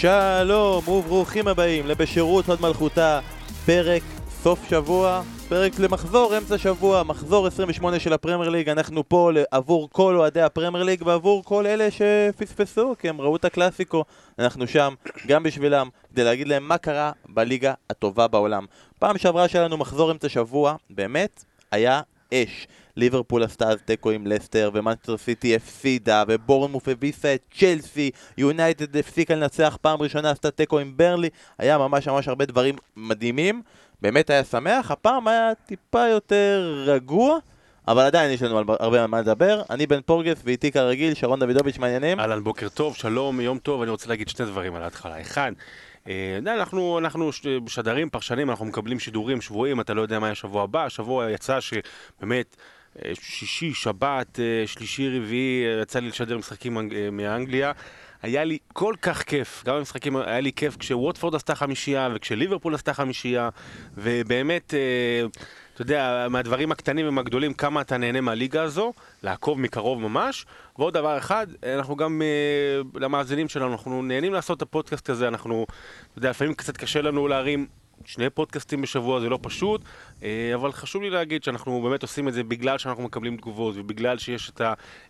שלום 0.00 0.88
וברוכים 0.88 1.48
הבאים 1.48 1.86
לבשירות 1.86 2.48
הוד 2.48 2.60
מלכותה, 2.60 3.20
פרק 3.66 4.02
סוף 4.42 4.68
שבוע, 4.70 5.22
פרק 5.48 5.78
למחזור 5.78 6.38
אמצע 6.38 6.58
שבוע, 6.58 7.02
מחזור 7.02 7.46
28 7.46 7.98
של 7.98 8.12
הפרמייר 8.12 8.50
ליג, 8.50 8.68
אנחנו 8.68 9.08
פה 9.08 9.30
עבור 9.50 9.88
כל 9.92 10.16
אוהדי 10.16 10.42
הפרמייר 10.42 10.84
ליג 10.84 11.06
ועבור 11.06 11.44
כל 11.44 11.66
אלה 11.66 11.88
שפספסו, 11.90 12.94
כי 12.98 13.08
הם 13.08 13.20
ראו 13.20 13.36
את 13.36 13.44
הקלאסיקו, 13.44 14.04
אנחנו 14.38 14.66
שם 14.66 14.94
גם 15.26 15.42
בשבילם, 15.42 15.88
כדי 16.12 16.24
להגיד 16.24 16.48
להם 16.48 16.68
מה 16.68 16.78
קרה 16.78 17.12
בליגה 17.28 17.74
הטובה 17.90 18.28
בעולם. 18.28 18.66
פעם 18.98 19.18
שעברה 19.18 19.48
שהיה 19.48 19.64
לנו 19.64 19.76
מחזור 19.76 20.12
אמצע 20.12 20.28
שבוע, 20.28 20.76
באמת, 20.90 21.44
היה 21.70 22.00
אש. 22.34 22.66
ליברפול 22.96 23.42
עשתה 23.42 23.68
אז 23.68 23.78
תיקו 23.84 24.10
עם 24.10 24.26
לסטר, 24.26 24.70
ומנצ'סטר 24.74 25.16
סיטי 25.16 25.56
הפסידה, 25.56 26.24
ובורנמוף 26.28 26.88
הביסה 26.88 27.34
את 27.34 27.42
צ'לסי, 27.58 28.10
יונייטד 28.38 28.96
הפסיקה 28.96 29.34
לנצח 29.34 29.78
פעם 29.80 30.02
ראשונה, 30.02 30.30
עשתה 30.30 30.50
תיקו 30.50 30.78
עם 30.78 30.96
ברלי, 30.96 31.28
היה 31.58 31.78
ממש 31.78 32.08
ממש 32.08 32.28
הרבה 32.28 32.44
דברים 32.44 32.76
מדהימים, 32.96 33.62
באמת 34.02 34.30
היה 34.30 34.44
שמח, 34.44 34.90
הפעם 34.90 35.28
היה 35.28 35.52
טיפה 35.66 36.08
יותר 36.08 36.82
רגוע. 36.86 37.38
אבל 37.88 38.02
עדיין 38.02 38.30
יש 38.30 38.42
לנו 38.42 38.74
הרבה 38.80 39.06
מה 39.06 39.20
לדבר. 39.20 39.62
אני 39.70 39.86
בן 39.86 40.00
פורגס 40.00 40.40
ואיתי 40.44 40.72
כרגיל, 40.72 41.14
שרון 41.14 41.40
דוידוביץ' 41.40 41.78
מעניינים. 41.78 42.20
אהלן, 42.20 42.44
בוקר 42.44 42.68
טוב, 42.68 42.96
שלום, 42.96 43.40
יום 43.40 43.58
טוב, 43.58 43.82
אני 43.82 43.90
רוצה 43.90 44.08
להגיד 44.08 44.28
שני 44.28 44.46
דברים 44.46 44.74
על 44.74 44.82
ההתחלה. 44.82 45.20
אחד, 45.20 45.52
אנחנו, 46.46 46.98
אנחנו 46.98 47.30
משדרים, 47.62 48.10
פרשנים, 48.10 48.50
אנחנו 48.50 48.64
מקבלים 48.64 48.98
שידורים 48.98 49.40
שבועים, 49.40 49.80
אתה 49.80 49.94
לא 49.94 50.02
יודע 50.02 50.18
מה 50.18 50.26
יהיה 50.26 50.32
השבוע 50.32 50.62
הבא. 50.62 50.84
השבוע 50.84 51.30
יצא 51.30 51.58
שבאמת... 51.60 52.56
אה, 53.04 53.12
שישי, 53.20 53.74
שבת, 53.74 54.40
אה, 54.40 54.66
שלישי, 54.66 55.18
רביעי, 55.18 55.64
יצא 55.82 55.98
לי 55.98 56.08
לשדר 56.08 56.38
משחקים 56.38 56.78
מאנגליה. 57.12 57.72
היה 58.22 58.44
לי 58.44 58.58
כל 58.72 58.94
כך 59.02 59.22
כיף, 59.22 59.62
גם 59.66 59.76
במשחקים 59.76 60.16
היה 60.16 60.40
לי 60.40 60.52
כיף 60.52 60.76
כשווטפורד 60.76 61.34
עשתה 61.34 61.54
חמישייה 61.54 62.08
וכשליברפול 62.14 62.74
עשתה 62.74 62.94
חמישייה 62.94 63.48
ובאמת, 63.96 64.74
אתה 65.78 65.82
יודע, 65.82 66.26
מהדברים 66.30 66.72
הקטנים 66.72 67.08
ומהגדולים 67.08 67.54
כמה 67.54 67.80
אתה 67.80 67.96
נהנה 67.96 68.20
מהליגה 68.20 68.62
הזו, 68.62 68.92
לעקוב 69.22 69.60
מקרוב 69.60 70.00
ממש. 70.00 70.46
ועוד 70.78 70.94
דבר 70.94 71.18
אחד, 71.18 71.46
אנחנו 71.76 71.96
גם 71.96 72.22
למאזינים 72.94 73.48
שלנו, 73.48 73.72
אנחנו 73.72 74.02
נהנים 74.02 74.32
לעשות 74.32 74.56
את 74.56 74.62
הפודקאסט 74.62 75.10
הזה, 75.10 75.28
אנחנו, 75.28 75.66
אתה 76.10 76.18
יודע, 76.18 76.30
לפעמים 76.30 76.54
קצת 76.54 76.76
קשה 76.76 77.02
לנו 77.02 77.28
להרים 77.28 77.66
שני 78.04 78.30
פודקאסטים 78.30 78.82
בשבוע 78.82 79.20
זה 79.20 79.28
לא 79.28 79.38
פשוט, 79.42 79.80
אה, 80.22 80.50
אבל 80.54 80.72
חשוב 80.72 81.02
לי 81.02 81.10
להגיד 81.10 81.44
שאנחנו 81.44 81.82
באמת 81.82 82.02
עושים 82.02 82.28
את 82.28 82.34
זה 82.34 82.42
בגלל 82.44 82.78
שאנחנו 82.78 83.02
מקבלים 83.02 83.36
תגובות 83.36 83.74
ובגלל 83.78 84.18
שיש 84.18 84.50
את 84.50 84.60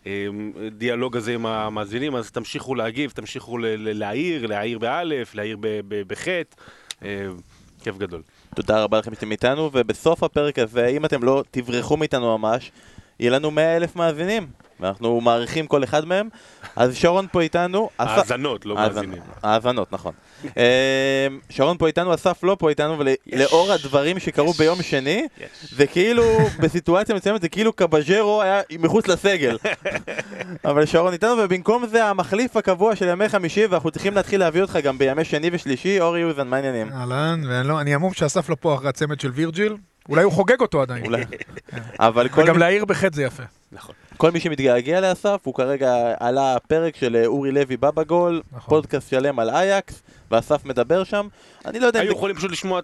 הדיאלוג 0.05 1.17
הזה 1.17 1.33
עם 1.33 1.45
המאזינים, 1.45 2.15
אז 2.15 2.31
תמשיכו 2.31 2.75
להגיב, 2.75 3.11
תמשיכו 3.11 3.57
להעיר, 3.77 4.47
להעיר 4.47 4.79
באלף, 4.79 5.35
להעיר 5.35 5.57
בחטא, 5.89 6.55
אה, 7.03 7.27
כיף 7.83 7.97
גדול. 7.97 8.21
תודה 8.55 8.83
רבה 8.83 8.99
לכם 8.99 9.13
שאתם 9.15 9.31
איתנו, 9.31 9.69
ובסוף 9.73 10.23
הפרק 10.23 10.59
הזה, 10.59 10.87
אם 10.87 11.05
אתם 11.05 11.23
לא 11.23 11.43
תברחו 11.51 11.97
מאיתנו 11.97 12.37
ממש, 12.37 12.71
יהיה 13.19 13.31
לנו 13.31 13.51
100 13.51 13.77
אלף 13.77 13.95
מאזינים. 13.95 14.47
ואנחנו 14.79 15.21
מעריכים 15.21 15.67
כל 15.67 15.83
אחד 15.83 16.05
מהם. 16.05 16.29
אז 16.75 16.95
שרון 16.95 17.27
פה 17.31 17.41
איתנו. 17.41 17.89
האזנות, 17.99 18.65
לא 18.65 18.75
מאזינים. 18.75 19.21
האזנות, 19.43 19.93
נכון. 19.93 20.13
אה, 20.57 21.27
שרון 21.49 21.77
פה 21.77 21.87
איתנו, 21.87 22.13
אסף 22.13 22.43
לא 22.43 22.55
פה 22.59 22.69
איתנו, 22.69 22.97
ולאור 22.99 23.71
הדברים 23.71 24.19
שקרו 24.19 24.53
ביום 24.53 24.81
שני, 24.81 25.27
זה 25.71 25.87
כאילו, 25.87 26.23
בסיטואציה 26.59 27.15
מסוימת 27.15 27.41
זה 27.41 27.49
כאילו 27.49 27.73
קבז'רו 27.73 28.41
היה 28.41 28.61
מחוץ 28.79 29.07
לסגל. 29.07 29.57
אבל 30.65 30.85
שרון 30.85 31.13
איתנו, 31.13 31.35
ובמקום 31.43 31.87
זה 31.87 32.05
המחליף 32.05 32.57
הקבוע 32.57 32.95
של 32.95 33.07
ימי 33.07 33.29
חמישי, 33.29 33.65
ואנחנו 33.65 33.91
צריכים 33.91 34.13
להתחיל 34.13 34.39
להביא 34.39 34.61
אותך 34.61 34.79
גם 34.83 34.97
בימי 34.97 35.25
שני 35.25 35.49
ושלישי, 35.53 36.01
אורי 36.01 36.19
יוזן, 36.19 36.47
מה 36.47 36.55
העניינים? 36.55 36.91
אהלן, 36.93 37.41
ואני 37.47 37.95
המום 37.95 38.13
שאסף 38.13 38.49
לא 38.49 38.55
פה 38.59 38.75
אחרי 38.75 38.89
הצמד 38.89 39.19
של 39.19 39.31
וירג'יל. 39.31 39.75
אולי 40.09 40.23
הוא 40.23 40.31
חוגג 40.31 40.61
אותו 40.61 40.81
עדיין. 40.81 41.05
אולי. 41.05 41.23
אבל 41.99 42.29
כל... 42.29 42.41
וגם 42.41 42.57
להעיר 42.57 42.85
בחטא 42.85 43.15
זה 43.15 43.23
יפה. 43.23 43.43
נכון. 43.71 43.95
כל 44.17 44.31
מי 44.31 44.39
שמתגעגע 44.39 45.01
לאסף, 45.01 45.41
הוא 45.43 45.53
כרגע 45.53 46.13
עלה 46.19 46.57
פרק 46.67 46.95
של 46.95 47.15
אה, 47.15 47.25
אורי 47.25 47.51
לוי 47.51 47.77
בבא 47.77 48.03
גול, 48.03 48.41
נכון. 48.51 48.69
פודקאסט 48.69 49.09
שלם 49.09 49.39
על 49.39 49.49
אייקס, 49.49 50.03
ואסף 50.31 50.65
מדבר 50.65 51.03
שם. 51.03 51.27
אני 51.65 51.79
לא 51.79 51.87
יודע... 51.87 51.99
היו 51.99 52.11
יכולים 52.11 52.35
פשוט 52.35 52.51
לשמוע 52.51 52.79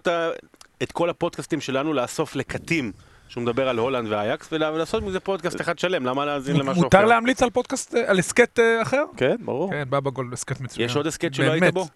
את 0.82 0.92
כל 0.92 1.10
הפודקאסטים 1.10 1.60
שלנו 1.60 1.92
לאסוף 1.92 2.36
לקטים. 2.36 2.92
שהוא 3.28 3.42
מדבר 3.42 3.68
על 3.68 3.78
הולנד 3.78 4.12
ואייקס, 4.12 4.48
ולעשות 4.52 5.02
מזה 5.02 5.20
פודקאסט 5.20 5.60
אחד 5.60 5.78
שלם, 5.78 6.06
למה 6.06 6.24
להאזין 6.24 6.56
למשהו 6.56 6.72
אחר? 6.72 6.82
מותר 6.82 7.04
להמליץ 7.04 7.42
על 7.42 7.50
פודקאסט, 7.50 7.94
אה, 7.94 8.10
על 8.10 8.18
הסכת 8.18 8.58
אה, 8.58 8.82
אחר? 8.82 9.04
כן, 9.16 9.36
ברור. 9.44 9.70
כן, 9.70 9.84
בבא 9.90 10.10
גול, 10.10 10.30
הסכת 10.32 10.60
מצוין. 10.60 10.86
יש 10.86 10.96
עוד 10.96 11.06
הסכת 11.06 11.34
שלא 11.34 11.52
היית 11.52 11.74
בו? 11.74 11.86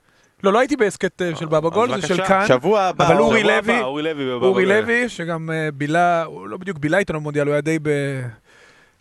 לא, 0.45 0.53
לא 0.53 0.59
הייתי 0.59 0.77
בהסכת 0.77 1.23
של 1.35 1.47
בבא 1.47 1.69
גול, 1.69 2.01
זה 2.01 2.07
של 2.07 2.27
כאן. 2.27 2.45
שבוע 2.49 2.81
הבא. 2.81 3.07
אבל 3.07 3.19
אורי 3.19 3.43
לוי, 3.43 3.83
אורי 4.33 4.67
לוי, 4.67 5.09
שגם 5.09 5.51
בילה, 5.75 6.25
הוא 6.25 6.49
לא 6.49 6.57
בדיוק 6.57 6.79
בילה 6.79 6.99
איתנו 6.99 7.21
במונדיאל, 7.21 7.47
הוא 7.47 7.53
היה 7.53 7.61
די 7.61 7.79
ב... 7.83 7.89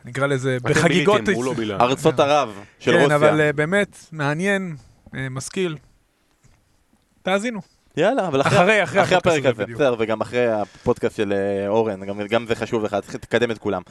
נקרא 0.05 0.27
לזה, 0.27 0.57
בחגיגות... 0.63 1.21
לא 1.27 1.75
ארצות 1.79 2.19
ערב 2.19 2.59
של 2.79 2.91
רוסיה. 2.91 3.07
כן, 3.07 3.13
אבל 3.13 3.41
אה, 3.41 3.53
באמת, 3.53 3.97
מעניין, 4.11 4.75
אה, 5.15 5.27
משכיל. 5.29 5.77
תאזינו. 7.23 7.61
יאללה, 7.97 8.27
אבל 8.27 8.41
אחרי, 8.41 8.59
אחרי, 8.59 8.83
אחרי, 8.83 9.01
אחרי 9.01 9.17
הפרק 9.17 9.45
הזה, 9.45 9.65
בסדר, 9.65 9.95
וגם 9.99 10.21
אחרי 10.21 10.47
הפודקאסט 10.51 11.15
של 11.15 11.33
אה, 11.33 11.67
אורן, 11.67 12.05
גם, 12.05 12.21
גם 12.21 12.45
זה 12.47 12.55
חשוב 12.55 12.83
לך, 12.83 12.97
צריך 13.01 13.15
לקדם 13.15 13.51
את 13.51 13.57
כולם. 13.57 13.81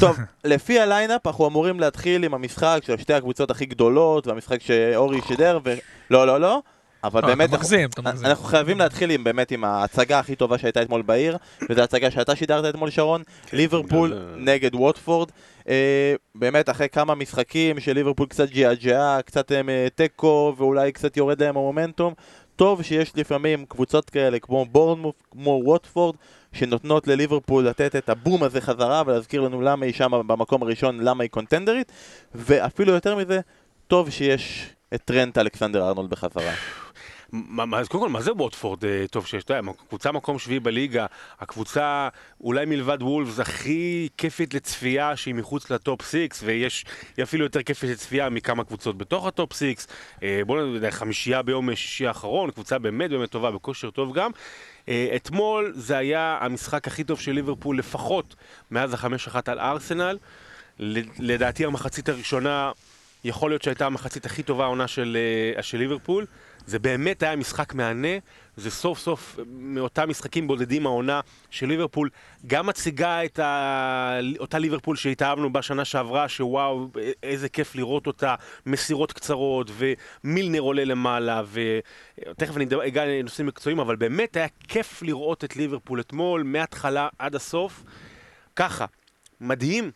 טוב, 0.00 0.18
לפי 0.44 0.80
ה 0.80 0.87
lineup 0.87 1.26
אנחנו 1.26 1.46
אמורים 1.46 1.80
להתחיל 1.80 2.24
עם 2.24 2.34
המשחק 2.34 2.80
של 2.86 2.96
שתי 2.96 3.14
הקבוצות 3.14 3.50
הכי 3.50 3.66
גדולות, 3.66 4.26
והמשחק 4.26 4.62
שאורי 4.62 5.20
שידר, 5.28 5.58
ו... 5.64 5.74
לא, 6.10 6.26
לא, 6.26 6.40
לא. 6.40 6.62
אבל 7.04 7.20
לא, 7.22 7.26
באמת, 7.28 7.48
אתה 7.48 7.58
מגזים, 7.58 7.88
אתה 7.88 8.02
מגזים. 8.02 8.26
אנחנו 8.26 8.44
חייבים 8.44 8.78
להתחיל 8.78 9.10
עם, 9.10 9.24
באמת 9.24 9.50
עם 9.50 9.64
ההצגה 9.64 10.18
הכי 10.18 10.36
טובה 10.36 10.58
שהייתה 10.58 10.82
אתמול 10.82 11.02
בעיר, 11.02 11.36
וזו 11.70 11.82
הצגה 11.82 12.10
שאתה 12.10 12.36
שידרת 12.36 12.74
אתמול, 12.74 12.90
שרון, 12.90 13.22
כן, 13.46 13.56
ליברפול 13.56 14.14
נגד 14.36 14.74
ווטפורד. 14.74 15.28
אה, 15.68 16.14
באמת, 16.34 16.70
אחרי 16.70 16.88
כמה 16.88 17.14
משחקים 17.14 17.80
של 17.80 17.92
ליברפול 17.92 18.26
קצת 18.26 18.50
ג'עג'עה, 18.50 19.22
קצת 19.22 19.52
אה, 19.52 19.86
תיקו, 19.94 20.54
ואולי 20.56 20.92
קצת 20.92 21.16
יורד 21.16 21.42
להם 21.42 21.56
המומנטום, 21.56 22.14
טוב 22.56 22.82
שיש 22.82 23.12
לפעמים 23.16 23.64
קבוצות 23.66 24.10
כאלה 24.10 24.38
כמו 24.38 24.64
בורנמוף, 24.64 25.14
כמו 25.30 25.60
ווטפורד, 25.64 26.16
שנותנות 26.52 27.06
לליברפול 27.06 27.68
לתת 27.68 27.96
את 27.96 28.08
הבום 28.08 28.42
הזה 28.42 28.60
חזרה 28.60 29.02
ולהזכיר 29.06 29.40
לנו 29.40 29.60
למה 29.60 29.86
היא 29.86 29.94
שם 29.94 30.10
במקום 30.26 30.62
הראשון, 30.62 31.00
למה 31.00 31.22
היא 31.22 31.30
contender 31.30 31.77
ית, 31.77 31.92
ואפילו 32.34 32.92
יותר 32.92 33.16
מזה, 33.16 33.40
טוב 33.86 34.10
שיש 34.10 34.70
את 34.94 35.00
טרנט 35.04 35.38
אלכסנדר 35.38 35.88
ארנולד 35.88 36.10
בחזרה. 36.10 36.52
מה, 37.34 37.86
קודם 37.88 38.02
כל, 38.04 38.08
מה 38.08 38.22
זה 38.22 38.32
ווטפורד 38.32 38.84
אה, 38.84 39.04
טוב 39.10 39.26
שיש? 39.26 39.44
אתה 39.44 39.54
יודע, 39.54 39.72
קבוצה 39.88 40.12
מקום 40.12 40.38
שביעי 40.38 40.60
בליגה, 40.60 41.06
הקבוצה 41.40 42.08
אולי 42.40 42.66
מלבד 42.66 43.02
וולפס 43.02 43.40
הכי 43.40 44.08
כיפית 44.16 44.54
לצפייה 44.54 45.16
שהיא 45.16 45.34
מחוץ 45.34 45.70
ל 45.70 45.78
top 45.78 46.02
six, 46.02 46.40
ויש, 46.44 46.84
היא 47.16 47.22
אפילו 47.22 47.44
יותר 47.44 47.62
כיפית 47.62 47.90
לצפייה 47.90 48.30
מכמה 48.30 48.64
קבוצות 48.64 48.98
בתוך 48.98 49.26
ה 49.26 49.33
top 49.33 49.52
six. 49.52 49.86
אה, 50.22 50.40
בואו 50.46 50.66
נדע, 50.66 50.90
חמישייה 50.90 51.42
ביום 51.42 51.74
שישי 51.74 52.06
האחרון, 52.06 52.50
קבוצה 52.50 52.78
באמת 52.78 53.10
באמת 53.10 53.30
טובה, 53.30 53.50
בכושר 53.50 53.90
טוב 53.90 54.14
גם. 54.14 54.30
אה, 54.88 55.12
אתמול 55.16 55.72
זה 55.76 55.96
היה 55.96 56.38
המשחק 56.40 56.86
הכי 56.88 57.04
טוב 57.04 57.20
של 57.20 57.32
ליברפול, 57.32 57.78
לפחות 57.78 58.34
מאז 58.70 58.94
החמש 58.94 59.26
אחת 59.26 59.48
על 59.48 59.58
ארסנל. 59.58 60.18
לדעתי 61.18 61.64
המחצית 61.64 62.08
הראשונה 62.08 62.72
יכול 63.24 63.50
להיות 63.50 63.62
שהייתה 63.62 63.86
המחצית 63.86 64.26
הכי 64.26 64.42
טובה 64.42 64.64
העונה 64.64 64.88
של, 64.88 65.16
של 65.60 65.78
ליברפול. 65.78 66.26
זה 66.66 66.78
באמת 66.78 67.22
היה 67.22 67.36
משחק 67.36 67.74
מהנה, 67.74 68.18
זה 68.56 68.70
סוף 68.70 68.98
סוף 68.98 69.38
מאותם 69.46 70.08
משחקים 70.08 70.46
בודדים 70.46 70.86
העונה 70.86 71.20
של 71.50 71.66
ליברפול, 71.66 72.10
גם 72.46 72.66
מציגה 72.66 73.24
את 73.24 73.38
ה... 73.38 74.18
אותה 74.38 74.58
ליברפול 74.58 74.96
שהתאהבנו 74.96 75.52
בשנה 75.52 75.84
שעברה, 75.84 76.28
שוואו, 76.28 76.88
איזה 77.22 77.48
כיף 77.48 77.74
לראות 77.74 78.06
אותה, 78.06 78.34
מסירות 78.66 79.12
קצרות, 79.12 79.70
ומילנר 79.74 80.60
עולה 80.60 80.84
למעלה, 80.84 81.42
ותכף 81.52 82.56
אני 82.56 82.66
אגע 82.86 83.04
לנושאים 83.04 83.46
מקצועיים, 83.46 83.78
אבל 83.78 83.96
באמת 83.96 84.36
היה 84.36 84.46
כיף 84.68 85.02
לראות 85.02 85.44
את 85.44 85.56
ליברפול 85.56 86.00
אתמול, 86.00 86.42
מההתחלה 86.42 87.08
עד 87.18 87.34
הסוף. 87.34 87.84
ככה, 88.56 88.86
מדהים 89.40 89.90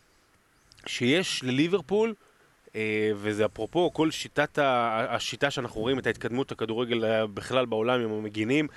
שיש 0.85 1.43
לליברפול 1.43 2.13
וזה 3.15 3.45
אפרופו 3.45 3.93
כל 3.93 4.11
שיטת, 4.11 4.59
השיטה 4.61 5.51
שאנחנו 5.51 5.81
רואים 5.81 5.99
את 5.99 6.07
ההתקדמות 6.07 6.51
הכדורגל 6.51 7.05
אה, 7.05 7.27
בכלל 7.27 7.65
בעולם 7.65 7.99
עם 7.99 8.11
המגינים. 8.11 8.67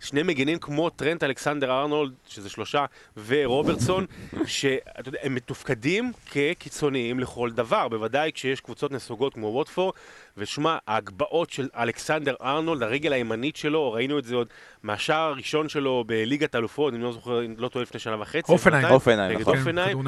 שני 0.00 0.22
מגינים 0.22 0.58
כמו 0.58 0.90
טרנט 0.90 1.22
אלכסנדר 1.22 1.70
ארנולד, 1.70 2.12
שזה 2.28 2.48
שלושה, 2.48 2.84
ורוברטסון, 3.26 4.06
שאתה 4.46 5.08
יודע, 5.08 5.18
הם 5.22 5.34
מתופקדים 5.34 6.12
כקיצוניים 6.30 7.20
לכל 7.20 7.50
דבר, 7.50 7.88
בוודאי 7.88 8.30
כשיש 8.34 8.60
קבוצות 8.60 8.92
נסוגות 8.92 9.34
כמו 9.34 9.46
ווטפור, 9.46 9.92
ושמע, 10.36 10.78
ההגבהות 10.86 11.50
של 11.50 11.68
אלכסנדר 11.76 12.34
ארנולד, 12.42 12.82
הרגל 12.82 13.12
הימנית 13.12 13.56
שלו, 13.56 13.92
ראינו 13.92 14.18
את 14.18 14.24
זה 14.24 14.34
עוד 14.34 14.48
מהשער 14.82 15.30
הראשון 15.30 15.68
שלו 15.68 16.04
בליגת 16.06 16.54
אלופות, 16.54 16.94
אני 16.94 17.02
לא 17.02 17.12
זוכר, 17.12 17.40
לא 17.56 17.68
טועה 17.68 17.82
לפני 17.82 18.00
שנה 18.00 18.20
וחצי. 18.20 18.52
אופנהיים. 18.52 18.90
אופנהיים, 18.90 19.40
נכון. 19.40 19.58
אופנהיים. 19.58 19.98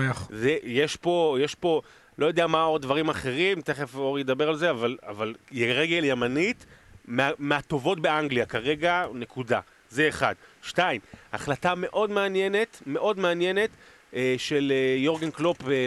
יש 0.62 0.96
פה, 0.96 1.36
יש 1.40 1.54
פה... 1.54 1.80
לא 2.18 2.26
יודע 2.26 2.46
מה 2.46 2.62
עוד 2.62 2.82
דברים 2.82 3.08
אחרים, 3.08 3.60
תכף 3.60 3.94
אורי 3.94 4.20
ידבר 4.20 4.48
על 4.48 4.56
זה, 4.56 4.70
אבל, 4.70 4.96
אבל 5.02 5.34
רגל 5.52 6.04
ימנית 6.04 6.66
מה, 7.04 7.30
מהטובות 7.38 8.00
באנגליה 8.00 8.46
כרגע, 8.46 9.06
נקודה. 9.14 9.60
זה 9.90 10.08
אחד. 10.08 10.34
שתיים, 10.62 11.00
החלטה 11.32 11.74
מאוד 11.76 12.10
מעניינת, 12.10 12.82
מאוד 12.86 13.18
מעניינת, 13.18 13.70
אה, 14.14 14.34
של 14.38 14.72
אה, 14.74 14.96
יורגן 14.98 15.30
קלופ 15.30 15.68
אה, 15.68 15.86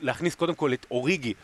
להכניס 0.00 0.34
קודם 0.34 0.54
כל 0.54 0.72
את 0.72 0.86
אוריגי 0.90 1.34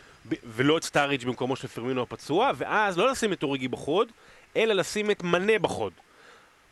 ולא 0.45 0.77
את 0.77 0.83
סטאריג' 0.83 1.25
במקומו 1.25 1.55
של 1.55 1.67
פרמינו 1.67 2.01
הפצוע, 2.01 2.51
ואז 2.55 2.97
לא 2.97 3.11
לשים 3.11 3.33
את 3.33 3.43
אוריגי 3.43 3.67
בחוד, 3.67 4.11
אלא 4.55 4.73
לשים 4.73 5.11
את 5.11 5.23
מנה 5.23 5.59
בחוד. 5.59 5.93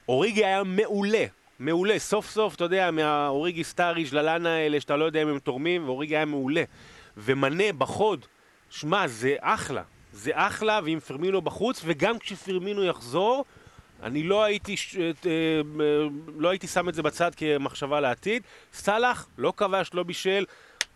אוריגי 0.07 0.45
היה 0.45 0.63
מעולה, 0.63 1.25
מעולה. 1.59 2.00
סוף 2.00 2.30
סוף, 2.30 2.56
אתה 2.56 2.63
יודע, 2.63 2.91
מהאוריגי 2.91 3.63
סטאריג' 3.63 4.13
ללאנה 4.13 4.56
האלה, 4.56 4.80
שאתה 4.80 4.95
לא 4.95 5.06
יודע 5.06 5.21
אם 5.21 5.27
הם 5.27 5.39
תורמים, 5.39 5.86
ואוריגי 5.86 6.15
היה 6.15 6.25
מעולה. 6.25 6.63
ומנה 7.17 7.73
בחוד, 7.77 8.25
שמע, 8.69 9.07
זה 9.07 9.35
אחלה. 9.39 9.83
זה 10.13 10.31
אחלה, 10.33 10.79
ועם 10.83 11.00
פרמינו 11.00 11.41
בחוץ, 11.41 11.81
וגם 11.85 12.19
כשפרמינו 12.19 12.83
יחזור, 12.83 13.45
אני 14.03 14.23
לא 14.23 14.44
הייתי, 14.44 14.77
ש... 14.77 14.95
אה, 14.97 15.62
לא 16.38 16.50
הייתי 16.50 16.67
שם 16.67 16.89
את 16.89 16.94
זה 16.94 17.03
בצד 17.03 17.35
כמחשבה 17.35 18.00
לעתיד. 18.00 18.44
סאלח, 18.73 19.27
לא 19.38 19.53
כבש, 19.57 19.89
לא 19.94 20.03
בישל, 20.03 20.45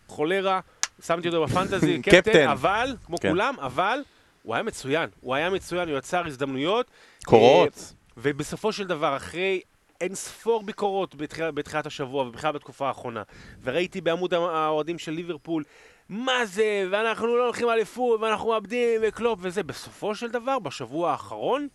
חולרה, 0.06 0.60
שמתי 1.06 1.28
אותו 1.28 1.44
בפנטזי, 1.44 2.02
קפטן, 2.02 2.48
אבל, 2.48 2.96
כמו 3.06 3.18
כן. 3.18 3.28
כולם, 3.28 3.54
אבל, 3.60 4.00
הוא 4.42 4.54
היה 4.54 4.62
מצוין. 4.62 5.10
הוא 5.20 5.34
היה 5.34 5.50
מצוין, 5.50 5.88
הוא 5.88 5.98
יצר 5.98 6.26
הזדמנויות. 6.26 6.86
קורות. 7.24 7.78
אה, 7.78 7.96
ובסופו 8.16 8.72
של 8.72 8.86
דבר, 8.86 9.16
אחרי 9.16 9.60
אין 10.00 10.14
ספור 10.14 10.62
ביקורות 10.62 11.14
בתחילת, 11.14 11.54
בתחילת 11.54 11.86
השבוע 11.86 12.24
ובכלל 12.24 12.52
בתקופה 12.52 12.88
האחרונה, 12.88 13.22
וראיתי 13.62 14.00
בעמוד 14.00 14.34
האוהדים 14.34 14.98
של 14.98 15.12
ליברפול, 15.12 15.64
מה 16.10 16.46
זה, 16.46 16.88
ואנחנו 16.90 17.36
לא 17.36 17.44
הולכים 17.44 17.70
אליפות, 17.70 18.20
ואנחנו 18.20 18.48
מאבדים, 18.48 19.00
וקלופ 19.02 19.38
וזה. 19.42 19.62
בסופו 19.62 20.14
של 20.14 20.30
דבר, 20.30 20.58
בשבוע 20.58 21.10
האחרון, 21.10 21.68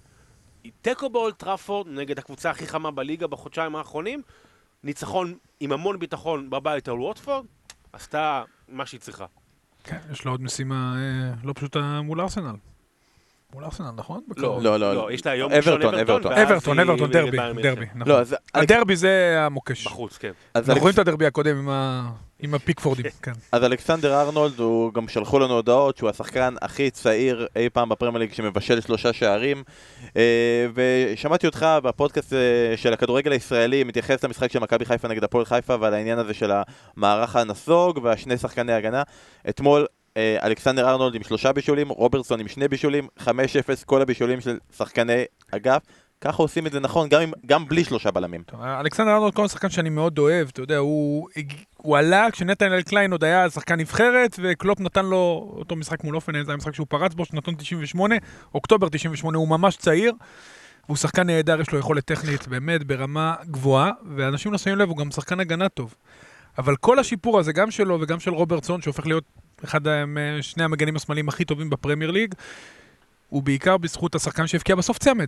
תיקו 0.82 1.10
באולטראפורד 1.10 1.88
נגד 1.90 2.20
הקבוצה 2.20 2.50
הכי 2.50 2.68
חמה 2.68 2.92
בליגה 2.92 3.28
בחודשיים 3.28 3.76
האחרונים, 3.76 4.22
ניצחון 4.84 5.38
עם 5.60 5.72
המון 5.72 6.00
ביטחון 6.00 6.50
בבית 6.50 6.88
על 6.88 7.00
ווטפורד, 7.00 7.46
עשתה 7.94 8.44
מה 8.70 8.86
שהיא 8.86 9.00
צריכה. 9.00 9.26
כן, 9.84 9.98
יש 10.12 10.26
לו 10.26 10.32
עוד 10.32 10.42
משימה 10.42 10.96
אה, 10.98 11.34
לא 11.44 11.54
פשוטה 11.54 12.02
מול 12.02 12.22
ארסנל. 12.22 12.56
מול 13.54 13.64
ארסנל, 13.64 13.92
נכון? 13.96 14.24
לא, 14.38 14.62
לא, 14.62 14.80
לא, 14.80 14.96
לא. 14.96 15.12
יש 15.12 15.26
לה 15.26 15.36
יום 15.36 15.52
ראשון 15.52 15.84
אברטון. 15.84 16.34
אברטון, 16.34 16.80
אברטון, 16.80 17.12
דרבי, 17.12 17.38
דרבי, 17.64 17.86
נכון. 17.96 18.14
לא, 18.14 18.20
הדרבי 18.54 18.96
זה 18.96 19.36
המוקש. 19.40 19.86
בחוץ, 19.86 20.18
כן. 20.18 20.31
אנחנו 20.56 20.81
רואים 20.81 20.94
את 20.94 21.00
הדרבי 21.00 21.26
הקודם 21.26 21.58
עם 21.58 21.70
הפיקפורדים, 22.54 23.06
כן. 23.24 23.32
אז 23.52 23.64
אלכסנדר 23.64 24.22
ארנולד, 24.22 24.60
הוא 24.60 24.94
גם 24.94 25.08
שלחו 25.08 25.40
לנו 25.40 25.54
הודעות 25.54 25.98
שהוא 25.98 26.10
השחקן 26.10 26.54
הכי 26.62 26.92
צעיר 26.92 27.48
אי 27.56 27.70
פעם 27.70 27.90
בפרמייר 27.90 28.20
ליג 28.20 28.34
שמבשל 28.34 28.82
שלושה 28.82 29.14
שערים. 29.14 29.64
אה, 30.18 30.68
ושמעתי 30.74 31.48
אותך 31.48 31.66
בפודקאסט 31.84 32.34
אה, 32.34 32.78
של 32.78 32.94
הכדורגל 32.94 33.32
הישראלי 33.32 33.84
מתייחס 33.84 34.24
למשחק 34.24 34.52
של 34.52 34.60
מכבי 34.60 34.86
חיפה 34.86 35.08
נגד 35.08 35.24
הפועל 35.24 35.46
חיפה 35.46 35.76
ועל 35.80 35.94
העניין 35.94 36.20
הזה 36.20 36.34
של 36.34 36.52
המערך 36.98 37.36
הנסוג 37.36 38.00
והשני 38.04 38.38
שחקני 38.38 38.74
הגנה. 38.74 39.04
אתמול 39.50 39.86
אה, 40.18 40.38
אלכסנדר 40.44 40.90
ארנולד 40.90 41.16
עם 41.16 41.24
שלושה 41.24 41.54
בישולים, 41.54 41.90
רוברטסון 41.90 42.40
עם 42.40 42.48
שני 42.48 42.68
בישולים, 42.68 43.08
5-0 43.20 43.28
כל 43.86 44.02
הבישולים 44.02 44.42
של 44.42 44.58
שחקני 44.78 45.24
אגף. 45.52 45.81
ככה 46.22 46.44
עושים 46.44 46.68
את 46.68 46.72
זה 46.72 46.80
נכון, 46.80 47.10
גם, 47.10 47.22
עם, 47.22 47.32
גם 47.46 47.66
בלי 47.66 47.84
שלושה 47.84 48.12
בלמים. 48.12 48.44
אלכסנדר 48.64 49.12
ארנולד 49.12 49.34
כל 49.34 49.48
שחקן 49.48 49.70
שאני 49.70 49.90
מאוד 49.90 50.20
אוהב, 50.20 50.48
אתה 50.48 50.62
יודע, 50.62 50.78
הוא, 50.78 51.30
הוא 51.78 51.98
עלה 51.98 52.28
כשנתנאל 52.32 52.82
קליין 52.82 53.12
עוד 53.12 53.24
היה 53.24 53.50
שחקן 53.50 53.80
נבחרת, 53.80 54.40
וקלופ 54.44 54.80
נתן 54.80 55.06
לו 55.06 55.54
אותו 55.58 55.76
משחק 55.76 56.04
מול 56.04 56.16
הופן, 56.16 56.44
זה 56.44 56.52
היה 56.52 56.58
משחק 56.58 56.76
שהוא 56.76 56.88
פרץ 56.90 57.14
בו, 57.14 57.26
שנתון 57.26 57.56
98, 57.56 58.16
אוקטובר 58.56 58.90
98, 58.90 59.38
הוא 59.38 59.48
ממש 59.48 59.76
צעיר. 59.76 60.14
והוא 60.86 60.98
שחקן 60.98 61.28
נהדר, 61.28 61.62
יש 61.62 61.72
לו 61.72 61.80
יכולת 61.80 62.06
טכנית 62.06 62.48
באמת 62.48 62.84
ברמה 62.84 63.36
גבוהה, 63.46 63.92
ואנשים 64.16 64.52
לא 64.52 64.58
שמים 64.58 64.78
לב, 64.78 64.90
הוא 64.90 64.98
גם 64.98 65.12
שחקן 65.12 65.40
הגנה 65.40 65.70
טוב. 65.70 65.96
אבל 66.58 66.76
כל 66.76 67.00
השיפור 67.00 67.40
הזה, 67.40 67.54
גם 67.54 67.72
שלו 67.72 67.98
וגם 68.02 68.20
של 68.20 68.34
רוברטסון, 68.34 68.82
שהופך 68.82 69.06
להיות 69.06 69.24
אחד 69.64 69.82
שני 70.42 70.64
המגנים 70.64 70.96
השמאליים 70.96 71.30
הכי 71.30 71.46
טובים 71.46 71.70
בפרמייר 71.70 72.12
ליג, 72.12 72.34
הוא 73.30 73.44
בעיקר 73.44 73.78
בזכות 73.78 74.16
השחקן 74.16 74.48
שהבקיע 74.48 74.76
בסוף 74.76 74.98
צמד. 74.98 75.28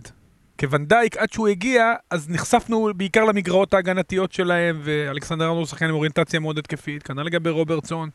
כוונדייק, 0.60 1.16
עד 1.16 1.32
שהוא 1.32 1.48
הגיע, 1.48 1.92
אז 2.10 2.30
נחשפנו 2.30 2.90
בעיקר 2.96 3.24
למגרעות 3.24 3.74
ההגנתיות 3.74 4.32
שלהם, 4.32 4.80
ואלכסנדר 4.82 5.44
ארנולד 5.44 5.66
שחקן 5.66 5.88
עם 5.88 5.94
אוריינטציה 5.94 6.40
מאוד 6.40 6.58
התקפית, 6.58 7.02
כנ"ל 7.02 7.22
לגבי 7.22 7.50
רוברטסון, 7.50 8.08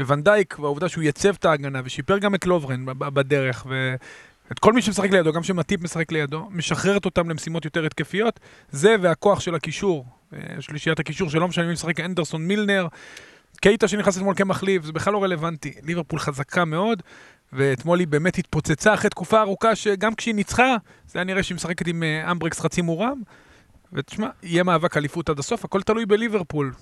ואן 0.00 0.22
דייק, 0.22 0.58
והעובדה 0.58 0.88
שהוא 0.88 1.04
ייצב 1.04 1.34
את 1.34 1.44
ההגנה, 1.44 1.80
ושיפר 1.84 2.18
גם 2.18 2.34
את 2.34 2.46
לוברן 2.46 2.84
בדרך, 2.86 3.66
ואת 3.68 4.58
כל 4.58 4.72
מי 4.72 4.82
שמשחק 4.82 5.10
לידו, 5.10 5.32
גם 5.32 5.42
שמטיפ 5.42 5.82
משחק 5.82 6.12
לידו, 6.12 6.48
משחררת 6.50 7.04
אותם 7.04 7.30
למשימות 7.30 7.64
יותר 7.64 7.86
התקפיות, 7.86 8.40
זה 8.70 8.96
והכוח 9.00 9.40
של 9.40 9.54
הקישור, 9.54 10.06
אה, 10.32 10.38
שלישיית 10.60 11.00
הקישור, 11.00 11.30
שלא 11.30 11.48
משנה 11.48 11.66
מי 11.66 11.72
משחק 11.72 12.00
אנדרסון 12.00 12.46
מילנר, 12.46 12.86
קייטה 13.60 13.88
שנכנס 13.88 14.16
אתמול 14.16 14.34
כמחליף, 14.34 14.84
זה 14.84 14.92
בכלל 14.92 15.12
לא 15.12 15.22
רלוונטי. 15.22 15.72
ליברפול 15.82 16.18
חזקה 16.18 16.64
מאוד, 16.64 17.02
ואתמול 17.52 17.98
היא 17.98 18.08
באמת 18.08 18.38
התפוצצה 18.38 18.94
אחרי 18.94 19.10
תקופה 19.10 19.40
ארוכה 19.40 19.76
שגם 19.76 20.14
כשהיא 20.14 20.34
ניצחה, 20.34 20.76
זה 21.06 21.18
היה 21.18 21.24
נראה 21.24 21.42
שהיא 21.42 21.56
משחקת 21.56 21.86
עם 21.86 22.02
אה, 22.02 22.30
אמברקס 22.30 22.60
חצי 22.60 22.82
מורם. 22.82 23.22
ותשמע, 23.92 24.28
יהיה 24.42 24.62
מאבק 24.62 24.96
אליפות 24.96 25.28
עד 25.28 25.38
הסוף, 25.38 25.64
הכל 25.64 25.82
תלוי 25.82 26.06
בליברפול. 26.06 26.72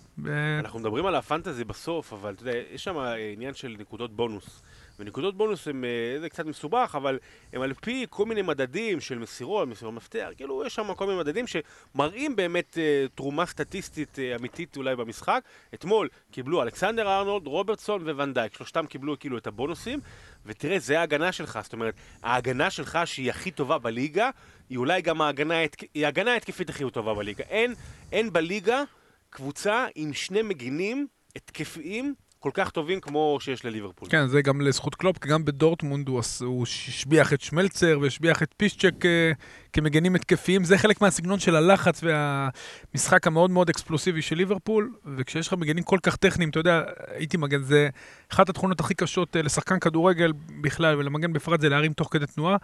אנחנו 0.61 0.79
מדברים 0.79 1.07
על 1.07 1.15
הפנטזי 1.15 1.65
בסוף, 1.65 2.13
אבל 2.13 2.33
אתה 2.33 2.43
יודע, 2.43 2.53
יש 2.73 2.85
שם 2.85 2.97
עניין 3.33 3.55
של 3.55 3.77
נקודות 3.79 4.17
בונוס. 4.17 4.63
ונקודות 4.99 5.37
בונוס 5.37 5.69
הם, 5.69 5.85
אה, 5.85 6.21
זה 6.21 6.29
קצת 6.29 6.47
מסובך, 6.47 6.95
אבל 6.97 7.19
הם 7.53 7.63
על 7.63 7.75
פי 7.75 8.07
כל 8.11 8.27
מיני 8.27 8.43
מדדים 8.43 9.01
של 9.01 9.19
מסירות, 9.19 9.69
מסירות 9.69 9.95
מפתח, 9.95 10.29
כאילו 10.37 10.67
יש 10.67 10.75
שם 10.75 10.95
כל 10.95 11.07
מיני 11.07 11.19
מדדים 11.19 11.45
שמראים 11.47 12.37
באמת 12.37 12.75
uh, 12.75 13.09
תרומה 13.15 13.47
סטטיסטית 13.47 14.17
uh, 14.19 14.41
אמיתית 14.41 14.77
אולי 14.77 14.97
במשחק. 14.97 15.45
אתמול 15.75 16.09
קיבלו 16.31 16.63
אלכסנדר 16.63 17.09
ארנולד, 17.09 17.47
רוברטסון 17.47 18.09
וונדייק, 18.09 18.55
שלושתם 18.55 18.87
קיבלו 18.87 19.19
כאילו 19.19 19.39
את 19.39 19.47
הבונוסים, 19.47 20.01
ותראה, 20.47 20.79
זה 20.79 21.01
ההגנה 21.01 21.33
שלך, 21.33 21.59
זאת 21.63 21.73
אומרת, 21.73 21.95
ההגנה 22.23 22.71
שלך 22.71 22.99
שהיא 23.05 23.31
הכי 23.31 23.51
טובה 23.51 23.79
בליגה, 23.79 24.31
היא 24.71 24.79
אולי 24.79 25.03
גם 25.03 25.21
ההגנה, 25.21 25.55
היא 25.95 26.05
ההגנה 26.05 26.33
ההתקפית 26.33 26.71
הכי 26.71 26.91
טובה 26.91 27.15
בליגה. 27.15 27.45
אין, 27.45 27.75
אין 28.13 28.33
בליגה 28.33 28.83
קבוצה 29.31 29.87
עם 29.95 30.13
שני 30.13 30.43
מגינים 30.43 31.07
התקפיים 31.37 32.15
כל 32.45 32.51
כך 32.55 32.71
טובים 32.71 33.01
כמו 33.01 33.39
שיש 33.41 33.65
לליברפול. 33.65 34.09
כן, 34.09 34.27
זה 34.27 34.43
גם 34.43 34.61
לזכות 34.61 34.95
קלופ, 34.95 35.19
כי 35.19 35.29
גם 35.29 35.45
בדורטמונד 35.45 36.09
הוא, 36.09 36.21
הוא 36.41 36.63
השביח 36.63 37.33
את 37.33 37.41
שמלצר 37.41 37.99
והשביח 38.03 38.43
את 38.43 38.55
פישצ'ק 38.57 39.07
אה, 39.07 39.33
כמגנים 39.73 40.15
התקפיים. 40.15 40.65
זה 40.65 40.79
חלק 40.79 41.01
מהסגנון 41.01 41.39
של 41.39 41.57
הלחץ 41.57 42.01
והמשחק 42.05 43.27
המאוד 43.27 43.51
מאוד 43.51 43.69
אקספלוסיבי 43.69 44.23
של 44.23 44.37
ליברפול, 44.37 44.93
וכשיש 45.17 45.47
לך 45.47 45.53
מגנים 45.53 45.85
כל 45.85 45.99
כך 46.03 46.17
טכניים, 46.17 46.51
אתה 46.51 46.61
יודע, 46.61 46.83
הייתי 47.15 47.37
מגן, 47.37 47.63
זה 47.63 47.89
אחת 48.33 48.49
התכונות 48.49 48.81
הכי 48.81 48.95
קשות 48.95 49.37
אה, 49.37 49.43
לשחקן 49.43 49.79
כדורגל 49.79 50.33
בכלל 50.63 50.97
ולמגן 50.97 51.33
בפרט 51.33 51.61
זה 51.61 51.69
להרים 51.69 51.93
תוך 51.93 52.09
כדי 52.11 52.27
תנועה. 52.27 52.57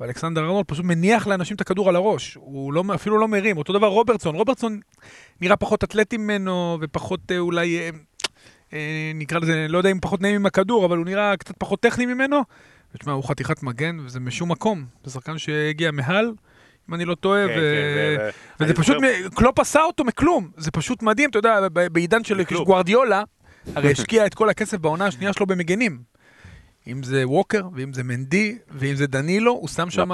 ואלכסנדר 0.00 0.40
ארנולד 0.40 0.66
פשוט 0.66 0.84
מניח 0.84 1.26
לאנשים 1.26 1.56
את 1.56 1.60
הכדור 1.60 1.88
על 1.88 1.96
הראש, 1.96 2.34
הוא 2.34 2.72
לא, 2.72 2.84
אפילו 2.94 3.18
לא 3.18 3.28
מרים. 3.28 3.58
אותו 3.58 3.72
דבר 3.72 3.86
רוברטסון, 3.86 4.34
רוברטסון 4.34 4.80
נראה 5.40 5.56
פחות 5.56 5.84
אתלטי 5.84 6.16
ממנו 6.16 6.78
ופחות 6.80 7.20
אה, 7.32 7.38
אולי 7.38 7.90
נקרא 9.14 9.38
לזה, 9.38 9.66
לא 9.68 9.78
יודע 9.78 9.90
אם 9.90 10.00
פחות 10.00 10.20
נעים 10.20 10.34
עם 10.34 10.46
הכדור, 10.46 10.84
אבל 10.86 10.96
הוא 10.96 11.04
נראה 11.06 11.36
קצת 11.36 11.54
פחות 11.58 11.80
טכני 11.80 12.06
ממנו. 12.06 12.42
ותשמע, 12.94 13.12
הוא 13.12 13.24
חתיכת 13.24 13.62
מגן, 13.62 13.98
וזה 14.04 14.20
משום 14.20 14.52
מקום. 14.52 14.84
זה 15.04 15.10
שחקן 15.10 15.38
שהגיע 15.38 15.90
מהל, 15.90 16.32
אם 16.88 16.94
אני 16.94 17.04
לא 17.04 17.14
טועה, 17.14 17.48
כן, 17.48 17.54
ו... 17.58 18.16
כן, 18.18 18.28
וזה 18.60 18.74
פשוט, 18.74 18.96
חושב... 18.96 19.28
קלופ 19.34 19.60
עשה 19.60 19.82
אותו 19.82 20.04
מכלום. 20.04 20.50
זה 20.56 20.70
פשוט 20.70 21.02
מדהים, 21.02 21.30
אתה 21.30 21.38
יודע, 21.38 21.68
בעידן 21.92 22.24
של 22.24 22.42
גוארדיולה, 22.64 23.22
הרי 23.74 23.90
השקיע 23.90 24.26
את 24.26 24.34
כל 24.34 24.48
הכסף 24.48 24.78
בעונה 24.78 25.06
השנייה 25.06 25.32
שלו 25.32 25.46
במגנים. 25.46 26.02
אם 26.86 27.02
זה 27.02 27.28
ווקר, 27.28 27.68
ואם 27.74 27.92
זה 27.92 28.02
מנדי, 28.02 28.58
ואם 28.70 28.94
זה 28.94 29.06
דנילו, 29.06 29.52
הוא 29.52 29.68
שם 29.68 29.90
שם... 29.90 30.08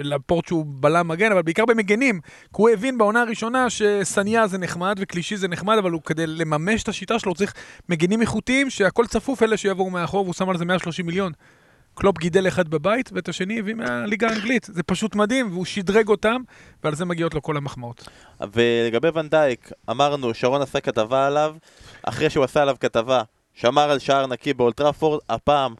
ולפורט 0.00 0.46
שהוא 0.46 0.64
בלם 0.68 1.08
מגן, 1.08 1.32
אבל 1.32 1.42
בעיקר 1.42 1.64
במגנים. 1.64 2.20
כי 2.40 2.48
הוא 2.52 2.70
הבין 2.70 2.98
בעונה 2.98 3.20
הראשונה 3.20 3.70
שסניה 3.70 4.46
זה 4.46 4.58
נחמד 4.58 4.96
וקלישי 5.00 5.36
זה 5.36 5.48
נחמד, 5.48 5.78
אבל 5.78 5.90
הוא 5.90 6.02
כדי 6.02 6.26
לממש 6.26 6.82
את 6.82 6.88
השיטה 6.88 7.18
שלו, 7.18 7.34
צריך 7.34 7.54
מגנים 7.88 8.20
איכותיים, 8.20 8.70
שהכל 8.70 9.06
צפוף 9.06 9.42
אלה 9.42 9.56
שיבואו 9.56 9.90
מאחור, 9.90 10.22
והוא 10.22 10.34
שם 10.34 10.48
על 10.48 10.58
זה 10.58 10.64
130 10.64 11.06
מיליון. 11.06 11.32
קלופ 11.94 12.18
גידל 12.18 12.48
אחד 12.48 12.68
בבית, 12.68 13.10
ואת 13.12 13.28
השני 13.28 13.58
הביא 13.58 13.74
מהליגה 13.74 14.28
האנגלית. 14.28 14.66
זה 14.72 14.82
פשוט 14.82 15.14
מדהים, 15.14 15.52
והוא 15.52 15.64
שדרג 15.64 16.08
אותם, 16.08 16.42
ועל 16.84 16.94
זה 16.94 17.04
מגיעות 17.04 17.34
לו 17.34 17.42
כל 17.42 17.56
המחמאות. 17.56 18.08
ולגבי 18.52 19.08
ונדייק, 19.14 19.70
אמרנו, 19.90 20.34
שרון 20.34 20.62
עשה 20.62 20.80
כתבה 20.80 21.26
עליו, 21.26 21.56
אחרי 22.02 22.30
שהוא 22.30 22.44
עשה 22.44 22.62
עליו 22.62 22.76
כתבה, 22.80 23.22
שמר 23.54 23.90
על 23.90 23.98
שער 23.98 24.26
נקי 24.26 24.54
באולטראפורד, 24.54 25.20
הפעם 25.28 25.74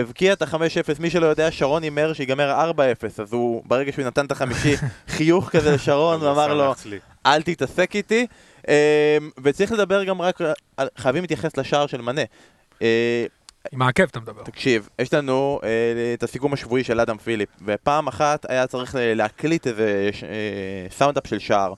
הבקיע 0.00 0.32
את 0.32 0.42
ה-5-0, 0.42 0.58
מי 1.00 1.10
שלא 1.10 1.26
יודע, 1.26 1.50
שרון 1.50 1.82
הימר 1.82 2.12
שיגמר 2.12 2.70
4-0, 2.76 2.80
אז 3.22 3.32
הוא, 3.32 3.62
ברגע 3.66 3.92
שהוא 3.92 4.04
נתן 4.04 4.26
את 4.26 4.32
החמישי, 4.32 4.74
חיוך 5.08 5.50
כזה 5.50 5.70
לשרון, 5.74 6.22
ואמר 6.22 6.54
לו, 6.54 6.74
אל 7.26 7.42
תתעסק 7.42 7.96
איתי. 7.96 8.26
אמ, 8.68 8.72
וצריך 9.42 9.72
לדבר 9.72 10.04
גם 10.04 10.22
רק, 10.22 10.38
חייבים 10.98 11.22
להתייחס 11.22 11.56
לשער 11.56 11.86
של 11.86 12.00
מנה. 12.00 12.22
אה, 12.82 13.24
עם 13.72 13.82
העקב 13.82 14.02
אתה 14.02 14.20
מדבר. 14.20 14.42
תקשיב, 14.42 14.88
יש 14.98 15.14
לנו 15.14 15.60
אה, 15.64 15.68
את 16.14 16.22
הסיכום 16.22 16.52
השבועי 16.52 16.84
של 16.84 17.00
אדם 17.00 17.18
פיליפ, 17.18 17.48
ופעם 17.66 18.08
אחת 18.08 18.50
היה 18.50 18.66
צריך 18.66 18.94
להקליט 18.98 19.66
איזה 19.66 20.08
ש- 20.12 20.24
אה, 20.24 20.28
סאונדאפ 20.90 21.26
של 21.26 21.38
שער. 21.38 21.72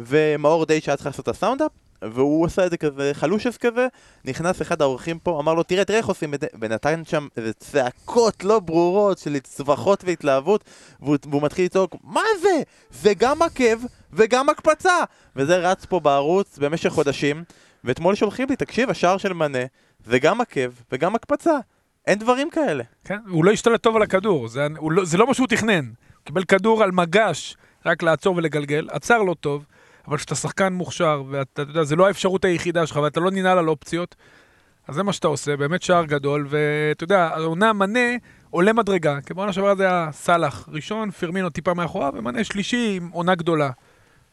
ומאור 0.00 0.66
די 0.66 0.80
שהיה 0.80 0.96
צריך 0.96 1.06
לעשות 1.06 1.22
את 1.28 1.34
הסאונדאפ, 1.34 1.70
והוא 2.02 2.46
עשה 2.46 2.66
את 2.66 2.70
זה 2.70 2.76
כזה 2.76 3.10
חלושס 3.14 3.56
כזה, 3.56 3.86
נכנס 4.24 4.62
אחד 4.62 4.82
האורחים 4.82 5.18
פה, 5.18 5.40
אמר 5.40 5.54
לו 5.54 5.62
תראה, 5.62 5.84
תראה 5.84 5.98
איך 5.98 6.06
עושים 6.06 6.34
את 6.34 6.40
זה, 6.40 6.46
ונתן 6.60 7.02
שם 7.04 7.28
איזה 7.36 7.52
צעקות 7.52 8.44
לא 8.44 8.60
ברורות 8.60 9.18
של 9.18 9.38
צווחות 9.38 10.04
והתלהבות, 10.04 10.64
והוא, 11.00 11.16
והוא 11.30 11.42
מתחיל 11.42 11.64
לצעוק, 11.64 11.96
מה 12.04 12.20
זה? 12.40 12.62
זה 12.90 13.14
גם 13.14 13.42
עקב 13.42 13.84
וגם 14.12 14.48
הקפצה! 14.48 15.04
וזה 15.36 15.56
רץ 15.56 15.84
פה 15.84 16.00
בערוץ 16.00 16.58
במשך 16.58 16.90
חודשים, 16.90 17.44
ואתמול 17.84 18.14
שולחים 18.14 18.46
לי, 18.50 18.56
תקשיב, 18.56 18.90
השער 18.90 19.16
של 19.16 19.32
מנה, 19.32 19.64
זה 20.04 20.18
גם 20.18 20.40
עקב 20.40 20.70
וגם 20.92 21.14
הקפצה. 21.14 21.58
אין 22.06 22.18
דברים 22.18 22.50
כאלה. 22.50 22.84
כן? 23.04 23.18
הוא 23.28 23.44
לא 23.44 23.50
השתלט 23.50 23.82
טוב 23.82 23.96
על 23.96 24.02
הכדור, 24.02 24.48
זה, 24.48 24.66
לא, 24.90 25.04
זה 25.04 25.18
לא 25.18 25.26
מה 25.26 25.34
שהוא 25.34 25.46
תכנן. 25.46 25.84
הוא 25.84 26.24
קיבל 26.24 26.44
כדור 26.44 26.82
על 26.82 26.92
מגש, 26.92 27.56
רק 27.86 28.02
לעצור 28.02 28.36
ולגלגל, 28.36 28.88
עצר 28.90 29.22
לא 29.22 29.34
טוב, 29.40 29.64
אבל 30.08 30.16
כשאתה 30.16 30.34
שחקן 30.34 30.72
מוכשר, 30.72 31.22
ואתה 31.30 31.62
אתה 31.62 31.70
יודע, 31.70 31.84
זה 31.84 31.96
לא 31.96 32.06
האפשרות 32.06 32.44
היחידה 32.44 32.86
שלך, 32.86 32.96
ואתה 32.96 33.20
לא 33.20 33.30
ננעל 33.30 33.58
על 33.58 33.68
אופציות, 33.68 34.14
אז 34.88 34.94
זה 34.94 35.02
מה 35.02 35.12
שאתה 35.12 35.28
עושה, 35.28 35.56
באמת 35.56 35.82
שער 35.82 36.04
גדול, 36.04 36.46
ואתה 36.50 37.04
יודע, 37.04 37.28
העונה 37.34 37.72
מנה 37.72 38.00
עולה 38.50 38.72
מדרגה, 38.72 39.18
כי 39.26 39.34
בעונה 39.34 39.52
שעברה 39.52 39.74
זה 39.74 39.84
היה 39.84 40.08
סאלח 40.12 40.68
ראשון, 40.72 41.10
פרמינו 41.10 41.50
טיפה 41.50 41.74
מאחוריו, 41.74 42.12
ומנה 42.16 42.44
שלישי 42.44 42.96
עם 42.96 43.08
עונה 43.12 43.34
גדולה. 43.34 43.70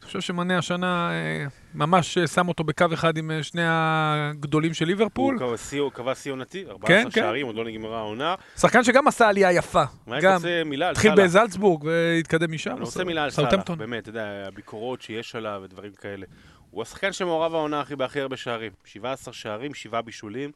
אני 0.04 0.08
חושב 0.08 0.22
שמנה 0.22 0.58
השנה 0.58 1.12
אה, 1.12 1.46
ממש 1.76 2.18
אה, 2.18 2.28
שם 2.28 2.48
אותו 2.48 2.64
בקו 2.64 2.86
אחד 2.94 3.18
עם 3.18 3.32
אה, 3.32 3.44
שני 3.44 3.62
הגדולים 3.68 4.74
של 4.74 4.86
ליברפול. 4.86 5.38
הוא 5.80 5.92
קבע 5.92 6.16
שיא- 6.16 6.32
עונתי, 6.32 6.66
14 6.70 6.88
כן, 6.88 7.04
כן. 7.04 7.22
שערים, 7.22 7.46
עוד 7.48 7.56
לא 7.56 7.66
נגמרה 7.66 7.98
העונה. 7.98 8.36
שחקן 8.58 8.84
שגם 8.84 9.08
עשה 9.08 9.30
עלייה 9.30 9.52
יפה. 9.52 9.84
מה 10.08 10.22
גם. 10.22 10.34
רוצה 10.36 10.62
מילה 10.66 10.86
על 10.88 10.92
התחיל? 10.92 11.12
בזלצבורג 11.16 11.84
והתקדם 11.84 12.52
משם. 12.52 12.72
אני 12.72 12.80
רוצה 12.80 13.04
מילה 13.04 13.24
על 13.24 13.30
סאלח. 13.30 13.70
באמת, 13.78 14.02
אתה 14.04 14.10
יודע, 14.10 14.44
הביקורות 14.48 15.02
שיש 15.02 15.36
עליו 15.36 15.62
ודברים 15.64 15.92
כאלה. 15.94 16.26
הוא 16.72 16.82
השחקן 16.82 17.12
שמעורב 17.14 17.56
העונה 17.56 17.80
הכי 17.82 17.96
בהכי 17.96 18.20
הרבה 18.22 18.38
שערים. 18.38 18.72
17 18.86 19.34
שערים, 19.34 19.74
7 19.74 20.02
בישולים. 20.02 20.52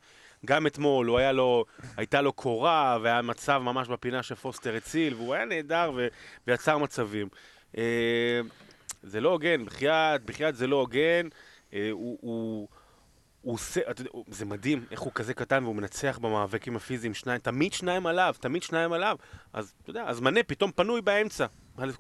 גם 0.46 0.68
אתמול, 0.68 1.08
הוא 1.08 1.18
היה 1.18 1.32
לו, 1.32 1.66
הייתה 1.98 2.22
לו 2.22 2.34
קורה, 2.34 2.98
והיה 3.02 3.22
מצב 3.22 3.62
ממש 3.66 3.88
בפינה 3.88 4.24
שפוסטר 4.24 4.76
הציל, 4.76 5.14
והוא 5.14 5.34
היה 5.34 5.46
נהדר 5.46 5.92
ו- 5.96 6.08
ויצר 6.48 6.78
מצבים. 6.78 7.28
זה 9.04 9.22
לא 9.22 9.30
הוגן, 9.30 9.66
בחייאת, 9.66 10.26
בחייאת 10.26 10.56
זה 10.56 10.68
לא 10.68 10.76
הוגן. 10.76 11.28
אה, 11.74 11.90
הוא... 11.92 12.18
הוא 12.22 12.68
הוא 13.42 13.54
עושה, 13.54 13.82
אתה 13.92 14.02
יודע, 14.02 14.12
זה 14.28 14.46
מדהים 14.46 14.86
איך 14.92 15.00
הוא 15.00 15.12
כזה 15.16 15.34
קטן 15.34 15.64
והוא 15.64 15.76
מנצח 15.76 16.20
במאבקים 16.22 16.76
הפיזיים 16.76 17.14
שניים, 17.14 17.40
תמיד 17.40 17.74
שניים 17.74 18.06
עליו, 18.08 18.36
תמיד 18.40 18.64
שניים 18.64 18.94
עליו. 18.94 19.18
אז 19.54 19.74
אתה 19.82 19.90
יודע, 19.90 20.04
אז 20.08 20.20
מנה 20.20 20.44
פתאום 20.44 20.72
פנוי 20.76 21.02
באמצע. 21.02 21.46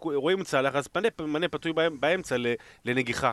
רואים 0.01 0.41
את 0.41 0.47
סאלח, 0.47 0.75
אז 0.75 0.87
מנה, 0.95 1.07
מנה 1.19 1.47
פנוי 1.47 1.73
באמ- 1.73 1.99
באמצע 1.99 2.35
לנגיחה. 2.85 3.31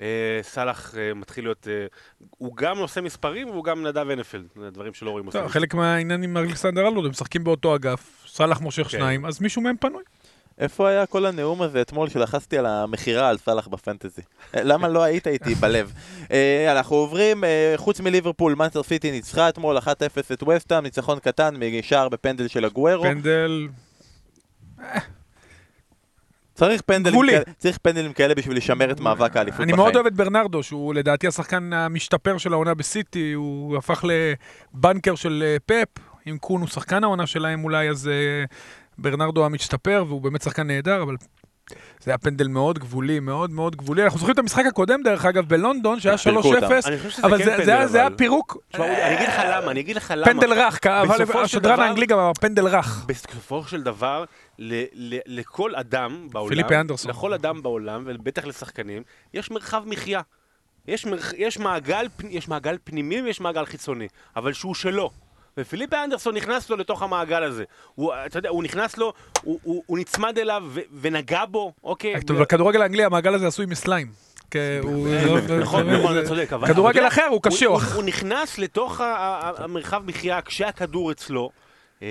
אה, 0.00 0.38
סאלח 0.42 0.94
אה, 0.98 1.14
מתחיל 1.14 1.44
להיות, 1.44 1.68
אה, 1.68 1.86
הוא 2.30 2.56
גם 2.56 2.78
עושה 2.78 3.00
מספרים 3.00 3.50
והוא 3.50 3.64
גם 3.64 3.86
נדב 3.86 4.10
הנפלד, 4.10 4.46
דברים 4.72 4.94
שלא 4.94 5.10
רואים 5.10 5.26
עושים. 5.26 5.48
חלק 5.48 5.74
מהעניין 5.74 6.22
עם 6.22 6.36
אלכסנדר 6.36 6.88
אלנוד, 6.88 7.04
הם 7.04 7.10
משחקים 7.10 7.44
באותו 7.44 7.76
אגף, 7.76 8.24
סאלח 8.26 8.60
מושך 8.60 8.82
כן. 8.82 8.88
שניים, 8.88 9.26
אז 9.26 9.40
מישהו 9.40 9.62
מהם 9.62 9.76
פנוי. 9.76 10.02
איפה 10.58 10.88
היה 10.88 11.06
כל 11.06 11.26
הנאום 11.26 11.62
הזה 11.62 11.80
אתמול 11.80 12.08
שלחצתי 12.08 12.58
על 12.58 12.66
המכירה 12.66 13.28
על 13.28 13.38
סאלח 13.38 13.68
בפנטזי? 13.68 14.22
למה 14.54 14.88
לא 14.88 15.02
היית 15.02 15.26
איתי 15.26 15.54
בלב? 15.54 15.92
אה, 16.30 16.72
אנחנו 16.72 16.96
עוברים, 16.96 17.44
אה, 17.44 17.74
חוץ 17.76 18.00
מליברפול, 18.00 18.54
מנסטר 18.54 18.82
סיטי 18.82 19.10
ניצחה 19.10 19.48
אתמול 19.48 19.78
1-0 19.78 19.88
את 20.32 20.42
וסטהאם, 20.42 20.82
ניצחון 20.82 21.18
קטן 21.18 21.54
משער 21.56 22.08
בפנדל 22.08 22.48
של 22.48 22.64
הגוורו. 22.64 23.02
פנדל, 23.02 23.68
צריך 26.54 26.82
פנדלים. 26.86 27.20
כאלה- 27.30 27.42
צריך 27.58 27.78
פנדלים 27.82 28.12
כאלה 28.12 28.34
בשביל 28.34 28.56
לשמר 28.56 28.90
את 28.90 29.00
מאבק 29.00 29.36
האליפות 29.36 29.60
אני 29.60 29.72
בחיים. 29.72 29.76
מאוד 29.84 29.94
אוהב 29.96 30.06
את 30.06 30.14
ברנרדו, 30.14 30.62
שהוא 30.62 30.94
לדעתי 30.94 31.26
השחקן 31.26 31.72
המשתפר 31.72 32.38
של 32.38 32.52
העונה 32.52 32.74
בסיטי, 32.74 33.32
הוא 33.32 33.76
הפך 33.76 34.04
לבנקר 34.74 35.14
של 35.14 35.42
אה, 35.46 35.56
פפ, 35.66 35.88
אם 36.26 36.38
קון 36.38 36.60
הוא 36.60 36.68
שחקן 36.68 37.04
העונה 37.04 37.26
שלהם 37.26 37.64
אולי, 37.64 37.88
אז 37.90 38.10
ברנרדו 38.98 39.46
המשתפר, 39.46 40.04
והוא 40.08 40.20
באמת 40.22 40.42
שחקן 40.42 40.66
נהדר, 40.66 41.02
אבל 41.02 41.16
זה 42.00 42.10
היה 42.10 42.18
פנדל 42.18 42.48
מאוד 42.48 42.78
גבולי, 42.78 43.20
מאוד 43.20 43.50
מאוד 43.50 43.76
גבולי. 43.76 44.04
אנחנו 44.04 44.18
זוכרים 44.18 44.34
את 44.34 44.38
המשחק 44.38 44.64
הקודם, 44.66 45.02
דרך 45.04 45.24
אגב, 45.24 45.48
בלונדון, 45.48 46.00
שהיה 46.00 46.16
3-0, 46.18 46.22
פירקו 46.22 46.54
אותם. 46.54 46.66
אני 46.86 46.96
חושב 46.98 47.10
שזה 47.10 47.26
אבל 47.26 47.38
כן 47.38 47.44
זה- 47.64 47.72
היה- 47.78 47.86
היה. 47.94 48.10
פירוק. 48.10 48.56
אני 48.74 49.16
אגיד 49.16 49.28
לך 49.28 49.42
למה, 49.46 49.70
אני 49.70 49.80
אגיד 49.80 49.96
לך 49.96 50.14
למה. 50.16 50.24
פנדל 50.24 50.52
רך, 50.52 50.86
אבל 50.86 51.16
השדרן 51.44 51.80
האנגלי 51.80 52.06
גם 52.06 52.18
אמר 52.18 52.32
פנדל 52.40 52.66
רך. 52.66 53.04
בסופו 53.08 53.64
של 53.64 53.82
דבר, 53.82 54.24
ל- 54.58 54.84
ל- 54.94 55.38
לכל 55.38 55.74
אדם 55.74 56.28
בעולם, 56.32 56.48
פיליפה 56.48 56.80
אנדרסון. 56.80 57.10
לכל 57.10 57.32
אדם 57.32 57.62
בעולם, 57.62 58.04
ובטח 58.06 58.44
לשחקנים, 58.46 59.02
יש 59.34 59.50
מרחב 59.50 59.82
מחיה. 59.86 60.20
יש. 60.88 61.06
יש, 61.36 61.58
מעגל, 61.58 62.06
יש 62.30 62.48
מעגל 62.48 62.76
פנימי 62.84 63.22
ויש 63.22 63.40
מעגל 63.40 63.64
חיצוני, 63.66 64.08
אבל 64.36 64.52
שהוא 64.52 64.74
שלו. 64.74 65.10
ופיליפה 65.58 66.04
אנדרסון 66.04 66.36
נכנס 66.36 66.70
לו 66.70 66.76
לתוך 66.76 67.02
המעגל 67.02 67.42
הזה. 67.42 67.64
הוא, 67.94 68.12
אתה 68.26 68.38
יודע, 68.38 68.48
הוא 68.48 68.62
נכנס 68.62 68.98
לו, 68.98 69.12
הוא, 69.42 69.60
הוא, 69.62 69.82
הוא 69.86 69.98
נצמד 69.98 70.38
אליו 70.38 70.62
ו- 70.68 70.80
ונגע 71.00 71.44
בו, 71.50 71.72
אוקיי? 71.84 72.22
טוב, 72.22 72.38
בכדורגל 72.38 72.82
האנגלי 72.82 73.04
המעגל 73.04 73.34
הזה 73.34 73.46
עשוי 73.46 73.66
מסליים. 73.66 74.06
כי 74.50 74.58
הוא- 74.82 75.08
נכון, 75.62 75.84
זה- 75.86 75.98
נכון, 75.98 76.18
אתה 76.18 76.28
צודק. 76.28 76.48
כדורגל 76.66 77.06
אחר 77.06 77.26
הוא 77.30 77.42
קשיח. 77.42 77.94
הוא, 77.94 78.04
נכנס 78.04 78.58
לתוך 78.58 79.00
המרחב 79.04 80.02
מחיה 80.06 80.40
כשהכדור 80.42 81.10
אצלו. 81.12 81.50
אה, 82.02 82.08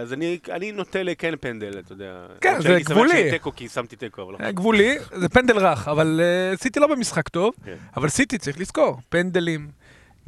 אז 0.00 0.12
אני, 0.12 0.38
אני 0.50 0.72
נוטה 0.72 1.02
לכן 1.02 1.32
פנדל, 1.40 1.78
אתה 1.78 1.92
יודע. 1.92 2.26
כן, 2.40 2.60
זה 2.60 2.68
שמח 2.78 2.88
גבולי. 2.90 3.10
שיהיה 3.10 3.32
תיקו, 3.32 3.52
כי 3.56 3.68
שמתי 3.68 3.96
תיקו, 3.96 4.22
אבל 4.22 4.32
לא. 4.32 4.36
היה 4.40 4.52
גבולי, 4.52 4.96
זה 5.14 5.28
פנדל 5.28 5.58
רך, 5.58 5.88
אבל 5.88 6.20
אה, 6.22 6.56
סיטי 6.56 6.80
לא 6.80 6.86
במשחק 6.86 7.28
טוב, 7.28 7.54
כן. 7.64 7.74
אבל 7.96 8.08
סיטי 8.08 8.38
צריך 8.38 8.60
לזכור, 8.60 8.96
פנדלים. 9.08 9.68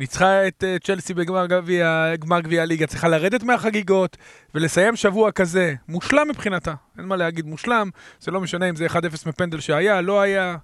ניצחה 0.03 0.49
את 0.49 0.65
אה, 0.65 0.77
צ'לסי 0.79 1.15
בגמר 1.15 1.47
גביע, 1.47 2.13
גמר 2.19 2.41
גביע 2.41 2.63
הליגה, 2.63 2.87
צריכה 2.87 3.09
לרדת 3.09 3.43
מהחגיגות 3.43 4.17
ולסיים 4.55 4.97
שבוע 4.97 5.33
כזה, 5.33 5.75
מושלם 5.89 6.29
מבחינתה, 6.29 6.75
אין 6.99 7.07
מה 7.07 7.17
להגיד, 7.17 7.47
מושלם, 7.47 7.91
זה 8.21 8.31
לא 8.31 8.41
משנה 8.41 8.69
אם 8.69 8.77
זה 8.77 8.87
1-0 8.87 8.95
מפנדל 9.27 9.61
שהיה, 9.61 10.01
לא 10.01 10.21
היה, 10.21 10.57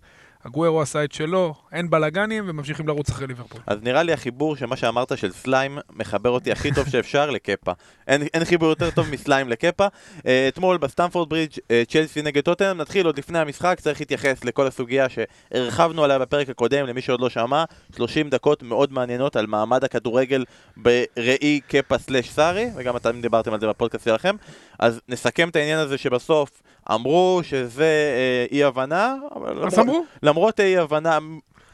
הגוורו 0.45 0.83
עשה 0.83 1.05
את 1.05 1.13
שלו, 1.13 1.55
אין 1.73 1.91
בלאגנים 1.91 2.45
וממשיכים 2.47 2.89
לרוץ 2.89 3.11
אחרי 3.11 3.27
ליברפול. 3.27 3.61
אז 3.67 3.79
נראה 3.83 4.03
לי 4.03 4.13
החיבור 4.13 4.57
שמה 4.57 4.77
שאמרת 4.77 5.19
של 5.19 5.33
סליים 5.33 5.79
מחבר 5.93 6.31
אותי 6.31 6.53
הכי 6.53 6.75
טוב 6.75 6.89
שאפשר 6.89 7.31
לקפה. 7.31 7.73
אין, 8.09 8.23
אין 8.35 8.45
חיבור 8.45 8.69
יותר 8.69 8.91
טוב 8.91 9.11
מסליים 9.11 9.49
לקפה. 9.49 9.87
Uh, 9.87 10.23
אתמול 10.49 10.77
בסטמפורד 10.77 11.29
ברידג' 11.29 11.53
uh, 11.53 11.59
צ'לסי 11.89 12.23
נגד 12.23 12.43
טוטנאם, 12.43 12.77
נתחיל 12.79 13.07
עוד 13.07 13.19
לפני 13.19 13.39
המשחק, 13.39 13.81
צריך 13.81 14.01
להתייחס 14.01 14.45
לכל 14.45 14.67
הסוגיה 14.67 15.07
שהרחבנו 15.09 16.05
עליה 16.05 16.19
בפרק 16.19 16.49
הקודם, 16.49 16.87
למי 16.87 17.01
שעוד 17.01 17.21
לא 17.21 17.29
שמע, 17.29 17.65
30 17.97 18.31
דקות 18.31 18.63
מאוד 18.63 18.93
מעניינות 18.93 19.37
על 19.37 19.47
מעמד 19.47 19.85
הכדורגל 19.85 20.45
בראי 20.77 21.61
קפה 21.69 21.99
סלאש 21.99 22.31
סארי, 22.31 22.71
וגם 22.77 22.97
אתם 22.97 23.21
דיברתם 23.21 23.53
על 23.53 23.61
זה 23.61 23.69
בפודקאסט 23.69 24.05
שלכם. 24.05 24.37
אז 24.79 25.01
נסכם 25.09 25.49
את 25.49 25.57
העניין 25.57 25.79
הזה 25.79 25.99
שבסוף 25.99 26.63
אמרו 26.95 27.41
שזה 27.43 28.13
uh, 28.49 28.53
אי 28.53 28.65
הבנה, 28.65 29.15
אבל 29.37 29.51
אז 29.51 29.57
למרות, 29.59 29.79
אמרו, 29.79 30.05
למרות 30.23 30.61
אי 30.61 30.79
הבנה, 30.79 31.19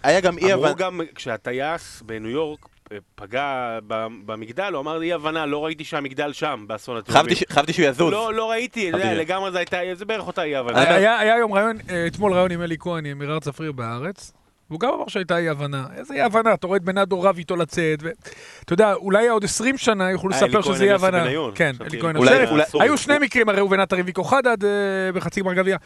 היה 0.02 0.20
גם 0.20 0.38
אי 0.38 0.52
הבנה. 0.52 0.66
אמרו 0.66 0.76
גם, 0.78 1.00
כשהטייס 1.14 2.02
בניו 2.06 2.30
יורק 2.30 2.58
אה, 2.92 2.96
פגע 3.14 3.78
ב- 3.86 4.06
במגדל, 4.26 4.72
הוא 4.72 4.80
אמר 4.80 4.98
לי, 4.98 5.06
אי 5.06 5.12
הבנה, 5.12 5.46
לא 5.46 5.64
ראיתי 5.64 5.84
שהמגדל 5.84 6.32
שם, 6.32 6.64
באסון 6.68 6.96
התאומים. 6.96 7.34
חשבתי 7.50 7.72
שהוא 7.72 7.86
יזוז. 7.86 8.12
לא, 8.12 8.34
לא 8.34 8.50
ראיתי. 8.50 8.92
לגמרי 8.92 9.50
זה 9.52 9.58
הייתה, 9.58 9.76
זה 9.94 10.04
בערך 10.04 10.26
אותה 10.26 10.42
אי 10.42 10.56
הבנה. 10.56 10.80
היה- 10.82 10.94
היה 10.94 11.18
היה 11.18 11.34
היום 11.34 11.52
רעיון, 11.54 11.76
אה, 11.90 12.06
אתמול 12.06 12.32
רעיון 12.32 12.50
עם 12.50 12.62
אלי 12.62 12.76
כהן, 12.78 13.06
עם 13.06 13.18
מירר 13.18 13.40
צפריר 13.40 13.72
בהארץ. 13.72 14.32
והוא 14.70 14.80
גם 14.80 14.88
אמר 14.94 15.08
שהייתה 15.08 15.38
אי 15.38 15.48
הבנה. 15.48 15.86
איזה 15.96 16.14
אי 16.14 16.20
הבנה? 16.20 16.54
אתה 16.54 16.66
רואה 16.66 16.76
את 16.76 16.82
בנאדו 16.84 17.22
רב 17.22 17.36
איתו 17.38 17.56
לצאת, 17.56 18.02
ואתה 18.02 18.72
יודע, 18.72 18.94
אולי 18.94 19.28
עוד 19.28 19.44
20 19.44 19.78
שנה 19.78 20.10
יוכלו 20.10 20.30
אה, 20.32 20.36
לספר 20.36 20.62
שזה 20.62 20.84
אי 20.84 20.90
הבנה. 20.90 21.24
כן, 21.54 21.72
אלי 21.80 22.00
כהן 22.00 22.16
אסור. 22.62 22.82
היו 22.82 22.98
שני 22.98 23.14
מקרים, 23.20 23.48
הרי 23.48 23.58
ראובן 23.60 23.80
עטר 23.80 23.96
הביא 23.98 24.12
כוחדד 24.14 24.56
בחצי 25.14 25.40
גמר 25.40 25.52
גביע. 25.54 25.76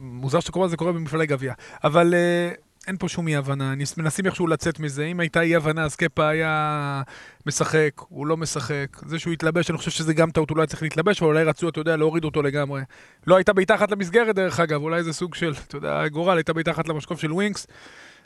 מוזר 0.00 0.40
שאתה 0.40 0.52
קורא 0.52 0.66
לזה 0.66 0.76
קורה 0.76 0.92
במפעלי 0.92 1.26
גביע. 1.26 1.52
אבל 1.84 2.14
אה, 2.14 2.50
אין 2.86 2.96
פה 2.96 3.08
שום 3.08 3.28
אי 3.28 3.36
הבנה, 3.36 3.74
ניס- 3.74 3.98
מנסים 3.98 4.26
איכשהו 4.26 4.46
לצאת 4.46 4.80
מזה. 4.80 5.04
אם 5.04 5.20
הייתה 5.20 5.40
אי 5.40 5.56
הבנה, 5.56 5.84
אז 5.84 5.96
קפה 5.96 6.28
היה 6.28 7.02
משחק, 7.46 7.90
הוא 8.08 8.26
לא 8.26 8.36
משחק. 8.36 8.86
זה 9.06 9.18
שהוא 9.18 9.32
התלבש, 9.32 9.70
אני 9.70 9.78
חושב 9.78 9.90
שזה 9.90 10.14
גם 10.14 10.30
טעות, 10.30 10.50
הוא 10.50 10.56
לא 10.56 10.62
היה 10.62 10.66
צריך 10.66 10.82
להתלבש, 10.82 11.22
אבל 11.22 11.30
אולי 11.30 11.44
רצו, 11.44 11.68
אתה 11.68 11.80
יודע, 11.80 11.96
להוריד 11.96 12.24
אותו 12.24 12.42
לגמרי. 12.42 12.82
לא 13.26 13.36
הייתה 13.36 13.52
בעיטה 13.52 13.74
אחת 13.74 13.90
למסגרת, 13.90 14.34
דרך 14.34 14.60
אגב, 14.60 14.82
אולי 14.82 15.02
זה 15.02 15.12
סוג 15.12 15.34
של, 15.34 15.54
אתה 15.68 15.76
יודע, 15.76 16.08
גורל, 16.08 16.36
הייתה 16.36 16.52
בעיטה 16.52 16.70
אחת 16.70 16.88
למשקוף 16.88 17.20
של 17.20 17.32
ווינקס. 17.32 17.66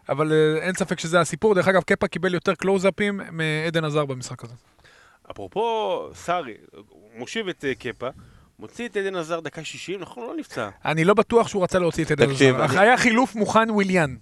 אבל 0.09 0.33
אה, 0.33 0.63
אין 0.63 0.75
ספק 0.75 1.01
שזה 1.01 1.21
הסיפור. 1.21 1.55
דרך 1.55 1.69
אגב, 1.69 1.83
קפה 1.83 2.09
קיבל 2.09 2.35
יותר 2.35 2.55
קלוזאפים 2.55 3.21
מעדן 3.33 3.85
הזאר 3.85 4.05
במשחק 4.05 4.45
הזה. 4.45 4.55
אפרופו 5.31 6.09
סארי, 6.15 6.55
מושיב 7.17 7.49
את 7.49 7.65
אה, 7.65 7.75
קפה, 7.75 8.09
מוציא 8.59 8.89
את 8.89 8.97
עדן 8.97 9.17
הזאר 9.17 9.41
דקה 9.41 9.65
60, 9.65 10.01
נכון? 10.01 10.27
לא 10.27 10.35
נפצע. 10.37 10.69
אני 10.85 11.05
לא 11.05 11.15
בטוח 11.15 11.49
שהוא 11.49 11.63
רצה 11.63 11.79
להוציא 11.79 12.05
את 12.05 12.11
עדן 12.11 12.31
הזאר. 12.31 12.65
אני- 12.65 12.79
היה 12.79 12.97
חילוף 12.97 13.35
מוכן 13.35 13.71
וויליאן. 13.71 14.15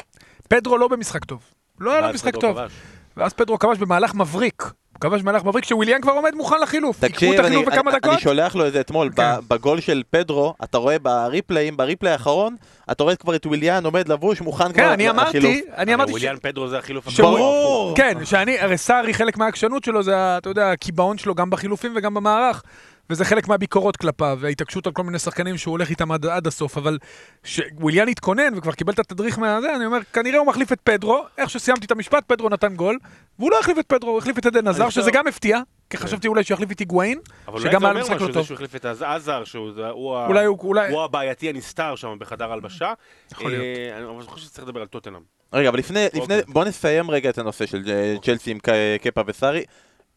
פדרו 0.48 0.78
לא 0.78 0.88
במשחק 0.88 1.24
טוב. 1.24 1.42
לא 1.80 1.92
היה 1.92 2.00
לו 2.08 2.14
משחק 2.14 2.36
טוב. 2.36 2.56
כבש. 2.58 2.72
ואז 3.16 3.32
פדרו 3.32 3.58
כבש 3.58 3.78
במהלך 3.78 4.14
מבריק. 4.14 4.62
כבש 5.00 5.22
מהלך 5.22 5.44
מבריק, 5.44 5.64
שוויליאן 5.64 6.00
כבר 6.00 6.12
עומד 6.12 6.34
מוכן 6.34 6.56
לחילוף. 6.62 7.00
תקשיב, 7.00 7.32
את 7.32 7.38
אני, 7.40 7.46
החילוף 7.46 7.66
בכמה 7.66 7.90
אני, 7.90 7.98
דקות. 7.98 8.12
אני 8.12 8.20
שולח 8.20 8.54
לו 8.56 8.66
את 8.66 8.72
זה 8.72 8.80
אתמול, 8.80 9.10
כן. 9.16 9.22
ב- 9.22 9.54
בגול 9.54 9.80
של 9.80 10.02
פדרו, 10.10 10.54
אתה 10.64 10.78
רואה 10.78 10.98
בריפליים, 10.98 11.76
בריפליי 11.76 12.12
האחרון, 12.12 12.56
אתה 12.90 13.02
רואה 13.02 13.16
כבר 13.16 13.34
את 13.34 13.46
וויליאן 13.46 13.84
עומד 13.84 14.08
לבוש, 14.08 14.40
מוכן 14.40 14.64
כן, 14.64 14.72
כבר 14.72 14.92
אני 14.94 15.08
לחילוף. 15.08 15.44
אמרתי, 15.44 15.62
אני 15.76 15.94
אמרתי 15.94 16.10
ש... 16.10 16.12
וויליאן 16.12 16.36
פדרו 16.42 16.68
זה 16.68 16.78
החילוף 16.78 17.08
הגרוע, 17.08 17.30
ברור. 17.30 17.96
כן, 17.96 18.24
שאני, 18.24 18.58
הרי 18.60 18.78
סארי, 18.78 19.14
חלק 19.14 19.36
מהעקשנות 19.38 19.84
שלו 19.84 20.02
זה, 20.02 20.14
אתה 20.38 20.50
יודע, 20.50 20.70
הקיבעון 20.72 21.18
שלו 21.18 21.34
גם 21.34 21.50
בחילופים 21.50 21.92
וגם 21.96 22.14
במערך. 22.14 22.62
וזה 23.10 23.24
חלק 23.24 23.48
מהביקורות 23.48 23.96
כלפיו, 23.96 24.38
וההתעקשות 24.40 24.86
על 24.86 24.92
כל 24.92 25.02
מיני 25.02 25.18
שחקנים 25.18 25.56
שהוא 25.58 25.72
הולך 25.72 25.90
איתם 25.90 26.12
עד, 26.12 26.26
עד 26.26 26.46
הסוף, 26.46 26.76
אבל 26.78 26.98
כשוויליאן 27.42 28.08
התכונן 28.08 28.54
וכבר 28.56 28.72
קיבל 28.72 28.92
את 28.92 28.98
התדריך 28.98 29.38
מהזה, 29.38 29.76
אני 29.76 29.86
אומר, 29.86 29.98
כנראה 30.12 30.38
הוא 30.38 30.46
מחליף 30.46 30.72
את 30.72 30.80
פדרו, 30.84 31.24
איך 31.38 31.50
שסיימתי 31.50 31.86
את 31.86 31.90
המשפט, 31.90 32.24
פדרו 32.26 32.48
נתן 32.48 32.74
גול, 32.74 32.98
והוא 33.38 33.50
לא 33.50 33.58
החליף 33.60 33.78
את 33.78 33.86
פדרו, 33.86 34.10
הוא 34.10 34.18
החליף 34.18 34.38
את 34.38 34.46
עדן 34.46 34.68
עזר, 34.68 34.90
שזה 34.90 35.10
גם 35.10 35.26
הפתיע, 35.26 35.60
כי 35.90 35.96
חשבתי 35.96 36.28
אולי 36.28 36.44
שהוא 36.44 36.54
יחליף 36.54 36.70
את 36.72 36.78
היגואין, 36.78 37.18
אבל 37.48 37.58
אולי 37.58 37.70
שגם 37.70 37.80
זה 37.80 37.86
היה 37.86 37.92
אומר 37.92 38.00
לו 38.00 38.06
משחק 38.06 38.14
משהו, 38.14 38.26
לא 38.26 38.32
זה 38.32 38.38
טוב. 38.38 38.46
שהוא 38.46 38.54
החליף 38.54 38.76
את 38.76 38.84
עז- 38.84 39.02
עזר, 39.02 39.44
שהוא 39.44 39.70
אולי 39.90 40.46
אולי... 40.46 40.94
הבעייתי 41.04 41.48
הנסתר 41.48 41.96
שם 41.96 42.16
בחדר 42.18 42.52
הלבשה. 42.52 42.92
יכול 43.32 43.50
להיות. 43.50 43.62
אה, 43.62 43.98
אני 43.98 44.26
חושב 44.26 44.46
שצריך 44.46 44.66
לדבר 44.68 44.80
על 44.80 44.86
טוטנאם. 44.86 45.20
רגע, 45.52 45.68
אבל 45.68 45.78
לפני, 45.78 46.06
אוקיי. 46.20 46.42
בוא 46.48 46.64
נסיים 46.64 47.10
רגע 47.10 47.30
את 47.30 47.38
הנושא 47.38 47.66
של 47.66 47.82
אה, 47.88 48.14
צ'לסי 48.22 48.50
עם 48.50 48.58
קפה 49.02 49.20
וסארי. 49.26 49.64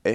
אה, 0.06 0.12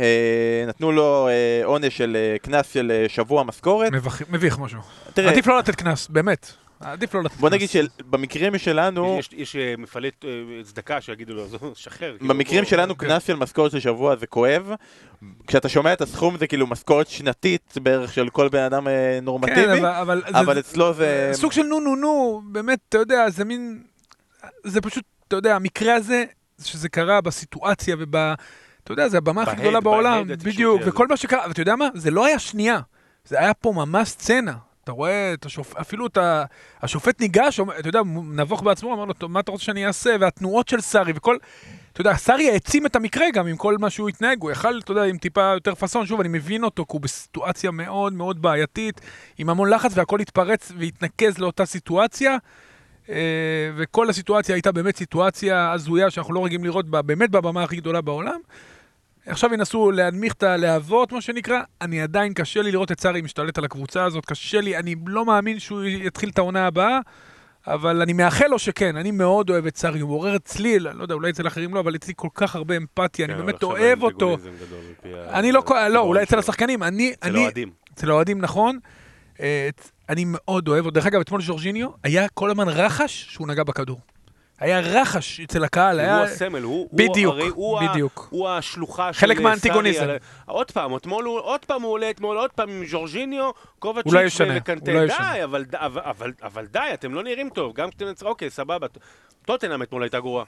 נתנו 0.68 0.92
לו 0.92 1.28
אה, 1.28 1.64
עונש 1.64 1.96
של 1.96 2.16
אה, 2.16 2.36
קנס 2.42 2.72
של 2.72 2.90
אה, 2.94 3.08
שבוע 3.08 3.42
משכורת. 3.42 3.92
מביך- 3.92 4.22
מביך 4.30 4.58
משהו. 4.58 4.80
תראה, 5.14 5.30
עדיף 5.30 5.46
לא 5.46 5.58
לתת 5.58 5.74
קנס, 5.74 6.08
באמת. 6.08 6.52
עדיף 6.80 7.14
לא 7.14 7.20
לתת 7.20 7.30
קנס. 7.32 7.40
בוא 7.40 7.50
נגיד 7.50 7.68
שבמקרים 7.68 8.58
שלנו, 8.58 9.16
יש- 9.18 9.30
יש 9.32 9.56
מפעלי 9.78 10.10
צדקה 10.64 11.00
שיגידו 11.00 11.34
לו, 11.34 11.48
"זו, 11.48 11.58
שחרר. 11.74 12.16
כאילו, 12.18 12.34
במקרים 12.34 12.64
שלנו 12.64 12.98
כן. 12.98 13.06
קנס 13.08 13.26
של 13.26 13.36
משכורת 13.36 13.70
של 13.72 13.80
שבוע 13.80 14.16
זה 14.16 14.26
כואב. 14.26 14.70
כשאתה 15.46 15.68
שומע 15.68 15.92
את 15.92 16.00
הסכום 16.00 16.38
זה 16.38 16.46
כאילו 16.46 16.66
משכורת 16.66 17.06
שנתית 17.08 17.74
בערך 17.82 18.12
של 18.12 18.28
כל 18.28 18.48
בן 18.48 18.62
אדם 18.62 18.88
אה, 18.88 18.92
כן, 19.18 19.24
נורמטיבי, 19.24 19.64
אבל, 19.80 19.86
אבל, 19.86 20.22
אבל 20.32 20.54
זה, 20.54 20.60
אצלו 20.60 20.94
זה... 20.94 21.30
סוג 21.32 21.52
של 21.52 21.62
נו 21.62 21.80
נו 21.80 21.96
נו, 21.96 22.42
באמת, 22.52 22.78
אתה 22.88 22.98
יודע, 22.98 23.30
זה 23.30 23.44
מין... 23.44 23.82
זה 24.64 24.80
פשוט, 24.80 25.04
אתה 25.28 25.36
יודע, 25.36 25.56
המקרה 25.56 25.94
הזה, 25.94 26.24
שזה 26.64 26.88
קרה 26.88 27.20
בסיטואציה 27.20 27.96
וב... 27.98 28.16
אתה 28.84 28.92
יודע, 28.92 29.08
זה 29.08 29.18
הבמה 29.18 29.42
הכי 29.42 29.56
גדולה 29.56 29.80
בעולם, 29.80 30.28
בדיוק. 30.28 30.82
וכל 30.86 31.08
מה 31.08 31.16
שקרה, 31.16 31.44
ואתה 31.48 31.60
יודע 31.60 31.76
מה? 31.76 31.88
זה 31.94 32.10
לא 32.10 32.26
היה 32.26 32.38
שנייה, 32.38 32.80
זה 33.24 33.38
היה 33.38 33.54
פה 33.54 33.72
ממש 33.72 34.08
סצנה. 34.08 34.52
אתה 34.84 34.92
רואה 34.92 35.34
את 35.34 35.46
השופט, 35.46 35.76
אפילו 35.76 36.06
את 36.06 36.16
ה... 36.16 36.44
השופט 36.82 37.20
ניגש, 37.20 37.60
אתה 37.78 37.88
יודע, 37.88 38.00
נבוך 38.32 38.62
בעצמו, 38.62 38.94
אמר 38.94 39.04
לו, 39.04 39.12
"טוב, 39.12 39.30
מה 39.30 39.40
אתה 39.40 39.50
רוצה 39.52 39.64
שאני 39.64 39.86
אעשה? 39.86 40.16
והתנועות 40.20 40.68
של 40.68 40.80
סארי 40.80 41.12
וכל... 41.16 41.36
אתה 41.92 42.00
יודע, 42.00 42.14
סארי 42.14 42.50
העצים 42.50 42.86
את 42.86 42.96
המקרה 42.96 43.26
גם 43.34 43.46
עם 43.46 43.56
כל 43.56 43.76
מה 43.78 43.90
שהוא 43.90 44.08
התנהג, 44.08 44.42
הוא 44.42 44.50
יכל, 44.50 44.78
אתה 44.78 44.92
יודע, 44.92 45.02
עם 45.02 45.18
טיפה 45.18 45.42
יותר 45.54 45.74
פאסון, 45.74 46.06
שוב, 46.06 46.20
אני 46.20 46.28
מבין 46.28 46.64
אותו, 46.64 46.84
כי 46.84 46.92
הוא 46.92 47.00
בסיטואציה 47.00 47.70
מאוד 47.70 48.12
מאוד 48.12 48.42
בעייתית, 48.42 49.00
עם 49.38 49.50
המון 49.50 49.70
לחץ, 49.70 49.92
והכל 49.94 50.20
התפרץ 50.20 50.72
והתנקז 50.78 51.38
לאותה 51.38 51.66
סיטואציה. 51.66 52.36
אה, 53.08 53.70
וכל 53.76 54.10
הסיטואציה 54.10 54.54
הייתה 54.54 54.72
באמת 54.72 54.96
סיטואציה 54.96 55.72
הזויה 55.72 56.10
שאנחנו 56.10 56.34
לא 56.34 56.44
רגילים 56.44 56.64
לראות 56.64 56.88
בה, 56.88 57.02
באמת 57.02 57.30
בבמה 57.30 57.62
הכי 57.62 57.76
גדולה 57.76 58.00
בעולם. 58.00 58.40
עכשיו 59.26 59.54
ינסו 59.54 59.90
להנמיך 59.90 60.32
את 60.32 60.42
הלהבות, 60.42 61.12
מה 61.12 61.20
שנקרא. 61.20 61.60
אני 61.80 62.02
עדיין, 62.02 62.34
קשה 62.34 62.62
לי 62.62 62.72
לראות 62.72 62.92
את 62.92 63.00
סארי 63.00 63.22
משתלט 63.22 63.58
על 63.58 63.64
הקבוצה 63.64 64.04
הזאת, 64.04 64.26
קשה 64.26 64.60
לי, 64.60 64.76
אני 64.76 64.94
לא 65.06 65.24
מאמין 65.24 65.58
שהוא 65.58 65.84
יתחיל 65.84 66.28
את 66.28 66.38
העונה 66.38 66.66
הבאה, 66.66 66.98
אבל 67.66 68.02
אני 68.02 68.12
מאחל 68.12 68.46
לו 68.46 68.58
שכן, 68.58 68.96
אני 68.96 69.10
מאוד 69.10 69.50
אוהב 69.50 69.66
את 69.66 69.76
סארי, 69.76 70.00
הוא 70.00 70.08
מעורר 70.08 70.36
אצלי, 70.36 70.78
לא 70.78 71.02
יודע, 71.02 71.14
אולי 71.14 71.30
אצל 71.30 71.46
אחרים 71.46 71.74
לא, 71.74 71.80
אבל 71.80 71.94
אצלי 71.94 72.12
כל 72.16 72.28
כך 72.34 72.56
הרבה 72.56 72.76
אמפתיה, 72.76 73.24
אני 73.24 73.34
כן, 73.34 73.38
אבל 73.38 73.46
באמת 73.46 73.62
אוהב 73.62 74.02
אותו. 74.02 74.37
אני 75.04 75.52
לא, 75.52 75.62
לא, 75.68 75.76
הדיבורון 75.76 75.96
אולי 75.96 76.22
אצל. 76.22 76.38
השחקנים, 76.38 76.82
אני, 76.82 77.12
אצל 77.12 77.28
אני, 77.28 77.38
האוהדים. 77.38 77.70
אצל 77.94 78.10
האוהדים, 78.10 78.40
נכון. 78.40 78.78
אה, 79.40 79.68
אני 80.08 80.24
מאוד 80.26 80.68
אוהב, 80.68 80.90
דרך 80.90 81.06
אגב, 81.06 81.20
אתמול 81.20 81.42
ז'ורג'יניו, 81.42 81.88
היה 82.04 82.28
כל 82.28 82.50
הזמן 82.50 82.68
רחש 82.68 83.26
שהוא 83.30 83.48
נגע 83.48 83.62
בכדור. 83.62 84.00
היה 84.64 84.81
רחש 84.81 85.40
אצל 85.40 85.64
הקהל, 85.64 86.00
היה... 86.00 86.16
הוא 86.16 86.24
הסמל, 86.24 86.62
הוא, 86.62 86.88
בדיוק, 86.92 87.35
הרי 87.35 87.48
הוא, 87.48 87.81
ה- 87.81 87.88
בדיוק. 87.88 88.27
הוא 88.31 88.48
השלוחה 88.48 89.12
של 89.12 89.18
חלק 89.20 89.40
מהאנטיגוניזם. 89.40 90.03
על- 90.03 90.16
עוד 90.46 90.70
פעם, 90.70 90.96
אתמול 90.96 91.24
הוא, 91.24 91.40
עוד 91.40 91.64
פעם 91.64 91.83
הוא 91.83 91.92
עולה, 91.92 92.11
אתמול 92.11 92.37
עוד 92.37 92.50
פעם 92.53 92.68
עם 92.70 92.87
ז'ורג'יניו, 92.87 93.50
קובצ'יץ' 93.79 94.12
הוא 94.12 94.14
לא 94.14 94.27
ישנה, 94.27 94.55
וקנטה. 94.57 94.90
הוא 94.90 95.00
לא 95.00 95.07
די, 95.07 95.12
ישנה. 95.12 95.44
אבל, 95.44 95.64
אבל, 95.72 96.00
אבל, 96.05 96.33
אבל 96.42 96.66
די, 96.66 96.79
אתם 96.94 97.14
לא 97.14 97.22
נראים 97.22 97.50
טוב, 97.50 97.72
גם 97.74 97.88
כשאתם... 97.90 98.27
אוקיי, 98.27 98.50
סבבה. 98.50 98.87
טוטנאם 99.44 99.83
אתמול 99.83 100.03
הייתה 100.03 100.20
גרועה. 100.20 100.44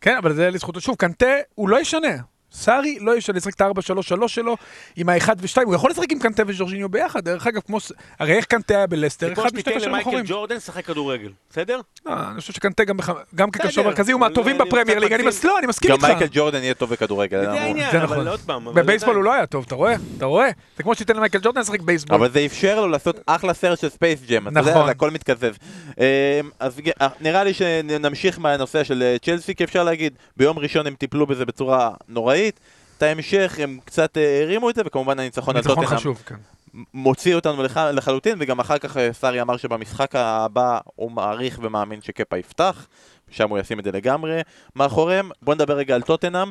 כן, 0.00 0.16
אבל 0.16 0.32
זה 0.32 0.50
לזכותו. 0.50 0.80
שוב, 0.80 0.96
קנטה, 0.96 1.26
הוא 1.54 1.68
לא 1.68 1.80
ישנה. 1.80 2.08
סארי 2.52 2.98
לא 3.00 3.16
ישנה, 3.16 3.36
לשחק 3.36 3.54
את 3.54 3.60
ה-4-3-3 3.60 4.28
שלו 4.28 4.56
עם 4.96 5.08
ה-1 5.08 5.28
ו-2, 5.38 5.62
הוא 5.64 5.74
יכול 5.74 5.90
לשחק 5.90 6.12
עם 6.12 6.18
קנטה 6.18 6.42
וז'ורג'יניו 6.46 6.88
ביחד, 6.88 7.24
דרך 7.24 7.46
אגב, 7.46 7.60
כמו... 7.66 7.78
הרי 8.18 8.32
איך 8.36 8.44
קנטה 8.44 8.74
היה 8.76 8.86
בלסטר? 8.86 9.28
זה 9.28 9.34
כמו 9.34 9.42
אחד 9.44 9.50
משתי 9.54 9.60
שתיתן 9.60 9.76
קשרים 9.76 9.88
למייקל 9.92 10.08
אחורים. 10.08 10.24
ג'ורדן 10.28 10.56
לשחק 10.56 10.84
כדורגל, 10.86 11.30
בסדר? 11.50 11.80
לא, 12.06 12.12
אני 12.32 12.40
חושב 12.40 12.52
שקנטה 12.52 12.84
גם 12.84 12.96
בח- 12.96 13.10
גם 13.34 13.50
כקשר 13.50 13.82
מרכזי 13.82 14.12
הוא 14.12 14.20
מהטובים 14.20 14.58
בפרמייר 14.58 14.98
ליג, 14.98 15.12
אני 15.12 15.22
לא, 15.44 15.58
אני 15.58 15.66
מסכים 15.66 15.90
גם 15.90 15.96
איתך. 15.96 16.08
מייקל 16.08 16.26
ג'ורדן 16.32 16.62
יהיה 16.62 16.74
טוב 16.74 16.90
בכדורגל. 16.90 17.44
זה 17.92 17.98
נכון. 17.98 18.26
בבייסבול. 18.74 19.16
הוא 19.16 19.24
לא 19.24 19.34
היה 19.34 19.46
טוב, 19.46 19.64
אתה 19.66 19.74
רואה? 19.74 19.94
אתה 20.16 20.26
רואה? 20.26 20.48
זה 20.76 20.82
כמו 20.82 20.94
שתיתן 20.94 21.16
למייקל 21.16 21.38
ג'ורדן 21.42 21.60
לשחק 21.60 21.80
בייסבול. 21.80 22.16
אבל 22.16 22.30
זה 22.30 22.44
אפשר 22.46 22.80
לו 22.80 22.88
לעשות 22.88 23.16
אחלה 23.26 23.54
סרט 23.54 23.78
של 23.78 23.88
ספייס 23.88 24.20
ג'ם, 24.28 24.48
אתה 24.48 24.60
יודע, 24.60 24.70
נכון. 24.70 24.88
הכל 24.88 25.10
מתקזז. 25.10 25.54
אה, 26.00 26.40
אז 26.58 26.80
אה, 27.00 27.08
נראה 27.20 27.44
לי 27.44 27.54
שנמשיך 27.54 28.38
מהנושא 28.38 28.84
של 28.84 29.02
אה, 29.02 29.16
צ'לסי, 29.24 29.54
כי 29.54 29.64
אפשר 29.64 29.84
להגיד, 29.84 30.12
ביום 30.36 30.58
ראשון 30.58 30.86
הם 30.86 30.94
טיפלו 30.94 31.26
בזה 31.26 31.44
בצורה 31.46 31.90
נוראית, 32.08 32.37
את 32.98 33.02
ההמשך 33.02 33.58
הם 33.62 33.78
קצת 33.84 34.16
אה, 34.18 34.42
הרימו 34.42 34.70
את 34.70 34.74
זה, 34.74 34.82
וכמובן 34.86 35.18
הניצחון 35.18 35.56
על 35.56 35.62
ניצחון 35.62 35.74
טוטנאם 35.84 35.98
חשוב, 35.98 36.22
כן. 36.26 36.34
מוציא 36.94 37.34
אותנו 37.34 37.62
לח- 37.62 37.76
לחלוטין, 37.76 38.36
וגם 38.40 38.60
אחר 38.60 38.78
כך 38.78 38.96
אה, 38.96 39.12
סארי 39.12 39.40
אמר 39.42 39.56
שבמשחק 39.56 40.10
הבא 40.14 40.78
הוא 40.94 41.10
מעריך 41.12 41.58
ומאמין 41.62 42.00
שקפה 42.02 42.38
יפתח, 42.38 42.86
שם 43.30 43.48
הוא 43.50 43.58
ישים 43.58 43.78
את 43.78 43.84
זה 43.84 43.92
לגמרי 43.92 44.40
מאחוריהם. 44.76 45.30
בוא 45.42 45.54
נדבר 45.54 45.74
רגע 45.76 45.94
על 45.94 46.02
טוטנאם. 46.02 46.48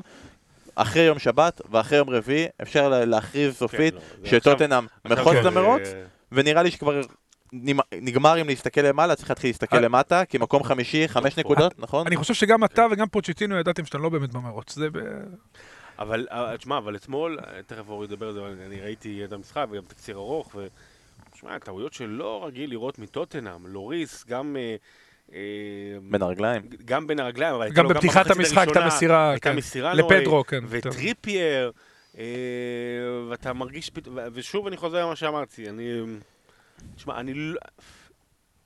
אחרי 0.79 1.01
יום 1.01 1.19
שבת 1.19 1.61
ואחרי 1.71 1.97
יום 1.97 2.09
רביעי 2.09 2.45
אפשר 2.61 2.89
לה- 2.89 3.05
להכריז 3.05 3.55
סופית 3.55 3.93
כן, 3.93 3.99
לא, 4.23 4.29
שטוטנאם 4.29 4.85
מחוץ 5.05 5.33
כן, 5.33 5.43
למרוץ, 5.43 5.81
אה, 5.85 6.03
ונראה 6.31 6.63
לי 6.63 6.71
שכבר 6.71 7.01
נגמר 7.93 8.41
אם 8.41 8.47
להסתכל 8.47 8.81
למעלה, 8.81 9.15
צריך 9.15 9.29
להתחיל 9.29 9.49
להסתכל 9.49 9.75
אה. 9.75 9.81
למטה, 9.81 10.25
כי 10.25 10.37
מקום 10.37 10.63
חמישי, 10.63 11.07
חמש 11.07 11.37
נקודות, 11.37 11.79
נכון? 11.79 12.07
אני 12.07 12.15
חושב 12.15 12.33
שגם 12.33 12.63
אתה 12.63 12.85
וגם 12.91 13.07
פוצ'טינו 13.07 13.55
ידעתם 13.59 13.85
שאתם 13.85 14.01
לא 14.01 14.09
באמת 14.09 14.31
במרוץ. 14.33 14.75
זה 14.75 14.89
ב... 14.89 14.97
אבל, 15.99 16.27
אה, 16.31 16.57
תשמע, 16.57 16.77
אבל 16.77 16.95
אתמול, 16.95 17.39
אה, 17.39 17.63
תכף 17.63 17.89
אורי 17.89 18.05
ידבר 18.05 18.27
על 18.27 18.33
זה, 18.33 18.39
אבל 18.39 18.55
אני 18.65 18.81
ראיתי 18.81 19.25
את 19.25 19.31
המשחק 19.31 19.65
וגם 19.71 19.83
תקציר 19.87 20.15
ארוך, 20.15 20.55
ו... 20.55 20.67
תשמע, 21.31 21.59
טעויות 21.59 21.93
שלא 21.93 22.45
רגיל 22.45 22.69
לראות 22.69 22.99
מטוטנאם, 22.99 23.67
לוריס, 23.67 24.25
גם... 24.27 24.55
אה, 25.33 25.37
בין 26.01 26.21
הרגליים. 26.21 26.61
גם 26.85 27.07
בין 27.07 27.19
הרגליים, 27.19 27.55
אבל 27.55 27.63
הייתה 27.63 27.81
גם 27.81 27.87
בפתיחת 27.87 28.31
המשחק 28.31 28.57
הראשונה, 28.57 28.85
המסירה, 28.85 29.29
הייתה 29.29 29.49
כן. 29.49 29.55
מסירה 29.55 29.93
לפדרו, 29.93 30.43
כן. 30.43 30.63
וטריפייר, 30.69 31.71
ואתה 33.29 33.53
מרגיש 33.53 33.89
פתאום, 33.89 34.17
ושוב 34.33 34.67
אני 34.67 34.77
חוזר 34.77 35.05
למה 35.05 35.15
שאמרתי, 35.15 35.69
אני... 35.69 36.01
תשמע, 36.95 37.19
אני 37.19 37.33
לא... 37.33 37.59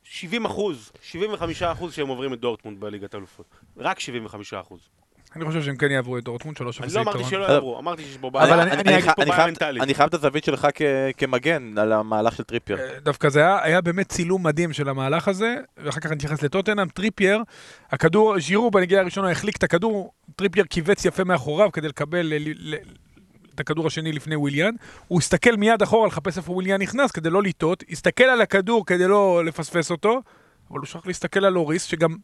70 0.03 0.45
אחוז, 0.45 0.91
75 1.01 1.63
אחוז 1.63 1.93
שהם 1.93 2.07
עוברים 2.07 2.33
את 2.33 2.39
דורטמונד 2.39 2.79
בליגת 2.79 3.13
האלופות. 3.13 3.45
רק 3.77 3.99
75 3.99 4.53
אחוז. 4.53 4.89
אני 5.35 5.45
חושב 5.45 5.61
שהם 5.63 5.75
כן 5.75 5.91
יעברו 5.91 6.17
את 6.17 6.23
דורטמונד 6.23 6.57
שלוש 6.57 6.81
אני 6.81 6.93
לא 6.93 7.01
אמרתי. 7.01 7.23
שלא 7.23 7.47
אה, 7.47 7.53
יעברו, 7.53 7.79
אמרתי 7.79 8.03
שיש 8.03 8.17
בו 8.17 8.27
אבל 8.27 8.39
בעיה. 8.39 8.53
אני- 8.53 8.71
אני- 8.71 8.81
אני 8.81 8.89
אני 8.89 8.97
יש 8.97 9.05
פה 9.15 9.25
בעיה 9.25 9.45
מנטלית. 9.47 9.83
אני 9.83 9.93
חייב 9.93 10.07
את 10.07 10.13
הזווית 10.13 10.43
שלך 10.43 10.67
כ- 10.73 10.81
כמגן 11.17 11.77
על 11.77 11.91
המהלך 11.93 12.35
של 12.35 12.43
טריפייר. 12.43 12.79
אה, 12.79 12.99
דווקא 13.03 13.29
זה 13.29 13.63
היה, 13.63 13.81
באמת 13.81 14.09
צילום 14.09 14.43
מדהים 14.47 14.73
של 14.73 14.89
המהלך 14.89 15.27
הזה, 15.27 15.55
ואחר 15.77 15.99
כך 15.99 16.05
אני 16.05 16.15
אתייחס 16.17 16.41
לטוטנאם, 16.43 16.87
טריפייר, 16.89 17.43
הכדור, 17.91 18.39
ז'ירו 18.39 18.71
בנגיעה 18.71 19.01
הראשונה 19.01 19.31
החליק 19.31 19.57
את 19.57 19.63
הכדור, 19.63 20.11
טריפייר 20.35 20.65
כיווץ 20.69 21.05
יפה 21.05 21.23
מאחוריו 21.23 21.71
כדי 21.71 21.87
לקבל 21.87 22.21
ל- 22.25 22.73
ל- 22.73 22.75
את 23.55 23.59
הכדור 23.59 23.87
השני 23.87 24.11
לפני 24.11 24.35
וויליאן, 24.35 24.71
הוא 25.07 25.19
הסתכל 25.19 25.55
מיד 25.55 25.81
אחורה 25.81 26.07
לחפש 26.07 26.37
איפה 26.37 26.51
וויליאן 26.51 26.81
נכנס 26.81 27.11
כדי 27.11 27.29
לא 27.29 27.43
לטעות, 27.43 27.83
הסתכל 27.89 28.23
על 28.23 28.41
הכדור 28.41 28.85
כדי 28.85 29.07
לא 29.07 29.45
לפספס 29.45 29.91
אותו, 29.91 30.21
אבל 30.71 30.79
הוא 30.79 30.85
שכח 30.85 31.05
להסתכל 31.07 31.45
על 31.45 31.53
לוריס, 31.53 31.83
שגם 31.83 32.15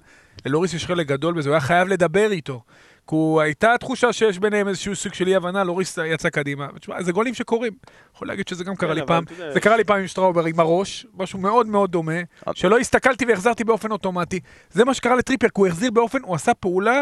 ללוריס 0.45 0.73
יש 0.73 0.85
חלק 0.85 1.07
גדול 1.07 1.33
בזה, 1.33 1.49
הוא 1.49 1.53
היה 1.53 1.61
חייב 1.61 1.87
לדבר 1.87 2.31
איתו. 2.31 2.61
כי 3.07 3.15
הייתה 3.41 3.75
תחושה 3.79 4.13
שיש 4.13 4.39
ביניהם 4.39 4.67
איזשהו 4.67 4.95
סוג 4.95 5.13
של 5.13 5.27
אי-הבנה, 5.27 5.63
לוריס 5.63 5.97
יצא 6.05 6.29
קדימה. 6.29 6.67
ותשמע, 6.75 7.01
זה 7.03 7.11
גולים 7.11 7.33
שקורים. 7.33 7.73
יכול 8.15 8.27
להגיד 8.27 8.47
שזה 8.47 8.63
גם 8.63 8.75
קרה 8.75 8.89
כן, 8.93 8.95
לי 8.99 9.05
פעם. 9.07 9.23
זה 9.53 9.59
קרה 9.59 9.77
לי 9.77 9.83
פעם 9.83 9.99
עם 9.99 10.07
שטראובר 10.07 10.45
עם 10.45 10.59
הראש, 10.59 11.05
משהו 11.17 11.39
מאוד 11.39 11.67
מאוד 11.67 11.91
דומה, 11.91 12.13
שלא 12.53 12.77
הסתכלתי 12.79 13.25
והחזרתי 13.25 13.63
באופן 13.63 13.91
אוטומטי. 13.91 14.39
זה 14.71 14.85
מה 14.85 14.93
שקרה 14.93 15.15
לטריפייר, 15.15 15.47
כי 15.47 15.53
הוא 15.61 15.67
החזיר 15.67 15.91
באופן, 15.91 16.19
הוא 16.23 16.35
עשה 16.35 16.53
פעולה 16.53 17.01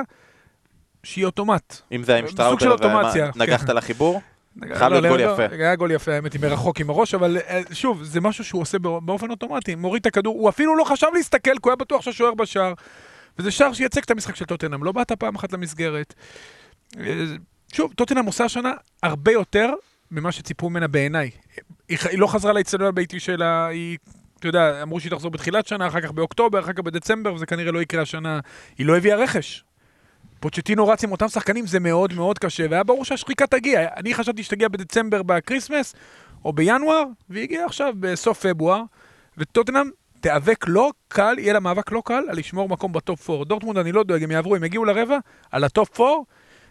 שהיא 1.04 1.26
אוטומט. 1.26 1.76
אם 1.92 2.04
זה 2.04 2.12
היה 2.12 2.22
עם 2.22 2.28
שטראובר, 2.28 2.72
אוטומציה, 2.72 3.30
נגחת 3.36 3.68
כן. 3.68 3.76
לחיבור? 3.76 4.22
חייב 4.74 4.94
לא, 4.94 5.00
להיות 5.00 5.08
גול 5.08 5.22
לא, 5.22 5.32
יפה. 5.34 5.56
היה 5.56 5.76
גול 5.76 5.92
יפה, 5.92 6.14
האמת, 6.14 6.34
היא 6.34 6.42
מרחוק 6.42 6.80
עם 6.80 6.90
הראש, 6.90 7.14
אבל 7.16 7.38
אה, 7.38 7.62
שוב, 7.74 8.04
זה 8.04 8.22
משהו 8.22 8.44
שהוא 8.44 8.62
עושה 8.62 8.80
בא- 8.80 9.00
באופן 9.00 9.30
אוטומטי, 9.32 9.76
מוריד 9.76 10.02
את 10.02 10.06
הכדור, 10.06 10.36
הוא 10.36 10.50
אפילו 10.50 10.76
לא 10.76 10.84
חשב 10.84 11.08
להסתכל, 11.14 11.52
כי 11.52 11.60
הוא 11.64 11.70
היה 11.72 11.76
בטוח 11.76 12.02
שהשוער 12.02 12.34
בשער. 12.34 12.74
וזה 13.40 13.52
שער 13.52 13.74
שייצג 13.74 14.02
את 14.02 14.12
המשחק 14.12 14.36
של 14.36 14.46
טוטנאם, 14.46 14.84
לא 14.84 14.92
באת 14.92 15.12
פעם 15.12 15.36
אחת 15.36 15.54
למסגרת. 15.54 16.14
אה, 17.00 17.26
שוב, 17.74 17.94
טוטנאם 17.94 18.26
עושה 18.26 18.46
השנה 18.46 18.72
הרבה 19.04 19.32
יותר 19.32 19.74
ממה 20.12 20.32
שציפו 20.32 20.70
ממנה 20.70 20.88
בעיניי. 20.88 21.32
היא, 21.90 21.98
היא 22.10 22.20
לא 22.20 22.28
חזרה 22.28 22.54
לאצטדיון 22.54 22.90
הביתי 22.90 23.20
שלה, 23.20 23.68
היא, 23.68 23.98
אתה 24.40 24.48
יודע, 24.48 24.82
אמרו 24.82 25.00
שהיא 25.00 25.12
תחזור 25.12 25.32
בתחילת 25.32 25.68
שנה, 25.68 25.88
אחר 25.88 26.02
כך 26.02 26.12
באוקטובר, 26.12 26.60
אחר 26.60 26.74
כך 26.74 26.80
בדצמבר, 26.80 27.34
וזה 27.34 27.46
כנראה 27.46 27.72
לא 27.72 27.82
יקרה 27.82 28.02
השנה. 28.02 28.40
היא 28.78 28.86
לא 28.86 28.98
הביאה 28.98 29.18
רכש. 29.18 29.64
פוצ'טינו 30.40 30.88
רץ 30.88 31.04
עם 31.04 31.12
אותם 31.12 31.28
שחקנים, 31.28 31.68
זה 31.68 31.80
מאוד 31.80 32.14
מאוד 32.14 32.40
קשה, 32.40 32.66
והיה 32.70 32.84
ברור 32.84 33.06
שהשחיקה 33.06 33.48
תגיע. 33.48 33.88
אני 33.98 34.14
חשבתי 34.14 34.44
שתגיע 34.44 34.68
בדצמבר 34.68 35.24
בקריסמס, 35.24 35.96
או 36.46 36.54
בינואר, 36.54 37.04
והיא 37.30 37.44
הגיעה 37.44 37.66
עכשיו 37.66 37.94
בסוף 38.00 38.46
פברואר, 38.46 38.82
וטוטנאם 39.38 39.90
תיאבק 40.26 40.66
לא 40.68 40.92
קל, 41.08 41.36
יהיה 41.38 41.54
לה 41.54 41.60
מאבק 41.60 41.92
לא 41.92 42.02
קל 42.06 42.24
על 42.30 42.38
לשמור 42.38 42.70
מקום 42.70 42.94
בטופ 42.94 43.30
4. 43.30 43.44
דורטמונד 43.44 43.78
אני 43.78 43.92
לא 43.92 44.04
דואג, 44.04 44.24
הם 44.24 44.32
יעברו, 44.32 44.56
הם 44.56 44.64
יגיעו 44.64 44.86
לרבע, 44.86 45.18
על 45.52 45.64
הטופ 45.64 46.00
4, 46.02 46.12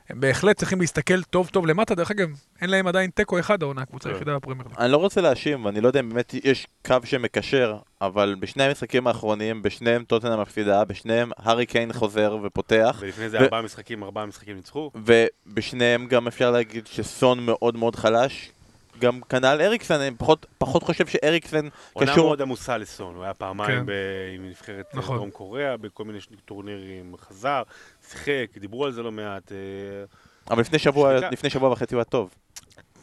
הם 0.08 0.20
בהחלט 0.20 0.56
צריכים 0.56 0.80
להסתכל 0.80 1.22
טוב 1.22 1.48
טוב 1.48 1.66
למטה, 1.66 1.94
דרך 1.94 2.10
אגב, 2.10 2.28
אין 2.60 2.70
להם 2.70 2.86
עדיין 2.86 3.10
תיקו 3.10 3.38
אחד 3.38 3.62
העונה, 3.62 3.82
הקבוצה 3.82 4.08
כן. 4.08 4.14
היחידה 4.14 4.36
בפרמייר. 4.36 4.68
אני 4.78 4.92
לא 4.92 4.96
רוצה 4.96 5.20
להאשים, 5.20 5.64
ואני 5.64 5.80
לא 5.80 5.86
יודע 5.86 6.00
אם 6.00 6.08
באמת 6.08 6.34
יש 6.44 6.66
קו 6.86 6.96
שמקשר, 7.04 7.76
אבל 8.00 8.36
בשני 8.40 8.64
המשחקים 8.64 9.06
האחרונים, 9.06 9.62
בשניהם 9.62 10.04
טוטנאם 10.04 10.40
מפסידה, 10.40 10.84
בשניהם 10.84 11.30
הארי 11.36 11.66
קיין 11.66 11.92
חוזר 11.92 12.36
ופותח, 12.42 12.98
ולפני 13.00 13.28
זה 13.28 13.38
ארבעה 13.38 13.62
משחקים, 13.62 14.04
ארבעה 14.04 14.26
משחקים 14.26 14.56
ניצחו. 14.56 14.90
ובשניהם 14.94 16.06
גם 16.06 16.26
אפשר 16.26 16.50
להגיד 16.50 16.86
שסון 16.86 17.46
מאוד 17.46 17.76
מאוד 17.76 17.96
חלש. 17.96 18.50
גם 18.98 19.20
כנ"ל 19.28 19.61
אריקסן, 19.61 20.00
אני 20.00 20.11
פחות, 20.18 20.46
פחות 20.59 20.83
חושב 20.83 21.07
שאריקסן 21.07 21.68
עונה 21.92 22.12
קשור... 22.12 22.26
מאוד 22.26 22.42
עמוסה 22.42 22.78
לסון, 22.78 23.14
הוא 23.14 23.24
היה 23.24 23.35
פעמיים 23.35 23.78
כן. 23.80 23.87
ב- 23.87 23.90
עם 24.35 24.48
נבחרת 24.48 24.87
אה, 24.94 24.98
נכון. 24.98 25.16
דרום 25.16 25.30
קוריאה, 25.30 25.76
בכל 25.76 26.04
מיני 26.04 26.20
ש- 26.20 26.28
טורנירים, 26.44 27.14
חזר, 27.28 27.62
שיחק, 28.11 28.30
דיברו 28.61 28.85
על 28.85 28.92
זה 28.92 29.02
לא 29.02 29.12
מעט. 29.12 29.52
אה, 29.52 29.57
אבל 30.50 30.61
לפני 30.61 30.78
שבוע, 30.78 31.12
שתיקה. 31.16 31.30
לפני 31.30 31.50
שבוע 31.50 31.70
וחצי 31.72 31.94
הוא 31.94 32.00
היה 32.00 32.04
טוב. 32.04 32.30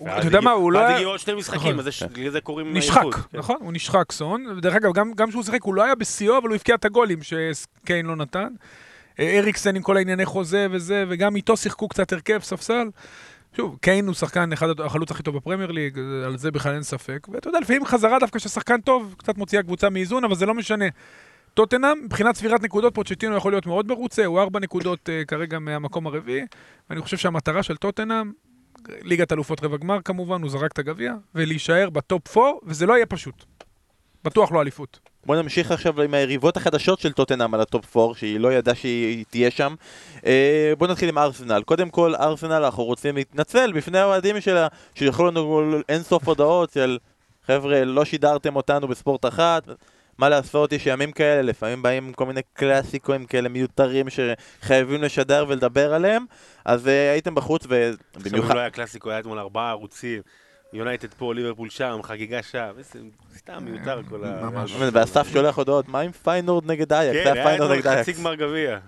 ואז 0.06 0.18
אתה 0.20 0.28
יודע 0.28 0.42
מה, 0.42 0.52
הוא 0.52 0.72
לא 0.72 0.80
ואז 0.80 0.88
היה... 0.88 0.96
הגיעו 0.96 1.12
עוד 1.12 1.20
שני 1.20 1.34
משחקים, 1.34 1.62
נכון. 1.62 1.80
אז 1.80 1.88
יש- 1.88 2.04
לזה 2.16 2.42
קוראים 2.42 2.78
נשחק, 2.78 3.02
עייפות, 3.02 3.16
כן. 3.32 3.38
נכון? 3.38 3.58
הוא 3.60 3.74
נשחק 3.74 4.12
סון. 4.12 4.46
ודרך 4.58 4.76
אגב, 4.76 4.94
גם, 4.94 5.12
גם 5.14 5.30
כשהוא 5.30 5.44
שיחק 5.44 5.64
הוא 5.64 5.74
לא 5.76 5.84
היה 5.84 5.96
בשיאו, 5.96 6.38
אבל 6.38 6.48
הוא 6.48 6.56
הבקיע 6.56 6.76
את 6.76 6.86
הגולים 6.86 7.20
שקיין 7.24 8.06
לא 8.06 8.16
נתן. 8.16 8.48
אה, 9.20 9.38
אריקסן 9.40 9.76
עם 9.76 9.82
כל 9.82 9.98
הענייני 9.98 10.26
חוזה 10.26 10.68
וזה, 10.72 11.04
וגם 11.10 11.36
איתו 11.36 11.58
שיחקו 11.58 11.88
קצת 11.88 12.14
הרכב, 12.14 12.40
ספסל. 12.44 12.88
שוב, 13.58 13.78
קיין 13.82 14.08
הוא 14.08 14.16
שחקן, 14.16 14.54
אחד 14.54 14.80
החלוץ 14.80 15.12
הכי 15.12 15.24
טוב 15.24 15.36
בפרמייר 15.36 15.72
ליג, 15.72 16.00
על 16.26 16.38
זה 16.38 16.52
בכלל 16.52 16.74
אין 16.74 16.84
ספק. 16.84 17.28
ואתה 17.32 17.50
יודע, 17.50 17.60
לפעמים 17.60 17.86
חזרה 17.86 18.20
דווקא 18.20 18.40
של 18.40 18.50
שחקן 18.50 18.82
טוב, 18.82 19.16
קצת 19.18 19.38
מוציאה 19.38 19.64
קבוצה 19.64 19.90
מאיזון, 19.90 20.24
אבל 20.24 20.36
זה 20.36 20.46
לא 20.46 20.54
משנה. 20.54 20.86
טוטנאם, 21.54 22.04
מבחינת 22.06 22.36
צבירת 22.36 22.64
נקודות, 22.64 22.96
פוצ'טינו 22.96 23.36
יכול 23.36 23.52
להיות 23.52 23.66
מאוד 23.66 23.88
מרוצה, 23.88 24.26
הוא 24.26 24.40
ארבע 24.40 24.60
נקודות 24.60 25.10
אה, 25.10 25.26
כרגע 25.26 25.60
מהמקום 25.60 26.08
הרביעי, 26.08 26.46
ואני 26.90 27.02
חושב 27.02 27.18
שהמטרה 27.18 27.64
של 27.64 27.78
טוטנאם, 27.78 28.32
ליגת 29.02 29.32
אלופות 29.32 29.64
רבע 29.64 29.78
גמר 29.78 30.02
כמובן, 30.02 30.42
הוא 30.42 30.50
זרק 30.50 30.72
את 30.72 30.80
הגביע, 30.80 31.14
ולהישאר 31.36 31.90
בטופ 31.90 32.38
4, 32.38 32.50
וזה 32.64 32.86
לא 32.86 32.94
יהיה 32.94 33.06
פשוט. 33.06 33.46
בטוח 34.24 34.52
לא 34.52 34.62
אליפות. 34.62 35.00
בוא 35.26 35.36
נמשיך 35.36 35.72
עכשיו 35.72 36.02
עם 36.02 36.14
היריבות 36.14 36.58
החדשות 36.58 37.00
של 37.00 37.12
טוטנאם 37.12 37.54
על 37.54 37.62
הטופ 37.62 37.98
4, 37.98 38.14
שהיא 38.16 38.40
לא 38.40 38.54
ידעה 38.54 38.76
שהיא 38.76 39.26
תהיה 39.30 39.52
שם. 39.52 39.76
אה, 40.26 40.74
בוא 40.78 40.88
נתחיל 40.88 41.10
עם 41.10 41.18
ארסנל. 41.18 41.62
קודם 41.66 41.90
כל, 41.90 42.16
ארסנל, 42.16 42.64
אנחנו 42.64 42.84
רוצים 42.84 43.16
להתנצל 43.16 43.72
בפני 43.72 44.00
האוהדים 44.00 44.42
שלה, 44.42 44.68
שיכולו 44.96 45.32
לנו 45.32 45.78
אין 45.90 46.04
סוף 46.04 46.28
הודעות 46.28 46.72
של 46.72 46.98
חבר'ה, 47.46 47.86
לא 47.86 48.06
שידרתם 48.06 48.56
אותנו 48.56 48.88
בספורט 48.88 49.26
אחת. 49.26 49.64
מה 50.18 50.30
לעשות, 50.30 50.72
יש 50.72 50.86
ימים 50.86 51.12
כאלה, 51.12 51.42
לפעמים 51.42 51.82
באים 51.82 52.14
כל 52.14 52.26
מיני 52.26 52.42
קלאסיקוים 52.54 53.26
כאלה 53.26 53.50
מיותרים 53.50 54.06
שחייבים 54.10 55.04
לשדר 55.04 55.46
ולדבר 55.48 55.94
עליהם, 55.94 56.26
אז 56.66 56.88
אה, 56.88 57.12
הייתם 57.12 57.36
בחוץ, 57.36 57.64
עכשיו 57.64 57.80
אם 57.82 57.94
ובמיוחד... 58.16 58.56
לא 58.56 58.60
היה 58.60 58.70
קלאסיקו, 58.70 59.10
היה 59.10 59.20
אתמול 59.20 59.40
ארבעה 59.40 59.70
ערוצים, 59.70 60.22
יונייטד 60.74 61.14
פה, 61.14 61.34
ליברפול 61.34 61.70
שם, 61.70 62.00
חגיגה 62.04 62.44
שם, 62.44 62.72
איזה- 62.78 63.00
סתם 63.38 63.66
מיותר 63.66 64.02
כל 64.10 64.24
ה... 64.26 64.42
ממש. 64.50 64.74
ואסף 64.94 65.28
שולח 65.34 65.58
הודעות, 65.58 65.88
מה 65.88 66.00
עם 66.00 66.12
פיינורד 66.12 66.72
נגד 66.72 66.94
אייאקס? 66.94 67.24
כן, 67.24 67.34
היה 67.48 67.58
נגד 67.70 67.88
אייאקס. 67.88 68.02
חצי 68.10 68.14
גמר 68.14 68.36
גביע. 68.36 68.80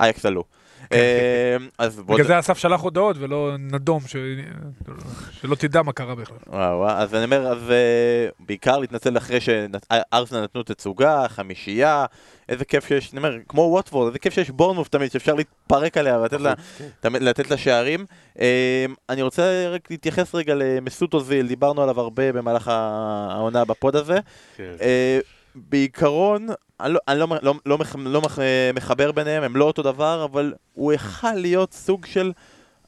אייאקס 0.00 0.26
עלו. 0.26 0.44
אה, 0.92 1.56
אז 1.78 2.00
בוא... 2.00 2.14
בגלל 2.14 2.26
זה 2.26 2.38
אסף 2.38 2.58
שלח 2.58 2.80
הודעות 2.80 3.16
ולא 3.18 3.56
נדום, 3.58 4.00
ש... 4.06 4.16
שלא 5.30 5.54
תדע 5.54 5.82
מה 5.82 5.92
קרה 5.92 6.14
בכלל. 6.14 6.36
וואו, 6.46 6.88
אז 6.88 7.14
אני 7.14 7.24
אומר, 7.24 7.46
אז 7.46 7.70
אה, 7.70 8.28
בעיקר 8.40 8.78
להתנצל 8.78 9.16
אחרי 9.16 9.40
שארסנל 9.40 10.42
נתנו 10.42 10.62
תצוגה, 10.62 11.26
חמישייה, 11.28 12.06
איזה 12.48 12.64
כיף 12.64 12.86
שיש, 12.86 13.12
אני 13.12 13.18
אומר, 13.18 13.36
כמו 13.48 13.62
ווטפורד, 13.62 14.06
איזה 14.06 14.18
כיף 14.18 14.34
שיש 14.34 14.50
בורנמוף 14.50 14.88
תמיד, 14.88 15.12
שאפשר 15.12 15.34
להתפרק 15.34 15.96
עליה 15.96 16.18
ולתת 16.18 16.40
לה, 16.40 16.54
כן. 16.78 17.12
לה 17.50 17.56
שערים. 17.56 18.06
אה, 18.40 18.86
אני 19.08 19.22
רוצה 19.22 19.68
רק 19.68 19.90
להתייחס 19.90 20.34
רגע 20.34 20.54
למסות 20.54 21.14
אוזיל, 21.14 21.46
דיברנו 21.48 21.82
עליו 21.82 22.00
הרבה 22.00 22.32
במהלך 22.32 22.68
העונה 22.68 23.64
בפוד 23.64 23.96
הזה. 23.96 24.18
בעיקרון, 25.56 26.46
אני 26.80 26.92
לא, 26.92 26.98
אני 27.08 27.18
לא, 27.18 27.26
לא, 27.42 27.54
לא, 27.66 27.78
לא 28.04 28.20
מח- 28.20 28.38
מחבר 28.74 29.12
ביניהם, 29.12 29.42
הם 29.42 29.56
לא 29.56 29.64
אותו 29.64 29.82
דבר, 29.82 30.24
אבל 30.24 30.54
הוא 30.74 30.92
יכל 30.92 31.32
להיות 31.34 31.72
סוג 31.74 32.06
של 32.06 32.32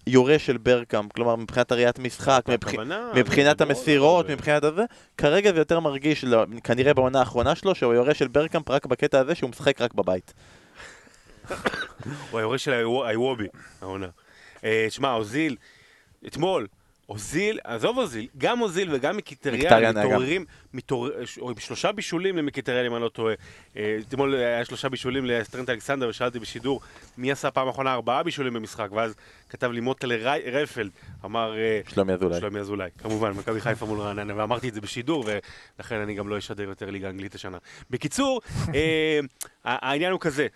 יורש 0.07 0.39
של 0.39 0.57
ברגקאמפ, 0.57 1.13
כלומר 1.13 1.37
מבחינת 1.37 1.73
הראיית 1.73 1.99
משחק, 1.99 2.43
מבח... 2.49 2.69
מבחינת 3.15 3.61
המסירות. 3.61 4.31
מבחינת 4.31 4.65
הזה, 4.65 4.85
כרגע 5.19 5.53
זה 5.53 5.59
יותר 5.59 5.81
מרגיש, 5.81 6.25
לא, 6.25 6.45
כנראה 6.65 6.95
בעונה 6.95 7.19
האחרונה 7.19 7.55
שלו, 7.55 7.75
שהוא 7.75 7.95
יורש 7.95 8.15
של 8.15 8.29
ברגקאמפ 8.29 8.71
רק 8.71 8.87
בקטע 8.87 9.19
הזה 9.21 9.35
שהוא 9.35 9.51
משחק 9.51 9.81
רק 9.81 9.95
בבית. 9.95 10.35
הוא 12.31 12.39
היורש 12.39 12.65
של 12.65 12.73
האיו- 12.73 13.05
האיוובי, 13.05 13.47
העונה. 13.83 14.07
אה, 14.65 14.87
שמע, 14.91 15.13
אוזיל, 15.15 15.57
אתמול, 16.27 16.67
אוזיל, 17.09 17.59
עזוב 17.65 17.99
אוזיל, 17.99 18.27
גם 18.39 18.61
אוזיל 18.61 18.89
וגם 18.95 19.17
מיקיטריאן. 19.17 19.59
מתעוררים, 20.07 20.45
מתעורר- 20.75 21.13
או 21.41 21.51
עם 21.51 21.57
שלושה 21.59 21.93
בישולים 21.93 22.37
למיקיטריאן 22.37 22.87
אם 22.87 22.95
אני 22.95 23.03
לא 23.03 23.09
טועה. 23.09 23.35
אה, 23.77 23.99
אתמול 24.09 24.35
היה 24.35 24.65
שלושה 24.65 24.89
בישולים 24.89 25.25
לטרנט 25.27 25.69
אלכסנדר 25.71 26.09
ושאלתי 26.09 26.39
בשידור 26.39 26.81
מי 27.19 27.33
עשה 27.33 27.51
פעם 27.51 27.69
אחרונה 27.69 27.93
ארבעה 27.95 28.23
בישולים 28.23 28.53
במשחק, 28.53 28.89
ואז 28.93 29.15
כתב 29.49 29.71
לי 29.71 29.81
מוטלה 29.81 30.15
רי- 30.17 30.51
רפלד, 30.51 30.91
אמר... 31.25 31.57
אה, 31.59 31.81
שלומי 31.89 32.13
אזולאי. 32.13 32.41
שלומי 32.41 32.61
אזולאי, 32.61 32.91
כמובן, 32.99 33.31
מכבי 33.31 33.61
חיפה 33.61 33.87
מול 33.87 34.01
רעננה, 34.01 34.37
ואמרתי 34.37 34.69
את 34.69 34.75
זה 34.75 34.81
בשידור, 34.81 35.25
ולכן 35.79 35.97
אני 35.97 36.15
גם 36.15 36.29
לא 36.29 36.39
אשדר 36.39 36.63
יותר 36.63 36.91
ליגה 36.91 37.11
אנגלית 37.11 37.35
השנה. 37.35 37.59
בקיצור, 37.91 38.41
אה, 38.75 39.21
העניין 39.65 40.13
הוא 40.13 40.21
כזה, 40.21 40.47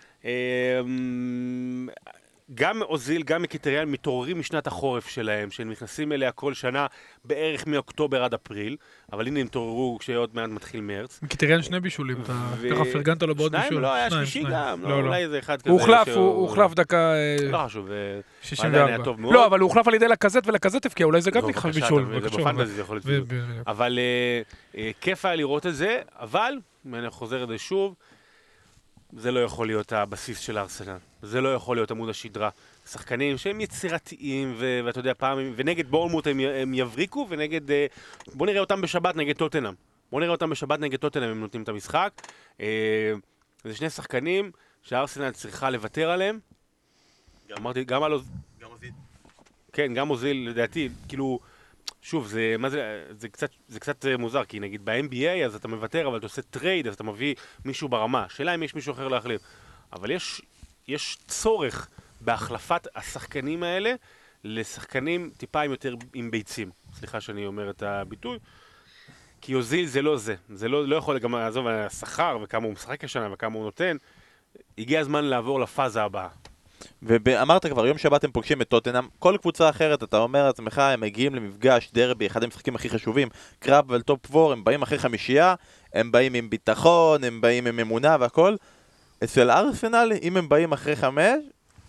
גם 2.55 2.81
אוזיל, 2.81 3.23
גם 3.23 3.41
מחיטריאן 3.41 3.89
מתעוררים 3.89 4.39
משנת 4.39 4.67
החורף 4.67 5.07
שלהם, 5.07 5.51
שהם 5.51 5.71
נכנסים 5.71 6.11
אליה 6.11 6.31
כל 6.31 6.53
שנה 6.53 6.87
בערך 7.25 7.67
מאוקטובר 7.67 8.23
עד 8.23 8.33
אפריל, 8.33 8.77
אבל 9.13 9.27
הנה 9.27 9.39
הם 9.39 9.45
התעוררו 9.45 9.97
כשעוד 9.99 10.29
מעט 10.33 10.49
מתחיל 10.49 10.81
מרץ. 10.81 11.19
מחיטריאן 11.27 11.61
שני 11.61 11.79
בישולים, 11.79 12.21
אתה 12.21 12.33
ככה 12.71 12.83
פרגנת 12.93 13.23
לו 13.23 13.35
בעוד 13.35 13.51
בישול. 13.51 13.67
שניים 13.67 13.81
לא, 13.81 13.93
היה 13.93 14.09
שלישי. 14.09 14.43
גם, 14.43 14.81
לא, 14.83 14.89
לא, 14.89 15.01
לא. 15.01 15.07
אולי 15.07 15.23
איזה 15.23 15.39
אחד 15.39 15.61
כזה. 15.61 15.69
הוא 15.69 15.79
הוחלף, 15.79 16.07
הוא 16.07 16.41
הוחלף 16.41 16.73
דקה 16.73 17.13
אה, 17.13 17.35
לא 17.51 17.65
חשוב, 17.65 17.91
אה, 17.91 17.95
עדיין 17.95 18.21
64. 18.41 18.85
היה 18.85 19.03
טוב 19.03 19.21
מאוד. 19.21 19.33
לא, 19.33 19.45
אבל 19.45 19.59
הוא 19.59 19.69
הוחלף 19.69 19.87
על 19.87 19.93
ידי 19.93 20.07
לקזט 20.07 20.47
ולקזט 20.47 20.85
הבקיע, 20.85 21.05
אולי 21.05 21.21
זה 21.21 21.31
גם 21.31 21.49
נכנס 21.49 21.75
בישול. 21.75 22.05
אבל 23.67 23.99
אה, 23.99 24.41
אה, 24.77 24.91
כיף 25.01 25.25
היה 25.25 25.35
לראות 25.35 25.65
את 25.65 25.75
זה, 25.75 26.01
אבל, 26.19 26.53
אני 26.93 27.09
חוזר 27.09 27.45
לזה 27.45 27.57
שוב, 27.57 27.95
זה 29.17 29.31
לא 29.31 29.39
יכול 29.43 29.67
להיות 29.67 29.93
הבסיס 29.93 30.39
של 30.39 30.57
הארסנל. 30.57 30.97
זה 31.21 31.41
לא 31.41 31.53
יכול 31.53 31.77
להיות 31.77 31.91
עמוד 31.91 32.09
השדרה. 32.09 32.49
שחקנים 32.91 33.37
שהם 33.37 33.61
יצירתיים, 33.61 34.53
ו- 34.57 34.79
ואתה 34.85 34.99
יודע, 34.99 35.13
פעם, 35.17 35.37
ונגד 35.55 35.87
בורנמוט 35.87 36.27
הם, 36.27 36.39
הם 36.39 36.73
יבריקו, 36.73 37.27
ונגד... 37.29 37.71
אה, 37.71 37.85
בוא 38.33 38.45
נראה 38.47 38.59
אותם 38.59 38.81
בשבת 38.81 39.15
נגד 39.15 39.35
טוטנאם. 39.35 39.73
בוא 40.11 40.19
נראה 40.19 40.31
אותם 40.31 40.49
בשבת 40.49 40.79
נגד 40.79 40.99
טוטנאם, 40.99 41.29
הם 41.29 41.39
נותנים 41.39 41.63
את 41.63 41.69
המשחק. 41.69 42.11
אה, 42.61 43.13
זה 43.63 43.75
שני 43.75 43.89
שחקנים 43.89 44.51
שהארסנל 44.83 45.31
צריכה 45.31 45.69
לוותר 45.69 46.09
עליהם. 46.09 46.39
אמרתי, 47.57 47.83
גם 47.83 48.03
על... 48.03 48.13
אוז- 48.13 48.29
כן, 49.73 49.93
גם 49.93 50.09
אוזיל, 50.09 50.49
לדעתי, 50.49 50.89
כאילו, 51.07 51.39
שוב, 52.03 52.27
זה, 52.27 52.55
מה 52.59 52.69
זה, 52.69 53.05
זה 53.11 53.29
קצת, 53.29 53.49
זה 53.67 53.79
קצת 53.79 54.05
אה, 54.05 54.17
מוזר, 54.17 54.45
כי 54.45 54.59
נגיד 54.59 54.85
ב-NBA 54.85 55.45
אז 55.45 55.55
אתה 55.55 55.67
מוותר, 55.67 56.07
אבל 56.07 56.17
אתה 56.17 56.25
עושה 56.25 56.41
טרייד, 56.41 56.87
אז 56.87 56.93
אתה 56.93 57.03
מביא 57.03 57.35
מישהו 57.65 57.89
ברמה. 57.89 58.23
השאלה 58.23 58.55
אם 58.55 58.63
יש 58.63 58.75
מישהו 58.75 58.93
אחר 58.93 59.07
להחליף. 59.07 59.41
אבל 59.93 60.11
יש, 60.11 60.41
יש 60.87 61.17
צורך 61.27 61.89
בהחלפת 62.21 62.87
השחקנים 62.95 63.63
האלה 63.63 63.93
לשחקנים 64.43 65.31
טיפה 65.37 65.61
עם 65.61 65.71
יותר 65.71 65.95
עם 66.13 66.31
ביצים. 66.31 66.71
סליחה 66.93 67.21
שאני 67.21 67.45
אומר 67.45 67.69
את 67.69 67.83
הביטוי. 67.83 68.39
כי 69.41 69.55
אוזיל 69.55 69.85
זה 69.85 70.01
לא 70.01 70.17
זה. 70.17 70.35
זה 70.49 70.69
לא, 70.69 70.87
לא 70.87 70.95
יכול, 70.95 71.19
גם 71.19 71.35
לעזוב 71.35 71.67
השכר 71.67 72.37
וכמה 72.43 72.65
הוא 72.65 72.73
משחק 72.73 73.03
השנה 73.03 73.33
וכמה 73.33 73.55
הוא 73.55 73.63
נותן. 73.63 73.97
הגיע 74.77 74.99
הזמן 74.99 75.23
לעבור 75.23 75.59
לפאזה 75.59 76.03
הבאה. 76.03 76.27
ואמרת 77.01 77.65
כבר, 77.65 77.87
יום 77.87 77.97
שבת 77.97 78.23
הם 78.23 78.31
פוגשים 78.31 78.61
את 78.61 78.67
טוטנאם, 78.67 79.03
כל 79.19 79.37
קבוצה 79.41 79.69
אחרת, 79.69 80.03
אתה 80.03 80.17
אומר 80.17 80.45
לעצמך, 80.45 80.79
הם 80.79 81.01
מגיעים 81.01 81.35
למפגש 81.35 81.91
דרבי, 81.93 82.27
אחד 82.27 82.43
המשחקים 82.43 82.75
הכי 82.75 82.89
חשובים, 82.89 83.27
קרב 83.59 83.91
על 83.91 84.01
טופ 84.01 84.35
4, 84.35 84.53
הם 84.53 84.63
באים 84.63 84.81
אחרי 84.81 84.99
חמישייה, 84.99 85.55
הם 85.93 86.11
באים 86.11 86.33
עם 86.33 86.49
ביטחון, 86.49 87.23
הם 87.23 87.41
באים 87.41 87.67
עם 87.67 87.79
אמונה 87.79 88.17
והכל. 88.19 88.55
אצל 89.23 89.51
ארסנל, 89.51 90.11
אם 90.21 90.37
הם 90.37 90.49
באים 90.49 90.73
אחרי 90.73 90.95
חמש, 90.95 91.43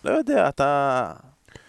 לא 0.04 0.10
יודע, 0.10 0.48
אתה... 0.48 1.12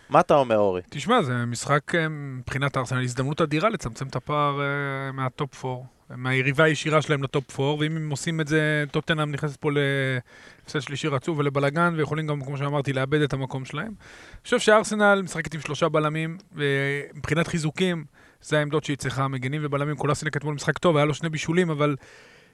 מה 0.10 0.20
אתה 0.20 0.34
אומר, 0.36 0.58
אורי? 0.58 0.82
תשמע, 0.90 1.22
זה 1.22 1.34
משחק 1.34 1.96
אה, 1.96 2.10
מבחינת 2.10 2.78
ארסנל, 2.78 3.04
הזדמנות 3.04 3.42
אדירה 3.42 3.70
לצמצם 3.70 4.08
את 4.08 4.16
הפער 4.16 4.62
אה, 4.62 5.12
מהטופ 5.12 5.66
4, 5.66 5.82
מהיריבה 6.10 6.63
הישירה 6.63 7.02
שלהם 7.02 7.24
לטופ 7.24 7.60
4, 7.60 7.74
ואם 7.80 7.96
הם 7.96 8.10
עושים 8.10 8.41
את 8.41 8.48
זה, 8.48 8.84
טוטנאם 8.91 9.32
נכנסת 9.32 9.56
פה 9.56 9.70
להפסד 9.72 10.80
שלישי 10.80 11.08
רצוף 11.08 11.38
ולבלאגן, 11.38 11.94
ויכולים 11.98 12.28
גם, 12.28 12.41
כמו 12.41 12.58
שאמרתי, 12.58 12.94
לאבד 12.94 13.22
את 13.22 13.34
המקום 13.34 13.65
שלהם. 13.65 13.88
אני 13.88 14.44
חושב 14.44 14.60
שארסנל 14.60 15.22
משחקת 15.24 15.54
עם 15.54 15.62
שלושה 15.62 15.89
בלמים, 15.89 16.38
ומבחינת 16.54 17.48
חיזוקים, 17.48 18.06
זה 18.41 18.60
העמדות 18.60 18.84
שהיא 18.84 18.98
צריכה, 18.98 19.28
מגנים 19.28 19.62
ובלמים. 19.63 19.96
קולאשינאץ 19.96 20.38
אתמול 20.38 20.56
משחק 20.56 20.78
טוב, 20.78 20.98
היה 20.98 21.06
לו 21.06 21.13
שני 21.13 21.30
בישולים, 21.30 21.70
אבל 21.70 21.96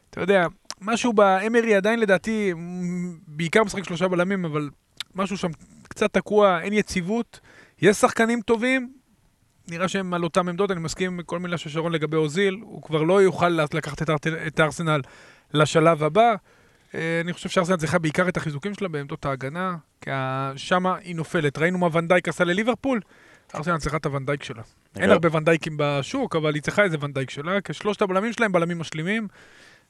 אתה 0.09 0.21
יודע, 0.21 0.47
משהו 0.81 1.13
באמרי 1.13 1.75
עדיין 1.75 1.99
לדעתי, 1.99 2.53
בעיקר 3.27 3.63
משחק 3.63 3.83
שלושה 3.83 4.07
בלמים, 4.07 4.45
אבל 4.45 4.69
משהו 5.15 5.37
שם 5.37 5.49
קצת 5.83 6.13
תקוע, 6.13 6.61
אין 6.61 6.73
יציבות. 6.73 7.39
יש 7.81 7.97
שחקנים 7.97 8.41
טובים, 8.41 8.93
נראה 9.69 9.87
שהם 9.87 10.13
על 10.13 10.23
אותם 10.23 10.49
עמדות, 10.49 10.71
אני 10.71 10.79
מסכים 10.79 11.13
עם 11.13 11.23
כל 11.23 11.39
מילה 11.39 11.57
של 11.57 11.69
שרון 11.69 11.91
לגבי 11.91 12.17
אוזיל, 12.17 12.57
הוא 12.61 12.81
כבר 12.81 13.03
לא 13.03 13.21
יוכל 13.21 13.49
לקחת 13.49 14.01
את, 14.47 14.59
הארסנל 14.59 15.01
לשלב 15.53 16.03
הבא. 16.03 16.33
אה, 16.95 17.21
אני 17.23 17.33
חושב 17.33 17.49
שארסנל 17.49 17.75
צריכה 17.77 17.99
בעיקר 17.99 18.27
את 18.29 18.37
החיזוקים 18.37 18.73
שלה 18.73 18.87
בעמדות 18.87 19.25
ההגנה, 19.25 19.75
כי 20.01 20.09
שם 20.55 20.95
היא 20.97 21.15
נופלת. 21.15 21.57
ראינו 21.57 21.77
מה 21.77 21.87
ונדייק 21.93 22.27
עשה 22.27 22.43
לליברפול, 22.43 22.99
ארסנל 23.55 23.77
צריכה 23.77 23.97
את 23.97 24.05
הוונדייק 24.05 24.43
שלה. 24.43 24.61
אין 24.95 25.09
הרבה 25.09 25.29
ונדייקים 25.37 25.73
בשוק, 25.77 26.35
אבל 26.35 26.53
היא 26.55 26.61
צריכה 26.61 26.83
איזה 26.83 26.97
ונדייק 27.01 27.29
שלה, 27.29 27.61
כי 27.61 27.73
שלושת 27.73 28.01
הבלמים 28.01 28.33
שלהם 28.33 28.51
בלמים 28.51 28.79
משלימים, 28.79 29.27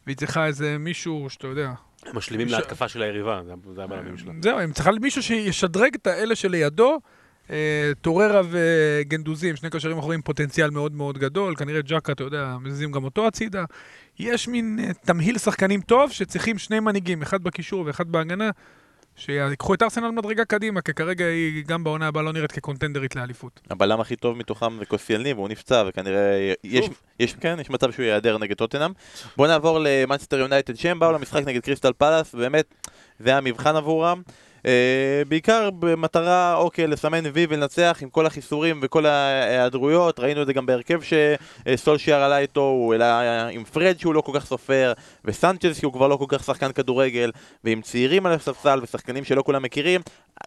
והיא 0.05 0.17
צריכה 0.17 0.45
איזה 0.45 0.77
מישהו 0.77 1.27
שאתה 1.29 1.47
יודע. 1.47 1.71
הם 2.05 2.17
משלימים 2.17 2.47
להתקפה 2.47 2.87
של 2.87 3.01
היריבה, 3.01 3.41
זה- 3.45 3.53
זה 3.75 3.83
הבלמים 3.83 4.17
שלה. 4.17 4.31
זהו, 4.41 4.59
היא 4.59 4.73
צריכה 4.73 4.91
מישהו 5.01 5.23
שישדרג 5.23 5.95
את 5.95 6.07
האלה 6.07 6.35
שלידו. 6.35 6.99
אה, 7.49 7.91
טוררה 8.01 8.41
וגנדוזים, 8.49 9.55
שני 9.55 9.69
קשרים 9.69 9.97
אחוריים 9.97 10.21
פוטנציאל 10.21 10.69
מאוד 10.69 10.95
מאוד 10.95 11.17
גדול, 11.17 11.55
כנראה 11.55 11.81
ג'קה, 11.81 12.11
אתה 12.11 12.23
יודע, 12.23 12.55
מזיזים 12.61 12.91
גם 12.91 13.03
אותו 13.03 13.27
הצידה. 13.27 13.65
יש 14.19 14.47
מין 14.47 14.79
אה, 14.83 14.93
תמהיל 14.93 15.37
שחקנים 15.37 15.81
טוב 15.81 16.11
שצריכים 16.11 16.57
שני 16.57 16.79
מנהיגים, 16.79 17.21
אחד 17.21 17.43
בקישור 17.43 17.83
ואחד 17.85 18.11
בהגנה, 18.11 18.49
שיקחו 19.15 19.73
את 19.73 19.81
ארסנל 19.81 20.09
מדרגה 20.09 20.45
קדימה, 20.45 20.81
כי 20.81 20.93
כרגע 20.93 21.25
היא 21.25 21.65
גם 21.65 21.83
בעונה 21.83 22.07
הבאה 22.07 22.23
לא 22.23 22.33
נראית 22.33 22.51
כקונטנדרית 22.51 23.15
לאליפות. 23.15 23.61
הבלם 23.69 23.99
הכי 24.01 24.15
טוב 24.15 24.37
מתוכם 24.37 24.77
זה 24.79 24.85
קוסיאלני, 24.85 25.33
והוא 25.33 25.49
נפצע, 25.49 25.83
וכנראה 25.87 26.53
יש, 26.63 26.89
יש, 27.19 27.33
כן, 27.33 27.57
יש 27.61 27.69
מצב 27.69 27.91
שהוא 27.91 28.05
ייעדר 28.05 28.37
נגד 28.37 28.55
טוטנאם. 28.55 28.91
בואו 29.37 29.47
נעבור 29.47 29.79
למאנסטר 29.83 30.39
יונייטד, 30.39 30.75
שהם 30.75 30.99
באו 30.99 31.11
למשחק 31.11 31.43
נגד 31.45 31.61
קריסטל 31.61 31.93
פאלאס, 31.97 32.35
ובאמת, 32.35 32.73
זה 33.19 33.29
היה 33.29 33.41
מבחן 33.41 33.75
עבורם. 33.75 34.21
אה, 34.61 34.65
בעיקר 35.27 35.69
במטרה, 35.79 36.55
אוקיי, 36.55 36.87
לסמן 36.87 37.23
וי 37.33 37.47
ולנצח 37.49 37.97
עם 38.01 38.09
כל 38.09 38.25
החיסורים 38.25 38.79
וכל 38.83 39.05
ההיעדרויות, 39.05 40.19
ראינו 40.19 40.41
את 40.41 40.47
זה 40.47 40.53
גם 40.53 40.65
בהרכב 40.65 40.99
שסולשיאר 41.01 42.23
עלה 42.23 42.37
איתו, 42.37 42.61
הוא 42.61 42.93
העלה 42.93 43.47
עם 43.47 43.63
פרד 43.63 43.99
שהוא 43.99 44.13
לא 44.13 44.21
כל 44.21 44.31
כך 44.35 44.45
סופר, 44.45 44.93
וסנצ'ז 45.25 45.77
שהוא 45.77 45.93
כבר 45.93 46.07
לא 46.07 46.15
כל 46.15 46.25
כך 46.27 46.43
שחקן 46.43 46.71
כדורגל, 46.71 47.31
ועם 47.63 47.81
צעירים 47.81 48.25
על 48.25 48.33
הספסל 48.33 48.79
ושחקנים 48.83 49.23
שלא 49.23 49.41
כולם 49.41 49.63
מכירים, 49.63 50.01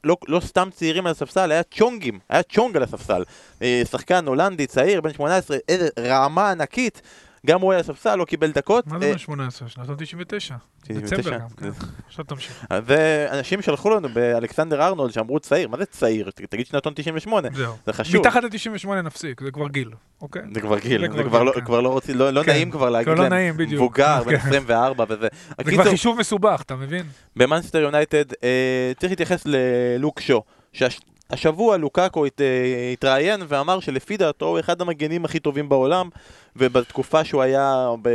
לא, 0.04 0.16
לא 0.28 0.40
סתם 0.40 0.68
צעירים 0.72 1.06
על 1.06 1.12
הספסל, 1.12 1.52
היה 1.52 1.62
צ'ונגים, 1.62 2.18
היה 2.28 2.42
צ'ונג 2.42 2.76
על 2.76 2.82
הספסל. 2.82 3.24
אה, 3.62 3.82
שחקן 3.90 4.26
הולנדי, 4.26 4.66
צעיר, 4.66 5.00
בן 5.00 5.12
18, 5.12 5.56
איזה 5.68 5.88
רמה 5.98 6.50
ענקית, 6.50 7.02
גם 7.46 7.60
הוא 7.60 7.72
היה 7.72 7.78
על 7.78 7.84
הספסל, 7.84 8.14
לא 8.14 8.24
קיבל 8.24 8.50
דקות. 8.52 8.86
מה 8.86 8.94
אה, 8.94 9.00
זה 9.00 9.12
בן 9.12 9.18
18? 9.18 9.68
שנתון 9.68 9.96
99. 9.98 10.54
99. 10.82 11.16
דצמבר 11.16 11.38
גם, 11.38 11.48
כן. 11.56 11.68
עכשיו 12.06 12.24
תמשיך. 12.24 12.64
ואנשים 12.70 13.62
שלחו 13.62 13.90
לנו 13.90 14.08
באלכסנדר 14.08 14.82
ארנולד 14.82 15.12
שאמרו 15.12 15.40
צעיר, 15.40 15.68
מה 15.68 15.76
זה 15.76 15.86
צעיר? 15.86 16.30
תגיד 16.50 16.66
שנתון 16.66 16.92
98, 16.96 17.48
זהו. 17.54 17.74
זה 17.86 17.92
חשוב. 17.92 18.20
מתחת 18.20 18.42
ל-98 18.42 18.88
נפסיק, 19.04 19.40
זה 19.40 19.50
כבר 19.50 19.68
גיל, 19.68 19.90
אוקיי? 20.22 20.42
זה 20.54 20.60
כבר 20.60 20.78
גיל, 20.78 21.12
זה 21.12 21.22
כבר 21.22 21.42
לא- 21.42 21.52
כן. 21.52 21.64
כבר 21.64 21.80
לא 21.80 21.88
רוצים, 21.88 22.16
לא 22.16 22.30
לא 22.30 22.42
כן. 22.42 22.52
נעים 22.52 22.70
כבר 22.70 22.90
להגיד 22.90 23.08
לא 23.08 23.22
להם 23.22 23.32
נעים, 23.32 23.56
בדיוק. 23.56 23.72
מבוגר, 23.82 24.22
בן 24.26 24.38
כן. 24.38 24.46
24 24.48 25.04
וזה. 25.08 25.28
זה 25.64 25.70
כבר 25.72 25.84
חישוב 25.84 26.18
מסובך, 26.18 26.62
אתה 26.66 26.76
מבין? 26.76 27.06
במאנסטר 27.36 27.78
יונייטד 27.78 28.24
אה, 28.44 28.92
צריך 28.98 29.10
להתייחס 29.12 29.46
ללוק 29.46 30.20
שו, 30.20 30.42
שהשבוע 30.72 31.76
לוקאקו 31.76 32.26
הת, 32.26 32.40
אה, 32.40 32.90
התראיין 32.92 33.42
ואמר 33.48 33.80
שלפי 33.80 34.16
דעתו 34.16 34.46
הוא 34.46 34.60
אחד 34.60 34.80
המגנים 34.80 35.24
הכי 35.24 35.38
טובים 35.38 35.68
בעולם 35.68 36.08
ובתקופה 36.56 37.24
שהוא 37.24 37.42
היה, 37.42 37.88
ב... 38.02 38.08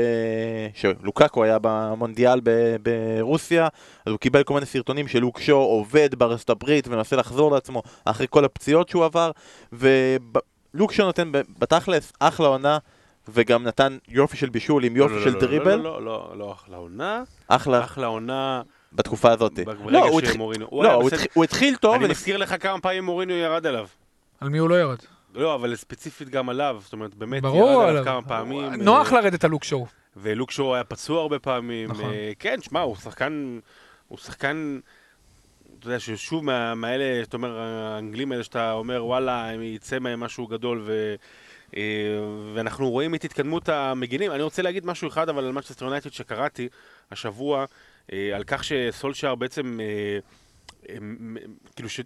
שלוקאקו 0.74 1.44
היה 1.44 1.58
במונדיאל 1.62 2.40
ב... 2.44 2.76
ברוסיה 2.82 3.68
אז 4.06 4.12
הוא 4.12 4.20
קיבל 4.20 4.44
כל 4.44 4.54
מיני 4.54 4.66
סרטונים 4.66 5.08
של 5.08 5.20
לוק 5.20 5.40
שו 5.40 5.56
עובד 5.56 6.16
בארצות 6.16 6.50
הברית 6.50 6.88
ומנסה 6.88 7.16
לחזור 7.16 7.52
לעצמו 7.52 7.84
אחרי 8.06 8.28
כל 8.30 8.46
הפציעות 8.46 8.90
שהוא 8.90 9.06
עבר 9.06 9.32
ולוק 9.74 10.92
שו 10.92 11.04
נותן 11.04 11.32
ב- 11.32 11.42
בתכלס 11.60 12.14
אחלה 12.20 12.48
עונה 12.48 12.78
וגם 13.28 13.64
נתן 13.64 13.98
יופי 14.08 14.38
של 14.38 14.50
בישול 14.50 14.84
עם 14.84 14.96
יופי 14.96 15.14
לא, 15.14 15.20
לא, 15.20 15.26
של 15.26 15.34
לא, 15.34 15.40
דריבל, 15.40 15.76
לא, 15.76 15.84
לא, 15.84 16.06
לא, 16.06 16.34
לא, 16.38 16.52
אחלה 16.52 16.78
עונה, 16.78 17.24
אחלה 17.48 17.84
אחלה 17.84 18.08
עונה, 18.08 18.62
בתקופה 18.94 19.32
הזאת. 19.32 19.54
ברגע 19.66 19.90
לא, 19.90 20.06
הוא 20.10 20.20
התחיל- 20.22 20.42
לא, 20.72 20.94
הוא 20.94 21.04
בסדר. 21.04 21.16
התחיל- 21.16 21.28
הוא 21.34 21.44
התחיל 21.44 21.76
טוב, 21.76 21.96
אני 21.96 22.08
מזכיר 22.08 22.38
לך 22.38 22.56
כמה 22.64 22.80
פעמים 22.80 23.04
מוריניו 23.04 23.36
ירד 23.38 23.66
עליו. 23.68 23.88
על 24.42 24.50
מי 24.50 24.58
הוא 24.58 24.70
לא 24.70 24.80
ירד? 24.80 24.98
לא, 25.34 25.56
אבל 25.56 25.76
ספציפית 25.76 26.30
גם 26.30 26.50
עליו, 26.50 26.78
זאת 26.84 26.94
אומרת, 26.94 27.16
באמת 27.16 27.42
ברור 27.42 27.72
ירד 27.72 27.90
עליו. 27.90 28.04
כמה 28.04 28.22
פעמים. 28.22 28.74
נוח 28.74 29.14
אה, 29.14 29.22
לרדת 29.22 29.44
על 29.44 29.50
לוק 29.52 29.64
שואו. 29.64 29.86
ולוק 30.18 30.52
שואו 30.52 30.76
היה 30.76 30.84
פצוע 30.84 31.22
הרבה 31.22 31.40
פעמים. 31.40 31.90
נכון. 31.92 32.14
אה, 32.14 32.32
כן, 32.40 32.62
שמע, 32.62 32.80
הוא 32.80 32.96
שחקן... 32.96 33.60
הוא 34.08 34.18
שחקן... 34.18 34.80
אתה 35.80 35.88
יודע, 35.88 36.00
ששוב 36.00 36.46
מה- 36.46 36.76
מהאלה, 36.76 37.24
שאתה 37.24 37.38
אומר, 37.38 37.60
האנגלים 37.60 38.32
האלה 38.32 38.44
שאתה 38.44 38.72
אומר, 38.74 39.06
וואלה, 39.06 39.56
אם 39.56 39.62
יצא 39.62 40.00
מהם 40.00 40.20
משהו 40.20 40.48
גדול 40.48 40.82
ו... 40.86 41.16
אה, 41.78 41.82
ואנחנו 42.56 42.90
רואים 42.90 43.16
את 43.16 43.24
התקדמות 43.24 43.70
המגינים. 43.70 44.32
אני 44.32 44.44
רוצה 44.44 44.62
להגיד 44.62 44.86
משהו 44.86 45.08
אחד, 45.08 45.30
אבל 45.30 45.46
על 45.46 45.52
מצ'סטר 45.52 45.86
יונייטד 45.86 46.12
שקראתי 46.14 46.68
השבוע, 47.12 47.66
על 48.12 48.44
כך 48.48 48.64
שסולשאר 48.64 49.36
בעצם, 49.36 49.80
אה, 50.90 51.00
מ- 51.02 51.36
כאילו 51.76 51.90
ש... 51.90 52.00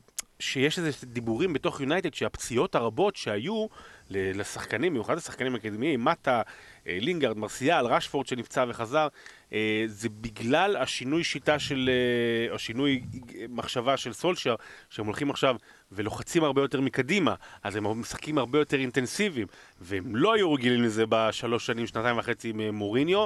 שיש 0.43 0.79
איזה 0.79 0.91
דיבורים 1.03 1.53
בתוך 1.53 1.81
יונייטד 1.81 2.13
שהפציעות 2.13 2.75
הרבות 2.75 3.15
שהיו 3.15 3.67
לשחקנים, 4.09 4.93
במיוחד 4.93 5.15
לשחקנים 5.17 5.55
הקדמיים, 5.55 6.03
מטה, 6.05 6.41
אה, 6.87 6.97
לינגארד, 7.01 7.37
מרסיאל, 7.37 7.85
רשפורד 7.85 8.27
שנפצע 8.27 8.65
וחזר, 8.67 9.07
אה, 9.53 9.83
זה 9.87 10.09
בגלל 10.09 10.75
השינוי 10.75 11.23
שיטה 11.23 11.59
של, 11.59 11.89
אה, 11.89 12.53
או 12.53 12.59
שינוי 12.59 13.03
מחשבה 13.49 13.97
של 13.97 14.13
סולשר, 14.13 14.55
שהם 14.89 15.05
הולכים 15.05 15.29
עכשיו 15.29 15.55
ולוחצים 15.91 16.43
הרבה 16.43 16.61
יותר 16.61 16.81
מקדימה, 16.81 17.35
אז 17.63 17.75
הם 17.75 17.99
משחקים 17.99 18.37
הרבה 18.37 18.59
יותר 18.59 18.79
אינטנסיביים, 18.79 19.47
והם 19.81 20.15
לא 20.15 20.33
היו 20.33 20.53
רגילים 20.53 20.83
לזה 20.83 21.03
בשלוש 21.09 21.65
שנים, 21.65 21.87
שנתיים 21.87 22.17
וחצי 22.17 22.49
עם 22.49 22.75
מוריניו, 22.75 23.25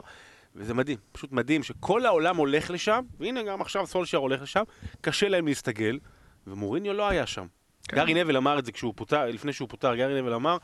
וזה 0.55 0.73
מדהים, 0.73 0.97
פשוט 1.11 1.31
מדהים 1.31 1.63
שכל 1.63 2.05
העולם 2.05 2.37
הולך 2.37 2.71
לשם, 2.71 3.01
והנה 3.19 3.43
גם 3.43 3.61
עכשיו 3.61 3.87
סולשיאר 3.87 4.17
הולך 4.17 4.41
לשם, 4.41 4.63
קשה 5.01 5.27
להם 5.27 5.47
להסתגל, 5.47 5.99
ומוריניו 6.47 6.93
לא 6.93 7.09
היה 7.09 7.25
שם. 7.25 7.45
כן. 7.87 7.97
גארי 7.97 8.13
נוויל 8.13 8.37
אמר 8.37 8.59
את 8.59 8.65
זה 8.65 8.71
כשהוא 8.71 8.93
פוטר, 8.95 9.25
לפני 9.25 9.53
שהוא 9.53 9.69
פוטר, 9.69 9.95
גארי 9.95 10.21
נוויל 10.21 10.33
אמר, 10.33 10.57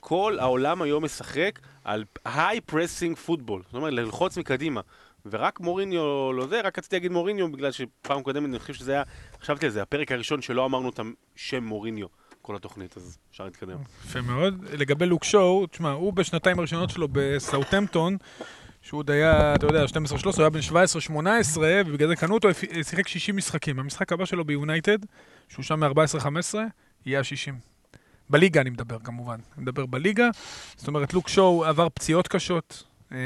כל 0.00 0.38
העולם 0.40 0.82
היום 0.82 1.04
משחק 1.04 1.60
על 1.84 2.04
high 2.24 2.60
pressing 2.60 3.16
football, 3.16 3.62
זאת 3.66 3.74
אומרת 3.74 3.92
ללחוץ 3.92 4.38
מקדימה. 4.38 4.80
ורק 5.26 5.60
מוריניו 5.60 6.32
לא 6.32 6.46
זה, 6.46 6.60
רק 6.60 6.78
רציתי 6.78 6.96
להגיד 6.96 7.12
מוריניו 7.12 7.52
בגלל 7.52 7.70
שפעם 7.72 8.22
קודמת 8.22 8.48
אני 8.48 8.58
חושב 8.58 8.74
שזה 8.74 8.92
היה, 8.92 9.02
חשבתי 9.40 9.66
על 9.66 9.72
זה, 9.72 9.82
הפרק 9.82 10.12
הראשון 10.12 10.42
שלא 10.42 10.64
אמרנו 10.64 10.88
את 10.88 11.00
השם 11.36 11.64
מוריניו, 11.64 12.06
כל 12.42 12.56
התוכנית, 12.56 12.96
אז 12.96 13.18
אפשר 13.30 13.44
להתקדם. 13.44 13.78
יפה 14.04 14.20
מאוד. 14.20 14.64
לגבי 14.72 15.06
לוק 15.06 15.24
שואו, 15.24 15.66
תשמע, 15.66 15.90
הוא 15.90 16.12
בשנתיים 16.12 16.58
הראשונות 16.58 16.90
שלו 16.90 17.08
בסאוטהמפטון, 17.12 18.16
שהוא 18.84 18.98
עוד 18.98 19.10
היה, 19.10 19.54
אתה 19.54 19.66
יודע, 19.66 19.84
12-13, 19.84 19.86
הוא 20.24 20.32
היה 20.38 20.50
בן 20.50 20.60
17-18, 20.70 21.58
ובגלל 21.86 22.08
זה 22.08 22.16
קנו 22.16 22.34
אותו, 22.34 22.48
שיחק 22.82 23.08
60 23.08 23.36
משחקים. 23.36 23.78
המשחק 23.78 24.12
הבא 24.12 24.24
שלו 24.24 24.44
ביונייטד, 24.44 24.98
שהוא 25.48 25.62
שם 25.62 25.80
מ-14-15, 25.80 26.54
יהיה 27.06 27.18
ה-60. 27.18 27.52
בליגה 28.30 28.60
אני 28.60 28.70
מדבר 28.70 28.98
כמובן, 28.98 29.38
אני 29.56 29.62
מדבר 29.62 29.86
בליגה. 29.86 30.28
זאת 30.76 30.88
אומרת, 30.88 31.14
לוק 31.14 31.28
שואו 31.28 31.64
עבר 31.64 31.88
פציעות 31.88 32.28
קשות. 32.28 32.84
אה, 33.12 33.18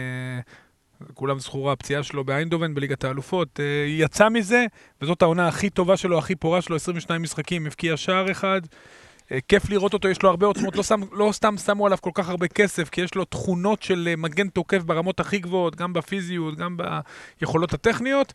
כולם 1.15 1.39
זכורה 1.39 1.73
הפציעה 1.73 2.03
שלו 2.03 2.25
באיינדובן 2.25 2.75
בליגת 2.75 3.05
האלופות. 3.05 3.61
אה, 3.61 3.85
יצא 3.89 4.29
מזה, 4.29 4.67
וזאת 5.03 5.23
העונה 5.23 5.49
הכי 5.49 5.71
טובה 5.71 5.97
שלו, 5.97 6.19
הכי 6.19 6.35
פורה 6.35 6.63
שלו, 6.63 6.77
22 6.77 7.23
משחקים, 7.23 7.67
הבקיע 7.67 7.97
שער 7.97 8.31
אחד. 8.31 8.61
כיף 9.49 9.71
לראות 9.71 9.95
אותו, 9.95 10.09
יש 10.09 10.23
לו 10.23 10.31
הרבה 10.31 10.47
עוצמות, 10.47 10.77
לא, 10.77 10.83
שם, 10.83 11.01
לא 11.13 11.31
סתם 11.33 11.57
שמו 11.57 11.87
עליו 11.87 11.99
כל 12.01 12.11
כך 12.15 12.29
הרבה 12.29 12.49
כסף, 12.49 12.89
כי 12.89 13.01
יש 13.01 13.15
לו 13.15 13.25
תכונות 13.25 13.83
של 13.83 14.09
אה, 14.11 14.17
מגן 14.17 14.49
תוקף 14.49 14.83
ברמות 14.83 15.21
הכי 15.21 15.39
גבוהות, 15.39 15.77
גם 15.77 15.93
בפיזיות, 15.93 16.57
גם 16.57 16.77
ביכולות 17.41 17.75
הטכניות. 17.75 18.33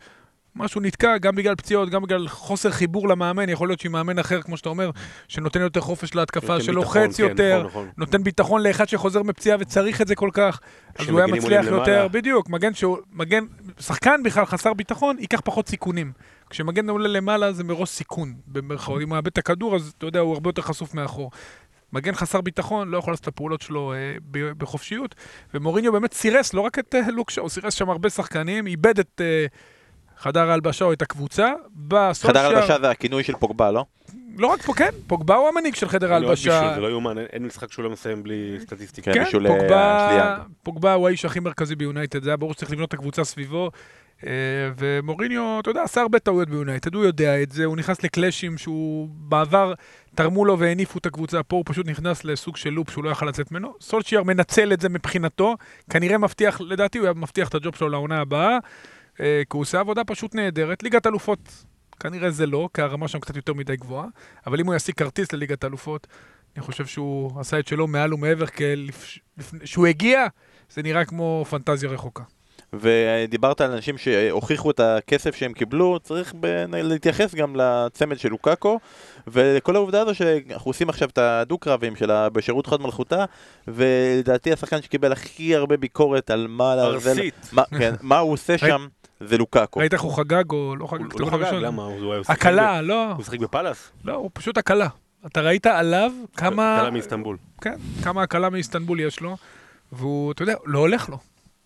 משהו 0.55 0.81
נתקע, 0.81 1.17
גם 1.17 1.35
בגלל 1.35 1.55
פציעות, 1.55 1.89
גם 1.89 2.01
בגלל 2.01 2.27
חוסר 2.27 2.71
חיבור 2.71 3.09
למאמן, 3.09 3.49
יכול 3.49 3.69
להיות 3.69 3.79
שעם 3.79 3.91
מאמן 3.91 4.19
אחר, 4.19 4.41
כמו 4.41 4.57
שאתה 4.57 4.69
אומר, 4.69 4.89
שנותן 5.27 5.61
יותר 5.61 5.81
חופש 5.81 6.15
להתקפה, 6.15 6.61
שלוחץ 6.61 7.17
כן, 7.17 7.23
יותר, 7.23 7.63
נכון, 7.65 7.69
נכון. 7.69 7.89
נותן 7.97 8.23
ביטחון 8.23 8.63
לאחד 8.63 8.89
שחוזר 8.89 9.23
מפציעה 9.23 9.57
וצריך 9.59 10.01
את 10.01 10.07
זה 10.07 10.15
כל 10.15 10.29
כך, 10.33 10.59
אז 10.99 11.09
הוא 11.09 11.19
היה 11.19 11.27
מצליח 11.27 11.65
יותר, 11.65 11.91
למעלה. 11.91 12.07
בדיוק, 12.07 12.49
מגן 12.49 12.73
שהוא, 12.73 12.97
מגן, 13.13 13.43
שחקן 13.79 14.23
בכלל 14.23 14.45
חסר 14.45 14.73
ביטחון, 14.73 15.15
ייקח 15.19 15.41
פחות 15.43 15.67
סיכונים. 15.67 16.11
כשמגן 16.53 16.89
עולה 16.89 17.07
למעלה 17.07 17.53
זה 17.53 17.63
מראש 17.63 17.89
סיכון, 17.89 18.33
במרכאות. 18.47 19.01
אם 19.01 19.09
הוא 19.09 19.15
מאבד 19.15 19.27
את 19.27 19.37
הכדור, 19.37 19.75
אז 19.75 19.93
אתה 19.97 20.05
יודע, 20.05 20.19
הוא 20.19 20.33
הרבה 20.33 20.49
יותר 20.49 20.61
חשוף 20.61 20.93
מאחור. 20.93 21.31
מגן 21.93 22.13
חסר 22.15 22.41
ביטחון, 22.41 22.89
לא 22.89 22.97
יכול 22.97 23.13
לעשות 23.13 23.23
את 23.23 23.27
הפעולות 23.27 23.61
שלו 23.61 23.93
אה, 23.93 23.97
ב- 24.31 24.51
בחופשיות, 24.51 25.15
ומוריניו 25.53 25.91
באמת 25.91 26.13
סירס 26.13 26.53
לא 26.53 26.61
רק 26.61 26.79
את 26.79 26.95
אה, 26.95 27.11
לוק 27.11 27.21
שואו, 27.21 27.41
הוא 27.41 27.49
סירס 27.49 27.73
שם 27.73 27.89
הרבה 27.89 28.09
שחקנים, 28.09 28.67
איבד 28.67 28.99
את 28.99 29.21
אה, 29.23 29.45
חדר 30.17 30.49
ההלבשה 30.49 30.85
או 30.85 30.93
את 30.93 31.01
הקבוצה, 31.01 31.51
בא 31.69 31.97
חדר 31.99 32.13
סולשיאר, 32.13 32.45
הלבשה 32.57 32.79
זה 32.79 32.89
הכינוי 32.89 33.23
של 33.23 33.33
פוגבה, 33.33 33.71
לא? 33.71 33.85
לא 34.37 34.47
רק 34.47 34.61
פה, 34.61 34.73
כן, 34.73 34.89
פוגבה 35.07 35.35
הוא 35.35 35.47
המנהיג 35.49 35.75
של 35.75 35.89
חדר 35.89 36.07
לא, 36.09 36.13
ההלבשה. 36.13 36.59
בישול, 36.61 36.75
זה 36.75 36.81
לא 36.81 36.87
יאומן, 36.87 37.17
אין- 37.17 37.45
משחק 37.45 37.71
שהוא 37.71 37.83
לא 37.83 37.89
מסיים 37.89 38.23
בלי 38.23 38.55
סטטיסטיקה. 38.61 39.13
כן, 39.13 39.23
פוגבה, 39.31 40.07
שליאנג. 40.11 40.41
פוגבה 40.63 40.93
הוא 40.93 41.07
האיש 41.07 41.25
הכי 41.25 41.39
מרכזי 41.39 41.75
ביונייטד, 41.75 42.23
זה 42.23 42.29
היה 42.29 42.37
ברור 42.37 42.53
שצריך 42.53 42.71
לבנות 42.71 42.87
את 42.89 42.93
הקבוצה 42.93 43.23
סביבו. 43.23 43.71
אה, 44.27 44.31
ומוריניו, 44.77 45.57
אתה 45.59 45.69
יודע, 45.69 45.83
עשה 45.83 46.01
הרבה 46.01 46.19
טעויות 46.19 46.49
ביונייטד, 46.49 46.95
הוא 46.95 47.03
יודע 47.03 47.43
את 47.43 47.51
זה, 47.51 47.65
הוא 47.65 47.77
נכנס 47.77 48.03
לקלאשים 48.03 48.57
שהוא 48.57 49.09
בעבר 49.11 49.73
תרמו 50.15 50.45
לו 50.45 50.59
והניפו 50.59 50.99
את 50.99 51.05
הקבוצה, 51.05 51.43
פה 51.43 51.55
הוא 51.55 51.63
פשוט 51.67 51.87
נכנס 51.87 52.25
לסוג 52.25 52.57
של 52.57 52.69
לופ 52.69 52.89
שהוא 52.89 53.03
לא 53.03 53.09
יכל 53.09 53.25
לצאת 53.25 53.51
ממנו. 53.51 53.73
סולשייר 53.81 54.23
מנצל 54.23 54.73
את 54.73 54.81
זה 54.81 54.89
מבחינתו, 54.89 55.55
כנראה 55.89 56.17
מבטיח, 56.17 56.61
לדעתי 56.61 56.97
הוא 56.97 57.05
היה 57.05 57.13
מבטיח 57.13 57.47
את 57.49 57.55
הג'וב 57.55 57.75
שלו 57.75 57.89
לעונה 57.89 58.21
הבאה, 58.21 58.57
אה, 59.19 59.41
כי 59.49 59.57
הוא 59.57 59.61
עושה 59.61 59.79
עבודה 59.79 60.03
פשוט 60.03 60.35
נהדרת. 60.35 60.83
ליגת 60.83 61.07
אלופות, 61.07 61.65
כנראה 61.99 62.31
זה 62.31 62.45
לא, 62.45 62.69
כי 62.73 62.81
הרמה 62.81 63.07
שם 63.07 63.19
קצת 63.19 63.35
יותר 63.35 63.53
מדי 63.53 63.75
גבוהה, 63.75 64.07
אבל 64.47 64.59
אם 64.59 64.65
הוא 64.65 64.75
ישיג 64.75 64.95
כרטיס 64.95 65.31
לליגת 65.33 65.65
אלופות, 65.65 66.07
אני 66.55 66.63
חושב 66.63 66.85
שהוא 66.85 67.39
עשה 67.39 67.59
את 67.59 67.67
שלו 67.67 67.87
מעל 67.87 68.13
ומעבר, 68.13 68.45
כשהוא 69.59 69.87
הגיע, 69.87 70.27
זה 70.69 70.81
נראה 70.83 71.05
כמו 71.05 71.45
פנטזיה 71.49 71.89
רחוקה. 71.89 72.23
ודיברת 72.73 73.61
על 73.61 73.71
אנשים 73.71 73.97
שהוכיחו 73.97 74.71
את 74.71 74.79
הכסף 74.79 75.35
שהם 75.35 75.53
קיבלו, 75.53 75.99
צריך 76.03 76.33
ב- 76.39 76.65
להתייחס 76.71 77.35
גם 77.35 77.55
לצמד 77.55 78.19
של 78.19 78.29
לוקאקו, 78.29 78.79
וכל 79.27 79.75
העובדה 79.75 80.01
הזו 80.01 80.15
שאנחנו 80.15 80.69
עושים 80.69 80.89
עכשיו 80.89 81.09
את 81.09 81.17
הדו-קרבים 81.17 81.95
שלה 81.95 82.29
בשירות 82.29 82.65
חוד 82.65 82.81
מלכותה, 82.81 83.25
ולדעתי 83.67 84.53
השחקן 84.53 84.81
שקיבל 84.81 85.11
הכי 85.11 85.55
הרבה 85.55 85.77
ביקורת 85.77 86.29
על 86.29 86.47
מה 86.49 86.73
ארסית. 86.73 87.49
מה, 87.51 87.63
כן, 87.79 87.93
מה 88.01 88.17
הוא 88.19 88.31
עושה 88.33 88.57
שם, 88.57 88.87
זה 89.19 89.37
לוקאקו. 89.37 89.79
ראית 89.79 89.93
איך 89.93 90.01
הוא 90.01 90.11
חגג 90.17 90.51
או 90.51 90.75
לא 90.75 90.87
חגג? 90.87 91.01
הוא 91.01 91.21
לא 91.21 91.27
הגול 91.27 91.31
חגג, 91.31 91.43
הראשון? 91.43 91.61
למה? 91.61 91.83
הוא 91.83 92.13
היה 92.13 92.23
שיחק 92.23 92.37
הקלה, 92.39 92.81
ב- 92.81 92.85
לא, 92.85 93.11
הוא 93.11 93.23
שיחק 93.23 93.39
בפאלאס? 93.39 93.91
לא, 94.03 94.13
הוא 94.13 94.29
פשוט 94.33 94.57
הקלה. 94.57 94.87
אתה 95.25 95.41
ראית 95.41 95.65
עליו 95.65 96.11
כמה... 96.37 96.77
קלה 96.81 96.89
מאיסטנבול. 96.91 97.37
כן, 97.61 97.75
כמה 98.03 98.23
הקלה 98.23 98.49
מאיסטנבול 98.49 98.99
יש 98.99 99.19
לו, 99.21 99.37
והוא, 99.91 100.31
אתה 100.31 100.43
יודע, 100.43 100.55
לא 100.65 100.79
הולך 100.79 101.09
לו. 101.09 101.17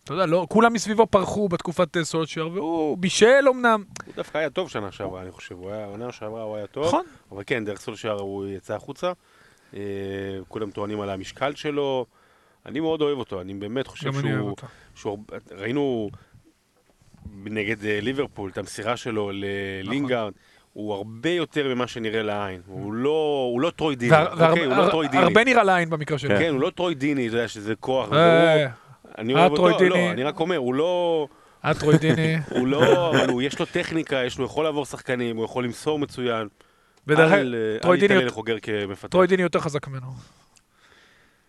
אתה 0.07 0.15
יודע, 0.15 0.25
לא, 0.25 0.45
כולם 0.49 0.73
מסביבו 0.73 1.07
פרחו 1.07 1.49
בתקופת 1.49 1.97
אה, 1.97 2.03
סולשייר, 2.03 2.49
והוא 2.53 2.97
בישל 2.97 3.45
אמנם. 3.49 3.83
הוא 4.05 4.13
דווקא 4.15 4.37
היה 4.37 4.49
טוב 4.49 4.69
שנה 4.69 4.91
שעברה, 4.91 5.21
אני 5.21 5.31
חושב. 5.31 5.55
הוא 5.55 5.71
היה, 5.71 5.85
עונה 5.85 6.11
שעברה 6.11 6.41
הוא 6.43 6.55
היה 6.55 6.67
טוב. 6.67 6.85
נכון. 6.85 7.05
אבל 7.31 7.43
כן, 7.47 7.65
דרך 7.65 7.79
סולשייר 7.79 8.13
הוא 8.13 8.47
יצא 8.47 8.75
החוצה. 8.75 9.11
אה, 9.73 9.79
כולם 10.47 10.71
טוענים 10.71 11.01
על 11.01 11.09
המשקל 11.09 11.55
שלו. 11.55 12.05
אני 12.65 12.79
מאוד 12.79 13.01
אוהב 13.01 13.17
אותו, 13.17 13.41
אני 13.41 13.53
באמת 13.53 13.87
חושב 13.87 14.07
גם 14.07 14.19
אני 14.19 14.27
אוהב 14.27 14.37
שהוא... 14.39 14.49
אותו. 14.49 14.67
שהוא 14.95 15.17
ראינו 15.51 16.09
נגד 17.45 17.85
אה, 17.85 17.99
ליברפול 18.01 18.49
את 18.49 18.57
המסירה 18.57 18.97
שלו 18.97 19.31
ללינגארד. 19.33 20.33
הוא 20.73 20.93
הרבה 20.93 21.29
יותר 21.29 21.75
ממה 21.75 21.87
שנראה 21.87 22.23
לעין. 22.23 22.61
הוא 22.67 22.93
לא, 22.93 23.47
הוא 23.53 23.61
לא 23.61 23.69
טרוי 23.75 23.95
דיני. 23.95 24.11
והר- 24.11 24.33
והר- 24.37 24.49
אוקיי? 24.49 24.65
הוא 24.65 24.75
לא 24.75 24.89
טרוי 24.89 25.07
דיני. 25.07 25.23
הרבה 25.23 25.43
נראה 25.43 25.63
לעין 25.63 25.89
במקרה 25.89 26.17
שלו. 26.17 26.35
כן, 26.39 26.49
הוא 26.53 26.61
לא 26.61 26.69
טרוי 26.75 26.95
דיני, 26.95 27.27
אתה 27.27 27.35
יודע 27.35 27.47
שזה 27.47 27.75
כוח. 27.75 28.09
אני 29.17 29.33
אוהב 29.33 29.51
אותו. 29.51 29.85
לא, 29.89 30.11
אני 30.11 30.23
רק 30.23 30.39
אומר, 30.39 30.57
הוא 30.57 30.73
לא... 30.73 31.27
אטרוידיני. 31.61 32.37
הוא 32.49 32.67
לא, 32.67 33.09
אבל 33.09 33.29
הוא, 33.29 33.41
יש 33.41 33.59
לו 33.59 33.65
טכניקה, 33.65 34.15
יש 34.15 34.37
לו, 34.39 34.45
יכול 34.45 34.63
לעבור 34.63 34.85
שחקנים, 34.85 35.37
הוא 35.37 35.45
יכול 35.45 35.63
למסור 35.63 35.99
מצוין. 35.99 36.47
בדרך 37.07 37.29
כלל, 37.29 37.55
אה, 37.55 37.75
אל 37.75 37.79
טרוידיני 37.79 38.25
לחוגר 38.25 38.59
כמפתח. 38.59 39.07
טרוידיני 39.07 39.43
יותר 39.43 39.59
חזק 39.59 39.87
ממנו. 39.87 40.07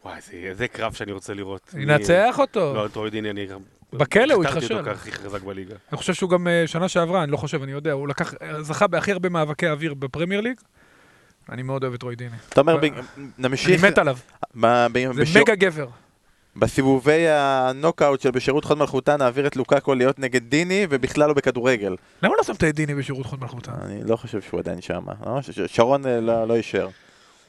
וואי, 0.05 0.21
זה, 0.21 0.55
זה 0.55 0.68
קרב 0.68 0.92
שאני 0.92 1.12
רוצה 1.12 1.35
לראות. 1.35 1.75
ינצח 1.79 2.38
אותו. 2.38 2.75
לא, 2.75 2.88
טרוידיני, 2.88 3.31
אני... 3.31 3.47
בכלא 3.92 4.35
הוא 4.35 4.44
הכתרתי 4.44 4.59
התחשל. 4.59 4.79
אותו 4.79 4.90
כהכי 4.90 5.12
חזק 5.12 5.42
בליגה. 5.42 5.75
אני 5.92 5.99
חושב 5.99 6.14
שהוא 6.14 6.31
גם 6.31 6.49
אה, 6.49 6.62
שנה 6.66 6.88
שעברה, 6.88 7.23
אני 7.23 7.33
לא 7.33 7.37
חושב, 7.37 7.62
אני 7.62 7.73
יודע, 7.73 7.92
הוא 7.92 8.09
לקח, 8.09 8.35
זכה 8.61 8.87
בהכי 8.87 9.12
הרבה 9.12 9.29
מאבקי 9.29 9.68
אוויר 9.68 9.94
בפרמייר 9.94 10.40
ליג. 10.40 10.61
אני 11.49 11.62
מאוד 11.62 11.83
אוהב 11.83 11.94
את 11.94 12.01
טרוידיני. 12.01 12.37
אתה 12.49 12.61
אומר, 12.61 12.77
ב- 12.77 12.85
אני 12.85 12.92
נמשיך, 13.38 13.85
מת 13.85 13.99
עליו, 13.99 14.18
זה 15.14 15.40
מגה 15.40 15.55
גבר. 15.55 15.87
בסיבובי 16.59 17.29
הנוקאוט 17.29 18.21
של 18.21 18.31
בשירות 18.31 18.64
חוד 18.64 18.79
מלכותה 18.79 19.16
נעביר 19.16 19.47
את 19.47 19.57
לוקאקו 19.57 19.94
להיות 19.94 20.18
נגד 20.18 20.42
דיני, 20.51 20.87
ובכלל 20.90 21.29
לא 21.29 21.35
בכדורגל. 21.35 21.97
למה 22.23 22.35
לא 22.38 22.42
שמת 22.42 22.64
את 22.64 22.75
דיני 22.75 22.94
בשירות 22.94 23.27
חוד 23.27 23.40
מלכותה? 23.40 23.73
אני 23.83 24.01
לא 24.05 24.16
חושב 24.16 24.40
שהוא 24.42 24.61
עדיין 24.61 24.81
שם. 24.81 25.03
אה? 25.27 25.42
ש- 25.42 25.51
ש- 25.51 25.61
שרון 25.77 26.07
אה, 26.07 26.21
לא 26.21 26.49
לא 26.49 26.57
אישר. 26.57 26.88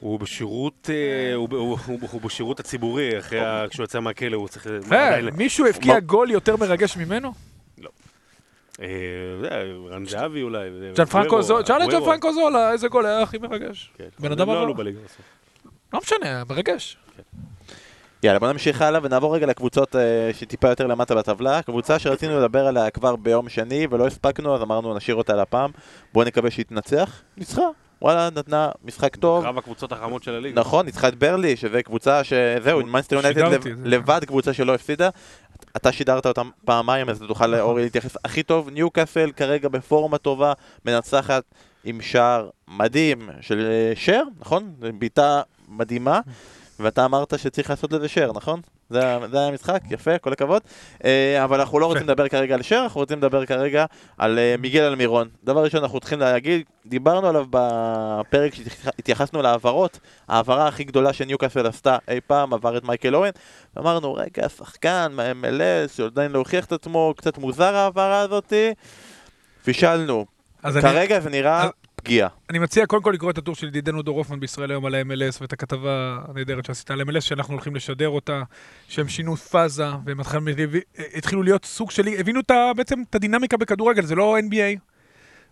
הוא 0.00 0.20
בשירות, 0.20 0.90
אה, 0.92 1.34
הוא, 1.34 1.48
הוא, 1.50 1.78
הוא, 1.86 1.98
הוא 2.12 2.20
בשירות 2.20 2.60
הציבורי, 2.60 3.18
אחרי. 3.18 3.40
כשהוא 3.70 3.84
יצא 3.84 4.00
מהכלא 4.00 4.36
הוא 4.36 4.48
צריך... 4.48 4.66
עדיין- 4.66 5.34
מישהו 5.36 5.66
הבקיע 5.66 6.00
גול 6.00 6.30
יותר 6.30 6.56
מרגש 6.56 6.96
ממנו? 6.96 7.32
יודע, 8.78 9.56
רן 9.90 10.06
זהבי 10.06 10.42
אולי. 10.42 10.68
ג'אן 10.96 11.04
פרנקו 11.04 11.42
זולה, 11.42 11.62
תשאל 11.62 11.82
את 11.84 11.88
ג'אן. 11.90 12.00
פרנקו 12.04 12.32
זולה, 12.32 12.72
איזה 12.72 12.88
גול 12.88 13.06
היה 13.06 13.22
הכי 13.22 13.38
מרגש. 13.38 13.90
כן, 13.98 14.04
בן 14.18 14.32
אדם 14.32 14.46
לא 14.48 14.52
עבר. 14.52 14.72
לא 15.92 16.00
משנה, 16.02 16.42
מרגש. 16.50 16.96
יאללה, 18.22 18.38
בוא 18.38 18.52
נמשיך 18.52 18.82
הלאה 18.82 19.00
ונעבור 19.02 19.34
רגע 19.36 19.46
לקבוצות 19.46 19.96
אה, 19.96 20.30
שטיפה 20.32 20.68
יותר 20.68 20.86
למטה 20.86 21.14
בטבלה. 21.14 21.62
קבוצה 21.62 21.98
שרצינו 21.98 22.38
לדבר 22.40 22.66
עליה 22.66 22.90
כבר 22.90 23.16
ביום 23.16 23.48
שני 23.48 23.86
ולא 23.90 24.06
הספקנו, 24.06 24.54
אז 24.54 24.62
אמרנו 24.62 24.94
נשאיר 24.94 25.16
אותה 25.16 25.36
לפעם. 25.36 25.70
בואו 26.12 26.24
נקווה 26.24 26.50
שהיא 26.50 26.64
תנצח. 26.64 27.22
ניצחה. 27.36 27.62
וואלה, 28.02 28.28
נתנה 28.34 28.70
משחק 28.84 29.16
טוב. 29.16 29.44
קרב 29.44 29.58
הקבוצות 29.58 29.92
החמות 29.92 30.22
של 30.22 30.34
הליגה. 30.34 30.60
נכון, 30.60 30.86
ניצחה 30.86 31.08
את 31.08 31.14
ברלי, 31.14 31.56
שזה 31.56 31.82
קבוצה 31.82 32.24
שזהו, 32.24 32.86
מנסטר 32.86 33.16
יונייטד. 33.16 33.68
לבד 33.84 34.24
קבוצה 34.24 34.52
שלא 34.52 34.74
הפסידה. 34.74 35.08
אתה 35.76 35.92
שידרת 35.92 36.26
אותם 36.26 36.50
פעמיים, 36.64 37.08
אז 37.08 37.22
תוכל 37.28 37.46
נכון. 37.46 37.60
אורי 37.60 37.82
להתייחס 37.82 38.16
הכי 38.24 38.42
טוב. 38.42 38.70
ניוקאסל 38.70 39.32
כרגע 39.36 39.68
בפורמה 39.68 40.18
טובה, 40.18 40.52
מנצחת 40.84 41.42
עם 41.84 42.00
שער 42.00 42.48
מדהים 42.68 43.30
של 43.40 43.66
אה, 43.70 43.92
שר, 43.96 44.22
נכון? 44.40 44.74
בעיטה 44.98 45.42
מדהימה. 45.68 46.20
ואתה 46.82 47.04
אמרת 47.04 47.38
שצריך 47.38 47.70
לעשות 47.70 47.92
לזה 47.92 48.08
שר, 48.08 48.30
נכון? 48.34 48.60
זה, 48.90 49.00
זה 49.30 49.38
היה 49.38 49.46
המשחק, 49.48 49.80
יפה, 49.90 50.18
כל 50.18 50.32
הכבוד. 50.32 50.62
אה, 51.04 51.44
אבל 51.44 51.60
אנחנו 51.60 51.78
לא 51.78 51.86
רוצים 51.86 52.02
לדבר 52.02 52.28
כרגע 52.28 52.54
על 52.54 52.62
שר, 52.62 52.80
אנחנו 52.82 53.00
רוצים 53.00 53.18
לדבר 53.18 53.46
כרגע 53.46 53.84
על 54.18 54.38
אה, 54.38 54.54
מיגל 54.58 54.82
אלמירון. 54.82 55.28
דבר 55.44 55.64
ראשון, 55.64 55.82
אנחנו 55.82 56.00
צריכים 56.00 56.18
להגיד, 56.20 56.62
דיברנו 56.86 57.28
עליו 57.28 57.46
בפרק 57.50 58.54
שהתייחסנו 58.54 59.42
להעברות, 59.42 59.98
ההעברה 60.28 60.68
הכי 60.68 60.84
גדולה 60.84 61.12
שניוקאסל 61.12 61.66
עשתה 61.66 61.96
אי 62.08 62.20
פעם, 62.26 62.54
עבר 62.54 62.76
את 62.76 62.84
מייקל 62.84 63.14
אוהן. 63.16 63.32
אמרנו, 63.78 64.14
רגע, 64.14 64.48
שחקן 64.48 65.12
מה-MLS 65.12 65.96
שעדיין 65.96 66.32
לא 66.32 66.38
הוכיח 66.38 66.64
את 66.64 66.72
עצמו, 66.72 67.14
קצת 67.16 67.38
מוזר 67.38 67.74
ההעברה 67.74 68.20
הזאתי. 68.20 68.70
פישלנו. 69.64 70.26
אז 70.62 70.76
אני- 70.76 70.82
כרגע 70.82 71.20
זה 71.20 71.30
נראה 71.30 71.68
פגיעה. 72.00 72.28
אני 72.50 72.58
מציע 72.58 72.86
קודם 72.86 73.02
כל 73.02 73.10
לקרוא 73.10 73.30
את 73.30 73.38
הטור 73.38 73.54
של 73.54 73.66
ידידנו 73.66 74.02
דור 74.02 74.18
הופמן 74.18 74.40
בישראל 74.40 74.70
היום 74.70 74.86
על 74.86 74.94
ה-MLS 74.94 75.38
ואת 75.40 75.52
הכתבה 75.52 76.18
הנהדרת 76.28 76.64
שעשית 76.64 76.90
על 76.90 77.00
ה-MLS 77.00 77.20
שאנחנו 77.20 77.54
הולכים 77.54 77.76
לשדר 77.76 78.08
אותה, 78.08 78.42
שהם 78.88 79.08
שינו 79.08 79.36
פאזה 79.36 79.86
והם 80.04 80.20
התחילו, 80.20 80.80
התחילו 81.14 81.42
להיות 81.42 81.64
סוג 81.64 81.90
של... 81.90 82.08
הבינו 82.18 82.40
בעצם 82.76 83.02
את 83.10 83.14
הדינמיקה 83.14 83.56
בכדורגל, 83.56 84.02
זה 84.02 84.14
לא 84.14 84.38
NBA, 84.38 84.78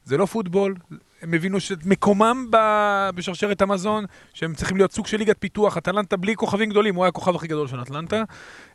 זה 0.05 0.17
לא 0.17 0.27
פוטבול, 0.27 0.75
הם 1.23 1.35
הבינו 1.35 1.61
שמקומם 1.61 2.47
ב- 2.51 3.11
בשרשרת 3.15 3.63
המזון, 3.63 4.05
שהם 4.35 4.55
צריכים 4.55 4.77
להיות 4.77 4.93
סוג 4.93 5.07
של 5.07 5.17
ליגת 5.17 5.37
פיתוח, 5.39 5.77
אטלנטה 5.77 6.17
בלי 6.17 6.37
כוכבים 6.37 6.71
גדולים, 6.71 6.95
הוא 6.95 7.05
היה 7.05 7.09
הכוכב 7.09 7.37
הכי 7.37 7.47
גדול 7.47 7.69
של 7.69 7.83
אטלנטה, 7.83 8.23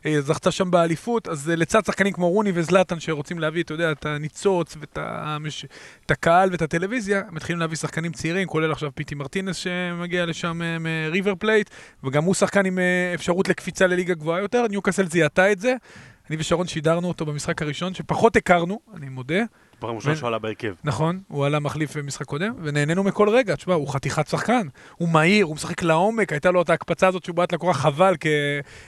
אה, 0.06 0.20
זכתה 0.20 0.50
שם 0.50 0.70
באליפות, 0.70 1.28
אז 1.28 1.50
אה, 1.50 1.56
לצד 1.56 1.84
שחקנים 1.84 2.12
כמו 2.12 2.30
רוני 2.30 2.52
וזלאטן 2.54 3.00
שרוצים 3.00 3.38
להביא, 3.38 3.62
אתה 3.62 3.74
יודע, 3.74 3.92
את 3.92 4.06
הניצוץ 4.06 4.76
ואת 4.80 4.98
המש... 5.00 5.66
את 6.06 6.10
הקהל 6.10 6.50
ואת 6.52 6.62
הטלוויזיה, 6.62 7.22
מתחילים 7.30 7.60
להביא 7.60 7.76
שחקנים 7.76 8.12
צעירים, 8.12 8.48
כולל 8.48 8.72
עכשיו 8.72 8.90
פיטי 8.94 9.14
מרטינס 9.14 9.56
שמגיע 9.56 10.26
לשם 10.26 10.62
אה, 10.62 10.76
מריבר 10.78 11.34
פלייט, 11.34 11.70
וגם 12.04 12.24
הוא 12.24 12.34
שחקן 12.34 12.66
עם 12.66 12.78
אפשרות 13.14 13.48
לקפיצה 13.48 13.86
לליגה 13.86 14.14
גבוהה 14.14 14.40
יותר, 14.40 14.66
ניוקאסל 14.70 15.06
זיהתה 15.06 15.52
את 15.52 15.60
זה. 15.60 15.74
אני 16.30 16.36
ושרון 16.40 16.66
שידרנו 16.66 17.08
אותו 17.08 17.26
במשחק 17.26 17.62
הראשון, 17.62 17.94
שפחות 17.94 18.36
הכרנו, 18.36 18.80
אני 18.96 19.08
מודה. 19.08 19.42
פעם 19.78 19.96
ראשונה 19.96 20.16
שהוא 20.16 20.26
עלה 20.28 20.38
בהרכב. 20.38 20.74
נכון, 20.84 21.20
הוא 21.28 21.46
עלה 21.46 21.58
מחליף 21.60 21.96
במשחק 21.96 22.26
קודם, 22.26 22.52
ונהנינו 22.62 23.02
מכל 23.04 23.28
רגע. 23.28 23.54
תשמע, 23.56 23.74
הוא 23.74 23.88
חתיכת 23.88 24.26
שחקן. 24.28 24.66
הוא 24.96 25.08
מהיר, 25.08 25.44
הוא 25.46 25.54
משחק 25.54 25.82
לעומק, 25.82 26.32
הייתה 26.32 26.50
לו 26.50 26.62
את 26.62 26.70
ההקפצה 26.70 27.06
הזאת 27.08 27.24
שהוא 27.24 27.36
בעט 27.36 27.52
לקורה 27.52 27.74
חבל, 27.74 28.16
כי 28.16 28.28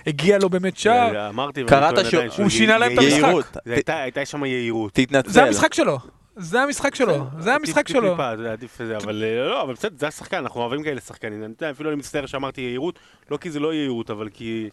הגיע 0.07 0.39
לו 0.39 0.49
באמת 0.51 0.77
שער. 0.77 1.29
אמרתי, 1.29 1.65
קראת 1.65 2.07
שהוא- 2.07 2.23
הוא 2.39 2.49
שינה 2.49 2.79
להם 2.79 2.93
את 2.93 2.99
המשחק. 2.99 3.13
יהירות. 3.23 3.57
זה 3.65 3.75
הייתה- 3.75 4.03
הייתה 4.03 4.25
שם 4.25 4.45
יהירות. 4.45 4.93
תתנצל. 4.93 5.31
זה 5.31 5.43
המשחק 5.43 5.75
שלו. 5.75 5.99
זה 6.37 6.63
המשחק 6.63 6.95
שלו. 6.95 7.27
זה 7.39 7.55
המשחק 7.55 7.87
טיפ- 7.87 7.93
שלו. 7.93 8.07
יודע, 8.07 8.53
עדיף 8.53 8.79
זה, 8.87 8.97
אבל 8.97 9.25
אה, 9.25 9.49
לא, 9.49 9.63
אבל 9.63 9.73
בסדר, 9.75 9.95
זה 9.99 10.07
השחקן, 10.09 10.37
אנחנו 10.37 10.61
אוהבים 10.61 10.83
כאלה 10.83 11.01
שחקנים. 11.01 11.43
אפילו 11.71 11.91
אני 11.91 11.99
מצטער 11.99 12.27
שאמרתי 12.27 12.61
יהירות, 12.61 12.99
לא 13.31 13.37
כי 13.37 13.51
זה 13.51 13.61
לא 13.61 13.75
יהירות, 13.75 14.11
אבל 14.11 14.29
כי... 14.29 14.69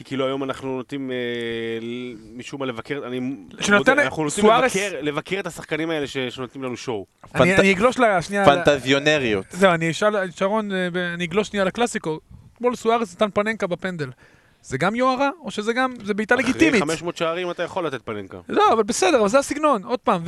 כי 0.00 0.04
כאילו 0.04 0.26
היום 0.26 0.44
אנחנו 0.44 0.76
נוטים 0.76 1.10
אה, 1.10 1.16
משום 2.36 2.60
מה 2.60 2.66
לבקר, 2.66 3.00
אני 3.06 3.20
שנותן- 3.60 3.90
מודה, 3.92 4.02
אנחנו 4.02 4.24
נוטים 4.24 4.44
סוארס- 4.44 4.76
לבקר, 4.76 4.98
לבקר 5.02 5.40
את 5.40 5.46
השחקנים 5.46 5.90
האלה 5.90 6.06
ש- 6.06 6.16
שנותנים 6.18 6.64
לנו 6.64 6.76
שואו. 6.76 7.06
אני 7.34 7.44
פנט- 7.54 7.60
אני 7.60 7.72
אגלוש 7.72 7.98
לשנייה... 7.98 8.44
פנטזיונריות. 8.44 9.44
זהו, 9.50 9.70
אני 9.74 9.90
אשאל, 9.90 10.30
שרון, 10.30 10.72
אה, 10.72 10.86
אני 11.14 11.24
אגלוש 11.24 11.48
שנייה 11.48 11.64
לקלאסיקו. 11.64 12.20
אתמול 12.56 12.76
סוארס 12.76 13.12
נתן 13.14 13.30
פננקה 13.34 13.66
בפנדל. 13.66 14.10
זה 14.62 14.78
גם 14.78 14.94
יוהרה, 14.94 15.30
או 15.44 15.50
שזה 15.50 15.72
גם, 15.72 15.92
זה 16.04 16.14
בעיטה 16.14 16.34
לגיטימית? 16.34 16.82
אחרי 16.82 16.94
500 16.94 17.16
שערים 17.16 17.50
אתה 17.50 17.62
יכול 17.62 17.86
לתת 17.86 18.02
פננקה. 18.04 18.38
לא, 18.48 18.72
אבל 18.72 18.82
בסדר, 18.82 19.20
אבל 19.20 19.28
זה 19.28 19.38
הסגנון. 19.38 19.82
עוד 19.84 19.98
פעם, 19.98 20.22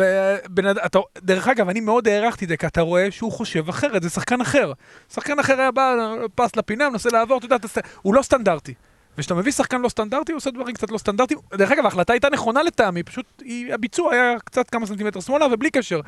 אד- 0.59 0.79
אתה, 0.79 0.99
דרך 1.23 1.49
אגב, 1.49 1.68
אני 1.68 1.81
מאוד 1.81 2.09
הערכתי 2.09 2.45
את 2.45 2.49
זה, 2.49 2.57
כי 2.57 2.66
אתה 2.66 2.81
רואה 2.81 3.11
שהוא 3.11 3.33
חושב 3.33 3.68
אחרת, 3.68 4.03
זה 4.03 4.11
שחקן 4.11 4.41
אחר. 4.41 4.73
שחקן 5.14 5.39
אחר 5.39 5.61
היה 5.61 5.70
בא, 5.70 5.95
פס 6.35 6.57
לפינה, 6.57 6.91
מנסה 6.91 7.09
לעבור, 7.12 7.39
אתה 7.39 7.47
יודע, 7.47 7.57
אתה, 7.57 7.68
הוא 8.03 8.14
לא 8.14 8.23
סטנדרטי. 8.23 8.75
וכשאתה 9.19 9.35
מביא 9.35 9.53
שחקן 9.53 9.81
לא 9.81 9.89
סטנדרטי, 9.89 10.33
הוא 10.33 10.37
עושה 10.37 10.51
דברים 10.51 10.75
קצת 10.75 10.91
לא 10.91 10.99
סטנדרטיים. 10.99 11.41
דרך 11.55 11.71
אגב, 11.71 11.85
ההחלטה 11.85 12.13
הייתה 12.13 12.29
נכונה 12.31 12.63
לטעמי, 12.63 13.03
פשוט 13.03 13.27
היא, 13.45 13.75
הביצוע 13.75 14.15
היה 14.15 14.35
קצת 14.45 14.71
כמה 14.71 14.87
סנטימטר 14.87 15.21
שמאלה, 15.21 15.47
ובלי 15.53 15.71
קשר. 15.71 16.01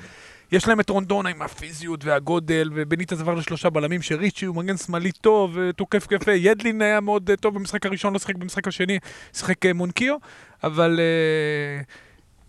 יש 0.52 0.68
להם 0.68 0.80
את 0.80 0.90
רונדונה 0.90 1.28
עם 1.28 1.42
הפיזיות 1.42 2.04
והגודל, 2.04 2.70
ובניטה 2.74 3.14
עבר 3.14 3.34
לשלושה 3.34 3.70
בלמים, 3.70 4.02
שריצ'י 4.02 4.46
הוא 4.46 4.56
מגן 4.56 4.76
שמאלי 4.76 5.12
טוב, 5.12 5.58
תוקף 5.76 6.06
יפה, 6.10 6.32
ידלין 6.32 6.82
היה 6.82 7.00
מאוד 7.00 7.30
אה, 7.30 7.36
טוב 7.36 7.54
במשחק 7.54 7.86
הראשון, 7.86 8.12
לא 8.12 8.18
שיחק 8.18 8.36
במשחק 8.36 8.68
השני, 8.68 8.98
שיחק 9.32 9.66
אה, 9.66 9.72
מונקיו, 9.72 10.16
אבל 10.64 11.00
אה, 11.00 11.82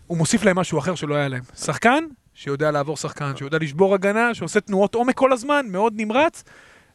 הוא 0.07 0.17
מוסיף 0.17 0.43
להם 0.43 0.59
משהו 0.59 0.79
אחר 0.79 0.95
שלא 0.95 1.15
היה 1.15 1.27
להם. 1.27 1.43
שחקן 1.57 2.03
שיודע 2.33 2.71
לעבור 2.71 2.97
שחקן, 2.97 3.35
שיודע 3.35 3.57
לשבור 3.61 3.93
הגנה, 3.93 4.33
שעושה 4.33 4.59
תנועות 4.59 4.95
עומק 4.95 5.15
כל 5.15 5.33
הזמן, 5.33 5.65
מאוד 5.69 5.93
נמרץ, 5.95 6.43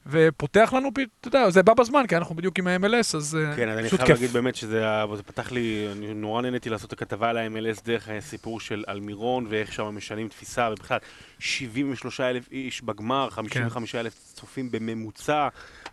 ופותח 0.06 0.72
לנו, 0.76 0.90
אתה 1.20 1.28
יודע, 1.28 1.50
זה 1.50 1.62
בא 1.62 1.74
בזמן, 1.74 2.06
כי 2.06 2.16
אנחנו 2.16 2.34
בדיוק 2.34 2.58
עם 2.58 2.66
ה-MLS, 2.66 3.16
אז 3.16 3.38
אה, 3.40 3.56
כן, 3.56 3.68
אז 3.68 3.78
אני 3.78 3.86
פשוט 3.86 4.00
חייב 4.00 4.12
כיף. 4.12 4.20
להגיד 4.20 4.32
באמת 4.32 4.54
שזה 4.54 4.84
פתח 5.26 5.52
לי, 5.52 5.88
אני 5.92 6.14
נורא 6.14 6.42
נהניתי 6.42 6.70
לעשות 6.70 6.88
את 6.88 6.92
הכתבה 6.92 7.30
על 7.30 7.38
ה-MLS 7.38 7.84
דרך 7.84 8.08
הסיפור 8.08 8.60
של 8.60 8.84
אלמירון 8.88 9.46
ואיך 9.48 9.72
שם 9.72 9.84
משנים 9.84 10.28
תפיסה, 10.28 10.68
ובכלל 10.72 10.98
73 11.38 12.20
אלף 12.20 12.52
איש 12.52 12.82
בגמר, 12.82 13.28
כן. 13.30 13.36
55 13.36 13.94
אלף 13.94 14.14
צופים 14.34 14.70
בממוצע, 14.70 15.48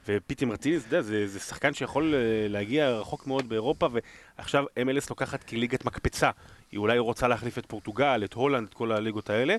ופיטי 0.08 0.46
מרטינס, 0.46 0.82
אתה 0.88 0.96
יודע, 0.96 1.02
זה, 1.02 1.28
זה 1.28 1.40
שחקן 1.40 1.74
שיכול 1.74 2.14
אה, 2.16 2.48
להגיע 2.50 2.90
רחוק 2.90 3.28
מאוד 3.28 3.50
באירופה, 3.50 3.90
ועכשיו 4.38 4.66
MLS 4.80 5.06
לוקחת 5.10 5.44
כליגת 5.44 5.86
מקפצה. 5.86 6.30
היא 6.72 6.78
אולי 6.78 7.00
רוצה 7.00 7.28
להחליף 7.28 7.58
את 7.58 7.66
פורטוגל, 7.66 8.22
את 8.26 8.34
הולנד, 8.34 8.68
את 8.68 8.74
כל 8.74 8.92
הליגות 8.92 9.30
האלה. 9.30 9.56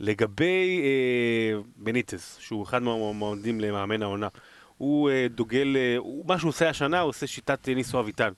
לגבי 0.00 0.80
אה, 0.82 1.60
בניטס, 1.76 2.38
שהוא 2.40 2.64
אחד 2.64 2.82
מהמועמדים 2.82 3.60
למאמן 3.60 4.02
העונה, 4.02 4.28
הוא 4.78 5.10
אה, 5.10 5.26
דוגל, 5.30 5.76
אה, 5.76 5.96
הוא, 5.98 6.26
מה 6.26 6.38
שהוא 6.38 6.48
עושה 6.48 6.68
השנה, 6.68 7.00
הוא 7.00 7.08
עושה 7.08 7.26
שיטת 7.26 7.68
ניסו 7.68 8.00
אביטן. 8.00 8.32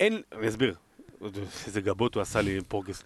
אין, 0.00 0.22
אני 0.32 0.48
אסביר, 0.48 0.74
איזה 1.66 1.80
גבות 1.80 2.14
הוא 2.14 2.22
עשה 2.22 2.40
לי 2.40 2.56
עם 2.56 2.62
פורגס. 2.68 3.04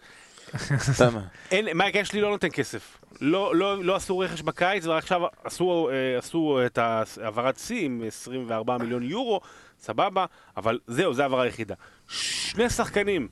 אין, 1.50 1.76
מייק 1.76 1.96
אשלי 1.96 2.20
לא 2.20 2.30
נותן 2.30 2.48
כסף. 2.52 2.98
לא, 3.20 3.56
לא, 3.56 3.84
לא 3.84 3.96
עשו 3.96 4.18
רכש 4.18 4.42
בקיץ, 4.42 4.86
ועכשיו 4.86 5.20
עשו, 5.44 5.90
אה, 5.92 6.18
עשו 6.18 6.60
את 6.66 6.78
העברת 6.78 7.58
שיא 7.58 7.84
עם 7.84 8.02
24 8.06 8.78
מיליון 8.78 9.02
יורו, 9.02 9.40
סבבה, 9.80 10.26
אבל 10.56 10.78
זהו, 10.86 11.14
זו 11.14 11.22
העברה 11.22 11.42
היחידה. 11.42 11.74
שני 12.08 12.70
שחקנים 12.70 13.28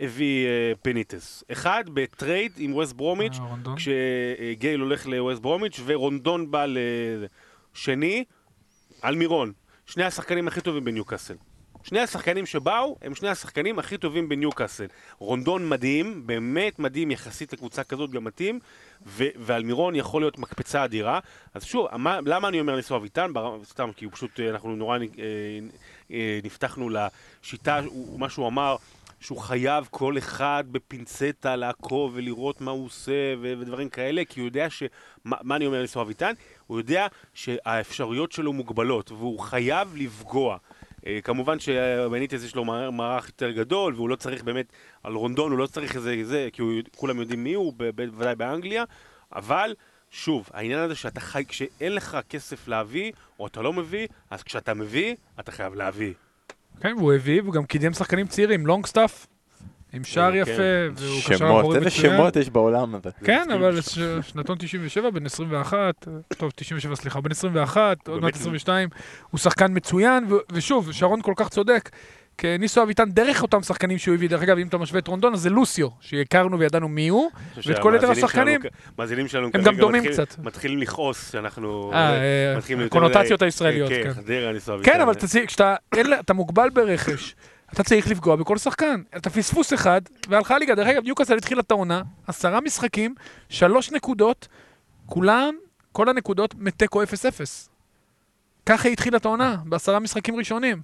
הביא 0.00 0.46
אה, 0.46 0.72
בניטס. 0.82 1.44
אחד 1.52 1.84
בטרייד 1.94 2.52
עם 2.56 2.74
ווסט 2.74 2.92
ברומיץ', 2.92 3.38
אה? 3.38 3.74
כשגייל 3.76 4.80
הולך 4.80 5.06
לווסט 5.06 5.42
ברומיץ' 5.42 5.80
ורונדון 5.84 6.50
בא 6.50 6.66
ל... 6.66 6.78
שני, 7.74 8.24
אלמירון. 9.04 9.52
שני 9.86 10.04
השחקנים 10.04 10.48
הכי 10.48 10.60
טובים 10.60 10.84
בניוקאסל. 10.84 11.34
שני 11.84 12.00
השחקנים 12.00 12.46
שבאו 12.46 12.96
הם 13.02 13.14
שני 13.14 13.28
השחקנים 13.28 13.78
הכי 13.78 13.98
טובים 13.98 14.28
בניוקאסל. 14.28 14.86
רונדון 15.18 15.68
מדהים, 15.68 16.26
באמת 16.26 16.78
מדהים 16.78 17.10
יחסית 17.10 17.52
לקבוצה 17.52 17.84
כזאת 17.84 18.10
גם 18.10 18.24
מתאים, 18.24 18.58
ו- 19.06 19.28
ואלמירון 19.36 19.94
יכול 19.94 20.22
להיות 20.22 20.38
מקפצה 20.38 20.84
אדירה. 20.84 21.18
אז 21.54 21.64
שוב, 21.64 21.86
מה, 21.96 22.18
למה 22.26 22.48
אני 22.48 22.60
אומר 22.60 22.76
לנסוע 22.76 22.98
אביטן? 22.98 23.32
סתם, 23.64 23.90
כי 23.96 24.04
הוא 24.04 24.12
פשוט, 24.12 24.40
אה, 24.40 24.50
אנחנו 24.50 24.76
נורא 24.76 24.98
אה, 24.98 25.04
אה, 26.10 26.40
נפתחנו 26.44 26.90
לשיטה, 26.90 27.80
הוא, 27.86 28.20
מה 28.20 28.28
שהוא 28.30 28.48
אמר, 28.48 28.76
שהוא 29.24 29.38
חייב 29.38 29.88
כל 29.90 30.18
אחד 30.18 30.64
בפינצטה 30.70 31.56
לעקוב 31.56 32.12
ולראות 32.14 32.60
מה 32.60 32.70
הוא 32.70 32.86
עושה 32.86 33.34
ו- 33.42 33.52
ודברים 33.58 33.88
כאלה, 33.88 34.24
כי 34.24 34.40
הוא 34.40 34.46
יודע 34.46 34.70
ש... 34.70 34.82
מה, 35.24 35.36
מה 35.42 35.56
אני 35.56 35.66
אומר 35.66 35.80
לנסוע 35.80 36.02
אביטן? 36.02 36.32
הוא 36.66 36.78
יודע 36.78 37.06
שהאפשרויות 37.34 38.32
שלו 38.32 38.52
מוגבלות, 38.52 39.12
והוא 39.12 39.40
חייב 39.40 39.96
לפגוע. 39.96 40.56
אה, 41.06 41.18
כמובן 41.24 41.58
שבניטס 41.58 42.44
יש 42.44 42.54
לו 42.54 42.64
מער- 42.64 42.90
מערך 42.90 43.26
יותר 43.26 43.50
גדול, 43.50 43.94
והוא 43.94 44.08
לא 44.08 44.16
צריך 44.16 44.44
באמת, 44.44 44.72
על 45.02 45.14
רונדון 45.14 45.50
הוא 45.50 45.58
לא 45.58 45.66
צריך 45.66 45.96
איזה, 45.96 46.16
זה, 46.22 46.48
כי 46.52 46.62
הוא, 46.62 46.72
כולם 46.96 47.20
יודעים 47.20 47.44
מי 47.44 47.54
הוא, 47.54 47.72
בוודאי 47.76 48.34
באנגליה, 48.34 48.84
אבל 49.32 49.74
שוב, 50.10 50.48
העניין 50.52 50.78
הזה 50.78 50.94
שאתה 50.94 51.20
חי, 51.20 51.44
כשאין 51.48 51.94
לך 51.94 52.18
כסף 52.28 52.68
להביא, 52.68 53.12
או 53.38 53.46
אתה 53.46 53.62
לא 53.62 53.72
מביא, 53.72 54.06
אז 54.30 54.42
כשאתה 54.42 54.74
מביא, 54.74 55.14
אתה 55.40 55.52
חייב 55.52 55.74
להביא. 55.74 56.14
כן, 56.80 56.94
והוא 56.98 57.12
הביא, 57.12 57.42
והוא 57.42 57.54
גם 57.54 57.64
קידם 57.64 57.92
שחקנים 57.92 58.26
צעירים, 58.26 58.66
לונגסטאפ, 58.66 59.26
עם 59.92 60.04
שער 60.04 60.32
כן. 60.32 60.36
יפה, 60.38 60.52
והוא 60.94 61.20
קשר 61.20 61.36
שמות, 61.36 61.60
אחורי 61.60 61.76
איזה 61.78 61.88
מצוין. 61.88 62.16
שמות 62.16 62.36
יש 62.36 62.50
בעולם 62.50 62.94
הזה. 62.94 63.10
כן, 63.24 63.48
אבל 63.54 63.78
שנתון 64.22 64.56
97, 64.58 65.10
בן 65.10 65.26
21, 65.26 66.08
טוב, 66.38 66.50
97, 66.56 66.96
סליחה, 66.96 67.20
בן 67.20 67.30
21, 67.30 68.08
עוד 68.08 68.22
מעט 68.22 68.32
באמת. 68.32 68.34
22, 68.36 68.88
הוא 69.30 69.38
שחקן 69.38 69.66
מצוין, 69.76 70.32
ו- 70.32 70.36
ושוב, 70.52 70.92
שרון 70.92 71.22
כל 71.22 71.32
כך 71.36 71.48
צודק, 71.48 71.90
כי 72.38 72.58
ניסו 72.58 72.82
אביטן, 72.82 73.10
דרך 73.10 73.42
אותם 73.42 73.62
שחקנים 73.62 73.98
שהוא 73.98 74.14
הביא, 74.14 74.28
דרך 74.28 74.42
אגב, 74.42 74.58
אם 74.58 74.66
אתה 74.66 74.78
משווה 74.78 74.98
את 74.98 75.08
רונדון, 75.08 75.34
אז 75.34 75.40
זה 75.40 75.50
לוסיו, 75.50 75.88
שהכרנו 76.00 76.58
וידענו 76.58 76.88
מי 76.88 77.08
הוא, 77.08 77.30
ואת 77.66 77.78
כל 77.78 77.94
יתר 77.96 78.10
השחקנים, 78.10 78.60
המאזינים 78.98 79.28
שלנו 79.28 79.50
הם 79.54 79.62
גם 79.62 79.76
דומים 79.76 80.02
קצת. 80.12 80.38
מתחילים 80.38 80.78
לכעוס 80.78 81.32
שאנחנו... 81.32 81.90
אה, 81.94 81.98
אה, 81.98 82.54
יותר 82.70 82.84
הקונוטציות 82.84 83.42
הישראליות, 83.42 83.88
כן, 83.90 84.02
כן. 84.02 84.12
חדרה, 84.12 84.52
ניסו 84.52 84.74
אביטן. 84.74 84.92
כן, 84.92 85.00
אבל 85.00 85.12
אתה 85.12 85.26
כשאתה 85.46 86.34
מוגבל 86.34 86.70
ברכש, 86.70 87.34
אתה 87.72 87.82
צריך 87.82 88.10
לפגוע 88.10 88.36
בכל 88.36 88.58
שחקן. 88.58 89.02
אתה 89.16 89.30
פספוס 89.30 89.74
אחד, 89.74 90.00
והלכה 90.28 90.54
הליגה. 90.54 90.74
דרך 90.74 90.86
אגב, 90.86 91.04
ניוקאסל 91.04 91.36
התחילה 91.36 91.60
את 91.60 91.70
העונה, 91.70 92.02
עשרה 92.26 92.60
משחקים, 92.60 93.14
שלוש 93.48 93.92
נקודות, 93.92 94.48
כולם, 95.06 95.54
כל 95.92 96.08
הנקודות 96.08 96.54
מתיקו 96.58 97.02
0-0. 97.02 97.06
ככה 98.66 98.88
היא 98.88 98.92
התחילה 98.92 99.16
את 99.16 99.24
העונה, 99.24 99.56
בעשרה 99.64 99.98
משחקים 99.98 100.36
ראשונים. 100.36 100.82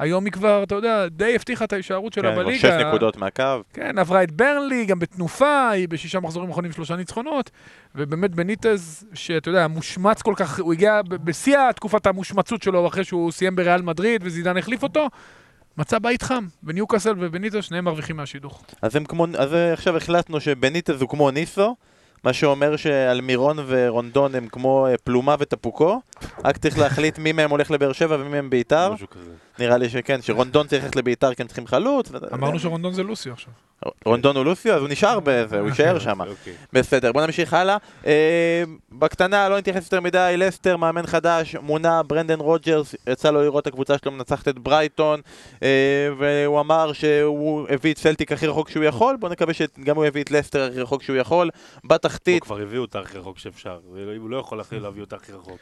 היום 0.00 0.24
היא 0.24 0.32
כבר, 0.32 0.62
אתה 0.62 0.74
יודע, 0.74 1.08
די 1.08 1.34
הבטיחה 1.34 1.64
את 1.64 1.72
ההישארות 1.72 2.12
שלה 2.12 2.30
כן, 2.30 2.36
בליגה. 2.36 2.58
שש 2.58 2.86
נקודות 2.86 3.16
מהקו. 3.16 3.44
כן, 3.72 3.98
עברה 3.98 4.22
את 4.22 4.30
ברנלי, 4.30 4.84
גם 4.86 4.98
בתנופה, 4.98 5.70
היא 5.70 5.88
בשישה 5.88 6.20
מחזורים 6.20 6.50
אחרונים 6.50 6.72
שלושה 6.72 6.96
ניצחונות, 6.96 7.50
ובאמת 7.94 8.34
בניטז, 8.34 9.04
שאתה 9.14 9.48
יודע, 9.48 9.68
מושמץ 9.68 10.22
כל 10.22 10.34
כך, 10.36 10.60
הוא 10.60 10.72
הגיע 10.72 11.00
בשיא 11.02 11.72
תקופת 11.72 12.06
המושמצות 12.06 12.62
שלו, 12.62 12.86
אחרי 12.86 13.04
שהוא 13.04 13.32
סיים 13.32 13.56
בריאל 13.56 13.82
מדריד 13.82 14.20
וזידן 14.24 14.56
החליף 14.56 14.82
אותו, 14.82 15.06
מצא 15.76 15.98
בית 15.98 16.22
חם, 16.22 16.46
בניוקאסל 16.62 17.14
ובניטז, 17.18 17.64
שניהם 17.64 17.84
מרוויחים 17.84 18.16
מהשידוך. 18.16 18.62
אז 18.82 18.96
הם 18.96 19.04
כמו, 19.04 19.26
אז 19.38 19.54
עכשיו 19.72 19.96
החלטנו 19.96 20.40
שבניטז 20.40 21.00
הוא 21.00 21.08
כמו 21.08 21.30
ניסו, 21.30 21.76
מה 22.24 22.32
שאומר 22.32 22.76
שאלמירון 22.76 23.56
ורונדון 23.66 24.34
הם 24.34 24.48
כמו 24.48 24.86
אה, 24.86 24.94
פלומה 25.04 25.36
ותפוקו, 25.38 26.00
רק 26.44 26.56
צריך 26.56 26.78
להחליט 26.78 27.18
מי 27.18 27.32
מהם 27.32 27.50
הולך 27.50 27.70
לבאר 27.70 27.92
שבע 27.92 28.16
ומי 28.20 28.28
מהם 28.28 28.50
ביתר. 28.50 28.94
נראה 29.58 29.76
לי 29.78 29.88
שכן, 29.88 30.22
שרונדון 30.22 30.66
צריך 30.66 30.82
ללכת 30.82 30.96
לביתר 30.96 31.34
כי 31.34 31.42
הם 31.42 31.48
צריכים 31.48 31.66
חלוץ. 31.66 32.12
אמרנו 32.32 32.58
שרונדון 32.58 32.92
זה 32.92 33.02
לוסיו 33.02 33.32
עכשיו. 33.32 33.52
רונדון 34.04 34.36
הוא 34.36 34.44
לוסיו, 34.44 34.74
אז 34.74 34.80
הוא 34.80 34.88
נשאר 34.88 35.20
בזה, 35.20 35.60
הוא 35.60 35.68
יישאר 35.68 35.98
שם. 36.04 36.20
אוקיי. 36.20 36.52
בסדר, 36.72 37.12
בוא 37.12 37.26
נמשיך 37.26 37.54
הלאה. 37.54 37.76
אה, 38.06 38.62
בקטנה, 38.92 39.48
לא 39.48 39.58
נתייחס 39.58 39.84
יותר 39.84 40.00
מדי, 40.00 40.34
לסטר, 40.36 40.76
מאמן 40.76 41.06
חדש, 41.06 41.56
מונה, 41.56 42.02
ברנדן 42.02 42.40
רוג'רס, 42.40 42.94
יצא 43.08 43.30
לו 43.30 43.42
לראות 43.42 43.62
את 43.62 43.66
הקבוצה 43.66 43.98
שלו 43.98 44.12
מנצחת 44.12 44.48
את 44.48 44.58
ברייטון, 44.58 45.20
אה, 45.62 46.08
והוא 46.18 46.60
אמר 46.60 46.92
שהוא 46.92 47.66
הביא 47.68 47.92
את 47.92 47.98
סלטיק 47.98 48.32
הכי 48.32 48.46
רחוק 48.46 48.70
שהוא 48.70 48.84
יכול, 48.84 49.16
בוא 49.16 49.28
נקווה 49.28 49.54
שגם 49.54 49.96
הוא 49.96 50.06
יביא 50.06 50.22
את 50.22 50.30
לסטר 50.30 50.62
הכי 50.62 50.80
רחוק 50.80 51.02
שהוא 51.02 51.16
יכול. 51.16 51.50
בתחתית, 51.84 52.42
הוא 52.42 52.46
כבר 52.46 52.60
הביאו 52.60 52.82
אותה 52.82 53.00
הכי 53.00 53.18
רחוק 53.18 53.38
שאפשר. 53.38 53.78
הוא 54.18 54.30
לא 54.30 54.36
יכול 54.36 54.60
אחרי 54.60 54.80
להביא 54.80 55.00
אותה 55.00 55.16
הכי 55.16 55.32
רחוק. 55.32 55.60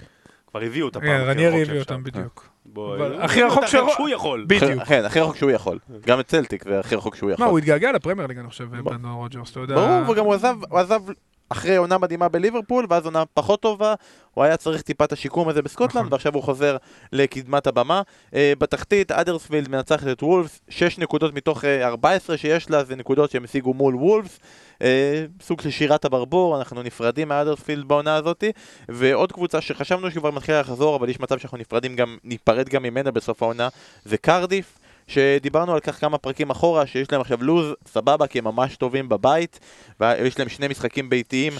כבר 0.51 0.61
הביאו 0.62 0.86
אותה 0.86 1.01
פעם 1.01 1.09
כן, 1.09 1.34
שאפשר. 1.40 1.70
הביא 1.70 1.80
אותם 1.80 2.05
בדיוק. 2.05 2.49
אבל 2.76 3.12
הוא 3.14 3.20
הכי 3.22 3.42
רחוק 3.42 3.66
שהוא- 3.66 4.09
יכול. 4.09 4.44
בדיוק. 4.49 4.82
כן, 4.82 5.05
הכי 5.05 5.20
רחוק 5.20 5.36
שהוא 5.36 5.51
יכול. 5.51 5.78
גם 6.07 6.20
את 6.20 6.30
סלטיק 6.30 6.64
זה 6.64 6.80
הכי 6.80 6.94
רחוק 6.96 7.14
שהוא 7.14 7.30
יכול. 7.30 7.44
מה, 7.44 7.51
הוא 7.51 7.59
התגעגע 7.59 7.92
לפרמייר 7.92 8.26
ליג, 8.28 8.38
אני 8.38 8.49
חושב, 8.49 8.64
ב- 8.64 8.80
ברנדן 8.84 9.12
רוג'רס, 9.12 9.51
אתה 9.51 9.61
יודע. 9.61 9.74
ברור, 9.74 10.11
וגם 10.11 10.24
הוא 10.24 10.34
עזב, 10.34 10.55
הוא 10.68 10.78
עזב 10.78 11.01
אחרי 11.49 11.76
עונה 11.76 11.99
מדהימה 11.99 12.28
בליברפול, 12.28 12.86
ואז 12.90 13.05
עונה 13.05 13.24
פחות 13.34 13.61
טובה, 13.61 13.94
הוא 14.34 14.44
היה 14.44 14.57
צריך 14.57 14.82
טיפה 14.82 15.05
את 15.05 15.12
השיקום 15.12 15.49
הזה 15.49 15.62
בסקוטלנד, 15.62 15.99
נכון. 15.99 16.12
ועכשיו 16.12 16.34
הוא 16.34 16.42
חוזר 16.42 16.76
לקדמת 17.12 17.66
הבמה. 17.66 18.03
אה, 18.34 18.53
בתחתית, 18.59 19.12
האדרספילד 19.12 19.68
מנצחת 19.68 20.09
את 20.09 20.22
וולפס, 20.22 20.61
6 20.68 20.99
נקודות 20.99 21.34
מתוך 21.34 21.64
אה, 21.64 21.86
14 21.86 22.36
שיש 22.36 22.70
לה, 22.70 22.84
זה 22.84 22.96
נקודות 22.96 23.30
שהם 23.30 23.44
השיגו 23.44 23.74
מול 23.74 23.94
וולפס. 23.94 24.40
אה, 24.82 25.24
סוג 25.42 25.61
של 25.61 25.70
שירת 25.70 26.05
הברבור, 26.05 26.59
אנחנו 26.59 26.82
נפרדים 26.82 27.28
מהאדרספילד 27.28 27.88
בעונה 27.88 28.14
הזאת, 28.14 28.44
ועוד 28.88 29.32
קבוצה 29.32 29.61
שחשבנו 29.61 30.11
שכבר 30.11 30.30
מתחילה 30.30 30.61
לחזור, 30.61 30.96
אבל 30.96 31.09
יש 31.09 31.20
מצב 31.20 31.38
שאנחנו 31.38 31.59
נפרדים 31.59 31.96
גם, 31.96 32.16
ניפרד 32.24 32.68
גם 32.68 32.82
ממנה 32.82 33.11
בסוף 33.11 33.42
העונה, 33.42 33.68
זה 34.05 34.16
קרדיף. 34.16 34.78
שדיברנו 35.09 35.74
על 35.74 35.80
כך 35.80 36.00
כמה 36.00 36.18
פרקים 36.18 36.50
אחורה, 36.50 36.86
שיש 36.86 37.12
להם 37.12 37.20
עכשיו 37.20 37.38
לוז 37.44 37.74
סבבה, 37.86 38.26
כי 38.26 38.38
הם 38.38 38.44
ממש 38.44 38.76
טובים 38.76 39.09
בבית, 39.09 39.61
ויש 40.00 40.38
להם 40.38 40.48
שני 40.48 40.68
משחקים 40.68 41.11
ביתיים. 41.11 41.52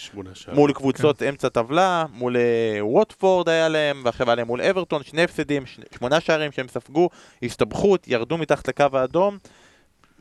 מול 0.53 0.72
קבוצות 0.72 1.22
אמצע 1.22 1.49
טבלה, 1.49 2.05
מול 2.12 2.36
אה, 2.36 2.84
ווטפורד 2.84 3.49
היה 3.49 3.68
להם, 3.68 4.03
ועכשיו 4.05 4.26
היה 4.26 4.34
להם 4.34 4.46
מול 4.46 4.62
אברטון, 4.62 5.03
שני 5.03 5.22
הפסדים, 5.22 5.62
שמונה 5.99 6.20
שערים 6.20 6.53
שהם 6.53 6.68
ספגו, 6.68 7.09
הסתבכות, 7.42 8.09
ירדו 8.09 8.38
מתחת 8.38 8.68
לקו 8.68 8.84
האדום. 8.92 9.38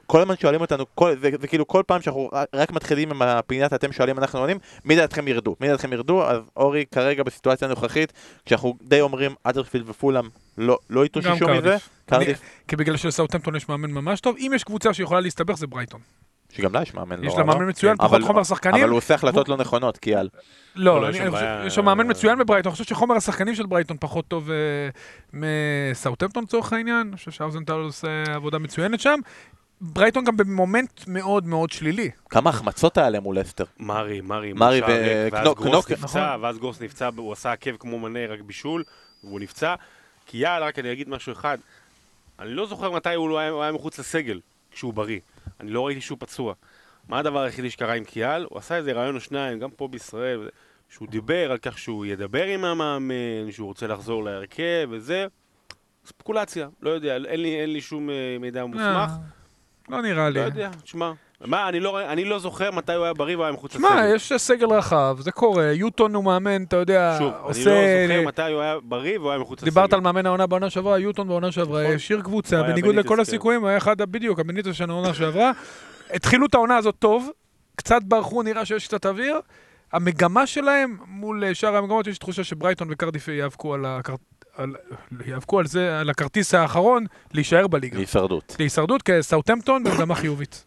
כל 0.07 0.21
הזמן 0.21 0.35
שואלים 0.41 0.61
אותנו, 0.61 0.85
כל, 0.95 1.15
זה, 1.21 1.29
זה 1.41 1.47
כאילו 1.47 1.67
כל 1.67 1.83
פעם 1.87 2.01
שאנחנו 2.01 2.29
רק- 2.55 2.71
מתחילים 2.71 3.11
עם 3.11 3.21
הפינת 3.21 3.73
אתם 3.73 3.91
שואלים 3.91 4.17
אנחנו 4.17 4.39
עונים, 4.39 4.57
מי 4.85 4.95
דעתכם 4.95 5.27
ירדו? 5.27 5.55
מי 5.61 5.67
דעתכם 5.67 5.93
ירדו? 5.93 6.23
אז 6.23 6.41
אורי 6.55 6.85
כרגע 6.91 7.23
בסיטואציה 7.23 7.67
הנוכחית, 7.67 8.13
כשאנחנו 8.45 8.73
די 8.81 9.01
אומרים 9.01 9.31
אדרפילד 9.43 9.89
ופולאם 9.89 10.25
לא, 10.57 10.77
לא 10.89 11.03
התאוששו 11.03 11.47
מזה, 11.49 11.77
קרדיף. 12.05 12.39
כי 12.67 12.75
בגלל 12.75 12.97
שלסאוטהמפטון 12.97 13.55
יש 13.55 13.69
מאמן 13.69 13.91
ממש 13.91 14.19
טוב, 14.19 14.35
אם 14.39 14.51
יש 14.55 14.63
קבוצה 14.63 14.93
שיכולה 14.93 15.19
להסתבך 15.19 15.57
זה 15.57 15.67
ברייטון. 15.67 15.99
שגם 16.51 16.73
לה 16.75 16.81
יש 16.81 16.93
מאמן 16.93 17.19
לא 17.21 17.27
יש 17.27 17.37
לה 17.37 17.43
מאמן 17.43 17.61
לא? 17.61 17.67
מצוין, 17.69 17.95
אבל- 17.99 18.07
פחות 18.07 18.21
חומר 18.27 18.43
שחקנים. 18.43 18.83
אבל 18.83 18.89
הוא 18.89 18.97
עושה 18.97 19.13
החלטות 19.15 19.49
לא 19.49 19.57
נכונות, 19.57 19.97
כי 19.97 20.15
על... 20.15 20.29
לא, 20.75 21.01
לא, 21.01 21.07
אני- 21.07 21.15
יש 21.15 21.21
אני 21.21 21.25
שם 21.25 21.31
חושב- 21.31 21.43
בעיה- 21.45 21.65
יש 21.65 21.75
שם 21.75 21.85
מאמן 21.85 22.09
מצוין 22.09 22.39
בברייטון, 22.39 22.69
אני 22.69 22.77
חושב 22.77 22.83
שחומר 22.89 23.15
השחקנים 23.15 23.55
של 23.55 23.65
ברייטון 23.65 23.97
פחות 23.99 24.27
טוב 24.27 24.49
אה, 24.51 24.55
מסאוטהמפטון 25.33 26.43
לצורך 26.43 26.73
העניין, 26.73 27.07
אני 27.07 27.17
חושב 27.17 27.31
שאוזנטל 27.31 27.73
עושה 27.73 28.07
עבודה 28.35 28.59
מצוינת 28.59 28.99
שם. 28.99 29.19
ברייטון 29.81 30.23
גם 30.23 30.37
במומנטום 30.37 31.07
מאוד 31.07 31.45
מאוד 31.45 31.71
שלילי. 31.71 32.11
כמה 32.29 32.49
החמצות 32.49 32.97
היה 32.97 33.09
להם 33.09 33.23
מול 33.23 33.41
לסטר. 33.41 33.63
מרי, 33.79 34.21
מרי, 34.21 34.53
מרי 34.53 34.81
מול 34.81 34.87
שער, 34.87 35.27
ואז 35.31 35.43
גרוס 35.55 35.85
קנוק- 35.85 35.91
נפצע, 35.91 36.03
נכון. 36.33 36.43
ואז 36.43 36.57
גרוס 36.57 36.81
נפצע, 36.81 37.09
הוא 37.17 37.33
עשה 37.33 37.51
עקב 37.51 37.77
כמו 37.77 37.99
מנה, 37.99 38.19
רק 38.27 38.41
בישול, 38.41 38.83
והוא 39.23 39.39
נפצע. 39.39 39.75
כי 40.25 40.37
יאללה, 40.37 40.65
רק 40.67 40.79
אני 40.79 40.91
אגיד 40.91 41.09
משהו 41.09 41.31
אחד, 41.33 41.57
אני 42.39 42.49
לא 42.49 42.65
זוכר 42.65 42.91
מתי 42.91 43.13
הוא 43.13 43.29
לא 43.29 43.39
היה, 43.39 43.49
הוא 43.49 43.63
היה 43.63 43.71
מחוץ 43.71 43.99
לסגל, 43.99 44.39
כשהוא 44.71 44.93
בריא. 44.93 45.19
אני 45.59 45.71
לא 45.71 45.85
ראיתי 45.85 46.01
שהוא 46.01 46.17
פצוע. 46.21 46.53
מה 47.09 47.19
הדבר 47.19 47.39
היחידי 47.41 47.69
שקרה 47.69 47.93
עם 47.93 48.03
קיאל? 48.03 48.45
הוא 48.49 48.57
עשה 48.57 48.75
איזה 48.75 48.91
ריאיון 48.93 49.15
או 49.15 49.19
שניים, 49.19 49.59
גם 49.59 49.69
פה 49.69 49.87
בישראל, 49.87 50.49
שהוא 50.89 51.07
דיבר 51.07 51.51
על 51.51 51.57
כך 51.57 51.77
שהוא 51.77 52.05
ידבר 52.05 52.43
עם 52.45 52.65
המאמן, 52.65 53.51
שהוא 53.51 53.67
רוצה 53.67 53.87
לחזור 53.87 54.23
להרכב 54.23 54.87
וזה. 54.91 55.25
ספקולציה, 56.05 56.67
לא 56.81 56.89
יודע, 56.89 57.15
אין 57.15 57.41
לי, 57.41 57.61
אין 57.61 57.73
לי 57.73 57.81
שום 57.81 58.09
אה, 58.09 58.15
מידע 58.39 58.65
מוסמך. 58.65 59.11
לא 59.89 60.01
נראה 60.01 60.29
לי. 60.29 60.39
לא 60.39 60.45
יודע, 60.45 60.69
תשמע. 60.83 61.11
מה, 61.45 61.69
אני 61.69 61.79
לא, 61.79 62.11
אני 62.11 62.25
לא 62.25 62.39
זוכר 62.39 62.71
מתי 62.71 62.93
הוא 62.93 63.03
היה 63.03 63.13
בריא 63.13 63.35
והוא 63.35 63.45
היה 63.45 63.53
מחוץ 63.53 63.75
לסגל. 63.75 63.87
שמע, 63.87 64.05
יש 64.15 64.33
סגל 64.37 64.67
רחב, 64.67 65.17
זה 65.19 65.31
קורה, 65.31 65.71
יוטון 65.71 66.15
הוא 66.15 66.23
מאמן, 66.23 66.63
אתה 66.63 66.75
יודע, 66.75 67.15
שוב, 67.19 67.33
אני 67.33 67.41
עושה... 67.43 68.07
לא 68.07 68.07
זוכר 68.07 68.27
מתי 68.27 68.51
הוא 68.51 68.61
היה 68.61 68.75
בריא 68.83 69.19
והוא 69.19 69.31
היה 69.31 69.39
מחוץ 69.39 69.59
לסגל. 69.59 69.71
דיברת 69.71 69.93
על 69.93 69.99
מאמן 69.99 70.25
העונה 70.25 70.47
בעונה 70.47 70.69
שעברה, 70.69 70.99
יוטון 70.99 71.27
בעונה 71.27 71.51
שעברה, 71.51 71.83
נכון. 71.83 71.95
השאיר 71.95 72.21
קבוצה, 72.21 72.63
בניגוד 72.63 72.95
לכל. 72.95 73.19
הסיכויים, 73.19 73.61
הוא 73.61 73.69
היה 73.69 73.77
אחד, 73.77 74.01
בדיוק, 74.01 74.39
הבניטס 74.39 74.75
של 74.75 74.89
העונה 74.89 75.13
שעברה. 75.13 75.51
התחילו 76.09 76.45
את 76.45 76.55
העונה 76.55 76.77
הזאת 76.77 76.95
טוב, 76.99 77.29
קצת 77.75 78.03
ברחו, 78.03 78.43
נראה 78.43 78.65
שיש 78.65 78.87
קצת 78.87 79.05
אוויר. 79.05 79.39
המגמה 79.93 80.47
שלהם 80.47 80.97
מול 81.07 81.43
אה, 81.43 81.55
שאר 81.55 81.75
המגמות, 81.75 82.07
יש 82.07 82.17
תחושה 82.17 82.43
שברייטון 82.43 82.87
וקרדיף 82.91 83.27
ייאבקו 83.27 83.73
על. 83.73 83.85
על... 84.57 84.73
ייאבקו 85.25 85.59
על 85.59 85.67
זה, 85.67 85.99
על 85.99 86.09
הכרטיס 86.09 86.53
האחרון, 86.53 87.05
להישאר 87.33 87.67
בליגה. 87.67 87.97
להישרדות. 87.97 88.55
להישרדות 88.59 89.01
כסאוטהמפטון 89.01 89.83
במגמה 89.83 90.15
חיובית. 90.15 90.65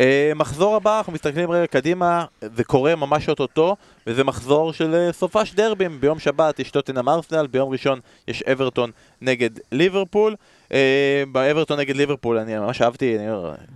אה, 0.00 0.32
מחזור 0.36 0.76
הבא, 0.76 0.98
אנחנו 0.98 1.12
מסתכלים 1.12 1.50
רגע 1.50 1.66
קדימה, 1.66 2.24
זה 2.56 2.64
קורה 2.64 2.96
ממש 2.96 3.28
אוטוטו, 3.28 3.76
וזה 4.06 4.24
מחזור 4.24 4.72
של 4.72 4.94
אה, 4.94 5.12
סופש 5.12 5.54
דרבים. 5.54 6.00
ביום 6.00 6.18
שבת 6.18 6.58
יש 6.58 6.70
טוטנאם 6.70 7.08
ארסנל, 7.08 7.46
ביום 7.46 7.70
ראשון 7.72 8.00
יש 8.28 8.42
אברטון 8.42 8.90
נגד 9.20 9.50
ליברפול. 9.72 10.36
אה, 10.72 11.22
באברטון 11.32 11.78
נגד 11.78 11.96
ליברפול, 11.96 12.38
אני 12.38 12.58
ממש 12.58 12.82
אהבתי, 12.82 13.18
אני 13.18 13.26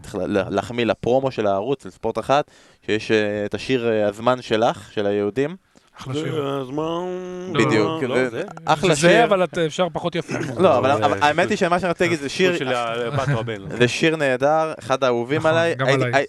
צריך 0.02 0.14
לה- 0.14 0.26
לה- 0.26 0.50
להחמיא 0.50 0.84
לפרומו 0.86 1.30
של 1.30 1.46
הערוץ, 1.46 1.82
של 1.82 1.90
ספורט 1.90 2.18
אחת, 2.18 2.50
שיש 2.86 3.10
את 3.46 3.54
השיר 3.54 3.88
הזמן 4.08 4.42
שלך, 4.42 4.92
של 4.92 5.06
היהודים. 5.06 5.56
אחלה 6.00 6.14
שיר. 6.14 6.44
בדיוק, 7.52 8.02
לא, 8.02 8.14
זה- 8.14 8.30
זה... 8.30 8.42
אחלה 8.64 8.94
זה, 8.94 9.00
שיר. 9.00 9.24
אבל 9.24 9.44
את- 9.44 9.58
אפשר 9.58 9.86
פחות 9.92 10.14
יפה. 10.14 10.34
לא, 10.58 10.78
אבל 10.78 10.96
זה- 10.96 11.04
אבל 11.06 11.18
האמת 11.22 11.50
היא 11.50 11.58
שמה 11.58 11.80
שאני 11.80 11.88
רוצה 11.88 12.04
להגיד 12.04 12.18
זה 12.18 12.28
שיר. 12.28 12.52
זה 13.78 13.88
שיר 13.88 14.16
נהדר, 14.16 14.72
אחד 14.78 15.04
האהובים 15.04 15.38
נכון, 15.38 15.50
עליי. 15.50 15.74
גם 15.74 15.86
עליי. 15.88 16.24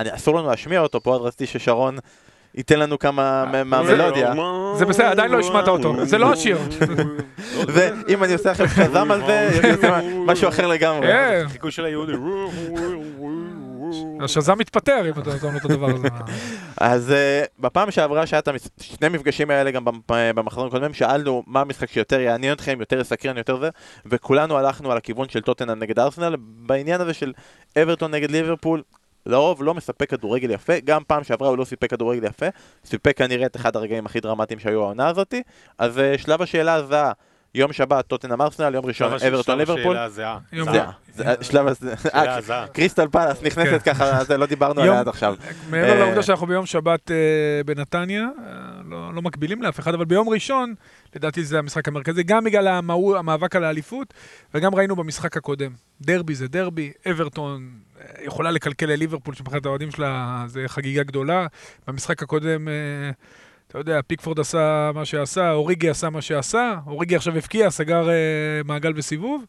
אסור 0.00 0.38
לנו 0.38 0.48
להשמיע 0.50 0.80
אותו 0.80 1.00
פה, 1.00 1.14
אז 1.14 1.20
רציתי 1.20 1.46
ששרון 1.46 1.96
ייתן 2.54 2.78
לנו 2.78 2.98
כמה 2.98 3.44
מ- 3.44 3.70
מהמלודיה. 3.70 4.32
זה 4.78 4.84
בסדר, 4.86 5.06
עדיין 5.06 5.30
לא 5.30 5.38
השמעת 5.38 5.68
אותו. 5.68 5.94
זה 6.04 6.18
לא 6.18 6.32
השיר. 6.32 6.58
ואם 7.74 8.24
אני 8.24 8.32
עושה 8.32 8.50
לכם 8.50 8.66
חזם 8.66 9.10
על 9.10 9.20
זה, 9.26 9.60
משהו 10.26 10.48
אחר 10.48 10.66
לגמרי. 10.66 11.12
אה, 11.12 11.48
חיקוי 11.48 11.70
של 11.70 11.84
היהודים. 11.84 12.26
השזם 14.20 14.58
מתפטר 14.58 15.02
אם 15.08 15.20
אתה 15.20 15.30
נותן 15.32 15.52
לו 15.52 15.58
את 15.58 15.64
הדבר 15.64 15.86
הזה. 15.94 16.08
אז 16.80 17.12
אה, 17.12 17.42
בפעם 17.58 17.90
שעברה 17.90 18.26
שהיה 18.26 18.40
את 18.40 18.48
שני 18.80 19.08
מפגשים 19.08 19.50
האלה 19.50 19.70
גם 19.70 19.84
במ- 19.84 20.00
במחזורים 20.08 20.68
הקודמים, 20.68 20.94
שאלנו 20.94 21.42
מה 21.46 21.60
המשחק 21.60 21.90
שיותר 21.90 22.20
יעניין 22.20 22.52
אתכם, 22.52 22.76
יותר 22.80 23.00
יסקרן, 23.00 23.36
יותר 23.38 23.60
זה, 23.60 23.68
וכולנו 24.06 24.58
הלכנו 24.58 24.92
על 24.92 24.96
הכיוון 24.96 25.28
של 25.28 25.40
טוטנאם 25.40 25.78
נגד 25.78 25.98
ארסנל, 25.98 26.36
בעניין 26.38 27.00
הזה 27.00 27.14
של 27.14 27.32
אברטון 27.82 28.10
נגד 28.10 28.30
ליברפול. 28.30 28.82
לרוב 29.26 29.62
לא 29.62 29.74
מספק 29.74 30.10
כדורגל 30.10 30.50
יפה, 30.50 30.72
גם 30.84 31.02
פעם 31.06 31.24
שעברה 31.24 31.48
הוא 31.48 31.58
לא 31.58 31.64
סיפק 31.64 31.90
כדורגל 31.90 32.24
יפה, 32.24 32.46
סיפק 32.84 33.18
כנראה 33.18 33.46
את 33.46 33.56
אחד 33.56 33.76
הרגעים 33.76 34.06
הכי 34.06 34.20
דרמטיים 34.20 34.60
שהיו 34.60 34.82
העונה 34.82 35.08
הזאתי, 35.08 35.42
אז 35.78 35.98
אה, 35.98 36.18
שלב 36.18 36.42
השאלה 36.42 36.82
זה 36.82 36.96
יום 37.56 37.72
שבת 37.72 38.06
טוטנאם 38.06 38.42
ארסנל, 38.42 38.74
יום 38.74 38.86
ראשון 38.86 39.12
אברטון 39.28 39.58
ליברפול. 39.58 39.96
שלב 41.40 41.66
הזה, 41.66 41.94
שאלה 42.02 42.36
אה, 42.36 42.40
זהה. 42.40 42.66
קריסטל 42.66 43.08
פלאס 43.08 43.42
נכנסת 43.42 43.82
ככה, 43.84 44.24
זה 44.24 44.36
לא 44.36 44.46
דיברנו 44.46 44.80
עליה 44.80 45.00
עד 45.00 45.08
עכשיו. 45.08 45.34
מעבר 45.70 45.90
אה, 45.90 45.98
לעובדה 45.98 46.22
שאנחנו 46.22 46.46
ביום 46.46 46.66
שבת 46.66 47.10
אה, 47.10 47.16
בנתניה, 47.66 48.26
לא 48.88 49.14
לא 49.14 49.22
מקבילים 49.22 49.62
לאף 49.62 49.80
אחד, 49.80 49.94
אבל 49.94 50.04
ביום 50.04 50.28
ראשון, 50.28 50.74
לדעתי 51.16 51.44
זה 51.44 51.58
המשחק 51.58 51.88
המרכזי, 51.88 52.22
גם 52.22 52.44
בגלל 52.44 52.68
המאבק 52.68 53.56
על 53.56 53.64
האליפות, 53.64 54.14
וגם 54.54 54.74
ראינו 54.74 54.96
במשחק 54.96 55.36
הקודם. 55.36 55.70
דרבי 56.00 56.34
זה 56.34 56.48
דרבי, 56.48 56.92
אברטון 57.10 57.68
יכולה 58.22 58.50
לקלקל 58.50 58.86
לליברפול, 58.86 59.34
שמבחינת 59.34 59.66
האוהדים 59.66 59.90
שלה 59.90 60.44
זה 60.46 60.64
חגיגה 60.66 61.02
גדולה. 61.02 61.46
במשחק 61.86 62.22
הקודם... 62.22 62.68
אה, 63.66 63.70
אתה 63.70 63.78
יודע, 63.78 64.02
פיקפורד 64.06 64.40
עשה 64.40 64.90
מה 64.94 65.04
שעשה, 65.04 65.52
אוריגי 65.52 65.88
עשה 65.88 66.10
מה 66.10 66.22
שעשה, 66.22 66.74
אוריגי 66.86 67.16
עכשיו 67.16 67.36
הבקיע, 67.36 67.70
סגר 67.70 68.08
אה, 68.08 68.14
מעגל 68.64 68.92
בסיבוב. 68.92 69.44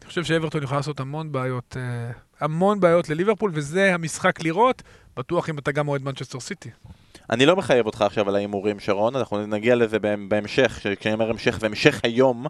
אני 0.00 0.08
חושב 0.08 0.24
שאברטון 0.24 0.62
יכולה 0.62 0.78
לעשות 0.78 1.00
המון 1.00 1.32
בעיות, 1.32 1.76
אה, 1.76 2.10
המון 2.40 2.80
בעיות 2.80 3.08
לליברפול, 3.08 3.50
וזה 3.54 3.94
המשחק 3.94 4.42
לראות, 4.42 4.82
בטוח 5.16 5.48
אם 5.50 5.58
אתה 5.58 5.72
גם 5.72 5.88
אוהד 5.88 6.02
מנצ'סטר 6.02 6.40
סיטי. 6.40 6.70
אני 7.30 7.46
לא 7.46 7.56
מחייב 7.56 7.86
אותך 7.86 8.02
עכשיו 8.02 8.28
על 8.28 8.34
ההימורים, 8.34 8.80
שרון, 8.80 9.16
אנחנו 9.16 9.46
נגיע 9.46 9.74
לזה 9.74 9.98
בהמשך, 10.28 10.78
כשאני 11.00 11.14
אומר 11.14 11.30
המשך 11.30 11.58
זה 11.60 11.66
המשך 11.66 12.00
היום, 12.02 12.46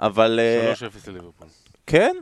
אבל... 0.00 0.40
אה, 0.42 0.72
3-0 0.72 1.10
לליברפול. 1.10 1.48
כן? 1.86 2.16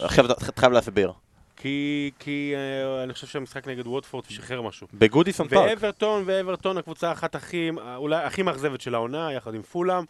עכשיו 0.00 0.26
אתה 0.26 0.60
חייב 0.60 0.72
להסביר. 0.72 1.12
כי, 1.56 2.10
כי 2.18 2.52
אה, 2.56 3.02
אני 3.02 3.12
חושב 3.12 3.26
שהמשחק 3.26 3.68
נגד 3.68 3.86
ווטפורד 3.86 4.24
שחרר 4.28 4.62
משהו. 4.62 4.86
בגודיסון 4.94 5.48
פארק. 5.48 5.70
ואברטון, 5.70 6.22
ואברטון 6.26 6.78
הקבוצה 6.78 7.08
האחת 7.08 7.34
הכי, 7.34 7.70
אולי 7.96 8.24
הכי 8.24 8.42
מאכזבת 8.42 8.80
של 8.80 8.94
העונה, 8.94 9.32
יחד 9.32 9.54
עם 9.54 9.62
פולאם. 9.62 10.04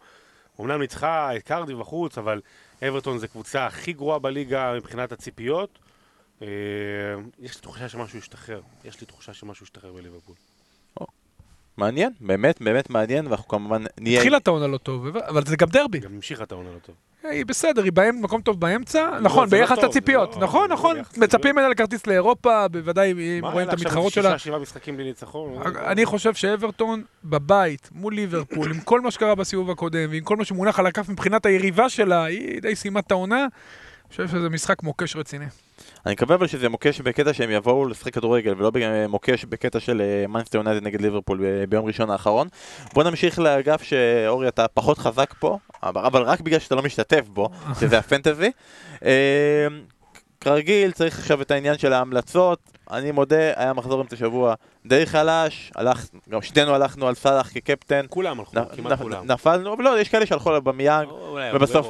אמנם 0.61 0.79
ניצחה 0.79 1.35
את 1.35 1.43
קרדי 1.43 1.75
בחוץ, 1.75 2.17
אבל 2.17 2.41
אברטון 2.87 3.17
זה 3.17 3.27
קבוצה 3.27 3.65
הכי 3.65 3.93
גרועה 3.93 4.19
בליגה 4.19 4.73
מבחינת 4.75 5.11
הציפיות. 5.11 5.79
אה, 6.41 6.47
יש 7.39 7.55
לי 7.55 7.61
תחושה 7.61 7.89
שמשהו 7.89 8.19
ישתחרר. 8.19 8.61
יש 8.85 9.01
לי 9.01 9.07
תחושה 9.07 9.33
שמשהו 9.33 9.63
ישתחרר 9.63 9.93
בליברפול. 9.93 10.35
מעניין, 11.77 12.13
באמת, 12.19 12.61
באמת 12.61 12.89
מעניין, 12.89 13.27
ואנחנו 13.27 13.47
כמובן 13.47 13.83
נהיה... 13.99 14.19
התחילה 14.19 14.37
את 14.37 14.47
העונה 14.47 14.67
לא 14.67 14.77
טוב, 14.77 15.17
אבל 15.17 15.45
זה 15.45 15.55
גם 15.55 15.67
דרבי. 15.69 15.99
גם 15.99 16.13
המשיכה 16.13 16.43
את 16.43 16.51
העונה 16.51 16.69
לא 16.71 16.79
טוב. 16.79 16.95
היא 17.23 17.45
בסדר, 17.45 17.83
היא 17.83 17.91
באמצע, 17.91 18.21
מקום 18.21 18.41
טוב 18.41 18.59
באמצע, 18.59 19.09
נכון, 19.21 19.43
לא 19.43 19.49
ביחס 19.49 19.75
טוב, 19.75 19.85
לציפיות, 19.85 20.35
לא- 20.35 20.41
נכון, 20.41 20.69
לא 20.69 20.73
נכון, 20.75 20.97
מצפים. 21.17 21.51
ממנה 21.55 21.69
לכרטיס 21.69 22.07
לאירופה, 22.07 22.67
בוודאי 22.67 23.11
אם 23.11 23.39
מה, 23.41 23.49
רואים 23.51 23.67
את 23.67 23.73
היה 23.73 23.83
לה 23.83 23.83
עכשיו 23.83 23.87
המתחרות 23.87 24.13
שישה, 24.13 24.37
שלה. 24.39 24.57
משחקים 24.59 24.97
בלי 24.97 25.03
ניצחון? 25.05 25.53
אני 25.77 26.05
חושב 26.05 26.33
שאברטון 26.33 27.03
בבית, 27.23 27.89
מול 27.91 28.13
ליברפול, 28.13 28.71
עם 28.73 28.79
כל 28.79 29.01
מה 29.01 29.11
שקרה 29.11 29.35
בסיבוב 29.35 29.71
הקודם, 29.71 30.09
ועם 30.11 30.23
כל 30.23 30.35
מה 30.37 30.45
שמונח 30.45 30.79
על 30.79 30.87
הכף 30.87 31.09
מבחינת 31.09 31.45
היריבה 31.45 31.89
שלה, 31.89 32.23
היא 32.23 32.61
די 32.61 32.75
סיימה 32.75 32.99
את 32.99 33.11
העונה. 33.11 33.41
אני 33.41 33.47
חושב 34.11 34.27
שזה 34.27 34.49
משחק 34.49 34.83
מוקש 34.83 35.15
רציני. 35.15 35.45
אני 36.05 36.13
מקווה 36.13 36.35
אבל 36.35 36.47
שזה 36.47 36.69
מוקש 36.69 37.01
בקטע 37.01 37.33
שהם 37.33 37.51
יבואו 37.51 37.85
לשחק 37.85 38.13
כדורגל 38.13 38.53
ולא 38.57 38.71
מוקש 39.09 39.45
בקטע 39.45 39.79
של 39.79 40.01
מנצ'סטר 40.29 40.57
יונייטד 40.57 40.83
נגד 40.83 41.01
ליברפול 41.01 41.39
ב- 41.43 41.63
ביום 41.69 41.85
ראשון 41.85 42.09
האחרון. 42.09 42.47
בוא 42.93 43.03
נמשיך 43.03 43.39
לאגף 43.39 43.83
שאורי 43.83 44.47
אתה 44.47 44.67
פחות 44.67 44.97
חזק 44.97 45.33
פה, 45.39 45.57
אבל 45.83 46.05
אבל 46.05 46.21
רק 46.21 46.41
בגלל 46.41 46.59
שאתה 46.59 46.75
לא 46.75 46.83
משתתף 46.83 47.27
בו, 47.27 47.49
שזה 47.79 47.97
ה 47.97 48.03
fantasy. 48.03 48.51
אה, 49.05 49.67
כרגיל 50.41 50.91
צריך 50.91 51.19
עכשיו 51.19 51.41
את 51.41 51.51
העניין 51.51 51.77
של 51.77 51.93
ההמלצות, 51.93 52.76
אני 52.91 53.11
מודה, 53.11 53.35
היה 53.55 53.73
מחזור 53.73 54.01
אמצע 54.01 54.15
שבוע 54.15 54.53
די 54.85 55.05
חלש, 55.05 55.71
הלך, 55.75 56.05
גם 56.29 56.41
שנינו 56.41 56.75
הלכנו 56.75 57.07
על 57.07 57.15
סאלח 57.15 57.49
כקפטן, 57.53 58.05
כולם 58.09 58.39
הלכו, 58.39 58.59
נ- 58.59 58.75
כמעט 58.75 58.91
נ- 58.91 58.95
כולם. 59.03 59.31
נפלנו, 59.31 59.73
אבל 59.73 59.83
לא, 59.83 59.99
יש 59.99 60.09
כאלה 60.09 60.25
שהלכו 60.25 60.49
על 60.51 60.59
במיאנג, 60.61 61.07
ובסוף, 61.53 61.87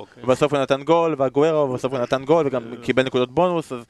כן. 0.52 0.56
הוא 0.56 0.62
נתן 0.64 0.84
גול, 0.84 1.16
והגוארו, 1.18 1.70
ובסוף 1.70 1.94
הוא 1.94 2.02
נתן 2.02 2.26
גול, 2.26 2.48
וגם 2.48 2.64
קיבל 2.82 3.04
נקודות 3.04 3.32
בונוס, 3.32 3.72
אז 3.72 3.84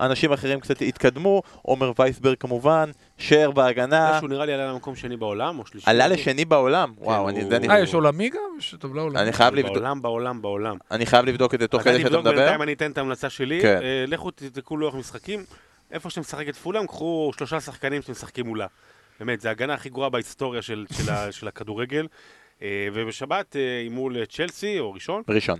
אנשים 0.00 0.32
אחרים 0.32 0.60
קצת 0.60 0.82
התקדמו, 0.82 1.42
עומר 1.62 1.92
וייסברג 1.98 2.36
כמובן, 2.40 2.90
שר 3.18 3.50
בהגנה, 3.50 4.16
שהוא 4.18 4.28
נראה 4.28 4.46
לי 4.46 4.52
עלה 4.52 4.72
למקום 4.72 4.96
שני 4.96 5.16
בעולם, 5.16 5.58
או 5.58 5.66
שלישי. 5.66 5.90
עלה 5.90 6.08
לשני 6.08 6.44
בעולם, 6.44 6.92
וואו, 6.98 7.20
הוא- 7.20 7.30
אני 7.30 7.68
אה, 7.68 7.80
יש 7.80 7.94
עולמי 7.94 8.28
גם? 8.28 8.38
יש 8.58 8.74
טבלה 8.80 9.02
עולמית. 9.02 9.20
אני 9.22 9.32
חייב 9.32 9.54
לבדוק- 9.54 9.72
בעולם, 9.74 10.02
בעולם, 10.02 10.42
בעולם. 10.42 10.76
אני 10.90 11.06
חייב 11.06 11.24
לבדוק 11.24 11.54
את 11.54 11.60
זה 11.60 11.68
תוך 11.68 11.82
כדי 11.82 11.90
אני 11.90 11.98
שאתה 11.98 12.08
אבדוק 12.08 12.20
מדבר. 12.26 12.36
בינתיים, 12.36 12.62
אני 12.62 12.72
אתן 12.72 12.90
את 12.90 12.98
ההמלצה 12.98 13.30
שלי. 13.30 13.58
כן. 13.62 13.78
אה, 13.82 14.04
לכו 14.06 14.30
תבדקו 14.30 14.76
לוח 14.76 14.94
משחקים. 14.94 15.44
איפה 15.90 16.10
שאתם 16.10 16.20
משחקת 16.20 16.56
פולאם, 16.56 16.86
קחו 16.86 17.30
שלושה 17.36 17.60
שחקנים 17.60 18.02
שאתם 18.02 18.12
משחקים 18.12 18.46
מולה. 18.46 18.66
באמת, 19.20 19.40
זו 19.40 19.48
ההגנה 19.48 19.74
הכי 19.74 19.88
גרועה 19.88 20.08
בהיסטוריה 20.10 20.62
של, 20.62 20.86
של, 20.92 21.10
ה- 21.10 21.32
של 21.32 21.48
הכדורגל. 21.48 22.06
אה, 22.62 22.88
ובשבת 22.92 23.56
אה, 23.56 23.80
היא 23.80 23.90
מול 23.90 24.24
צ'לסי, 24.24 24.78
או 24.80 24.92
ראשון. 24.92 25.22
ראשון. 25.28 25.58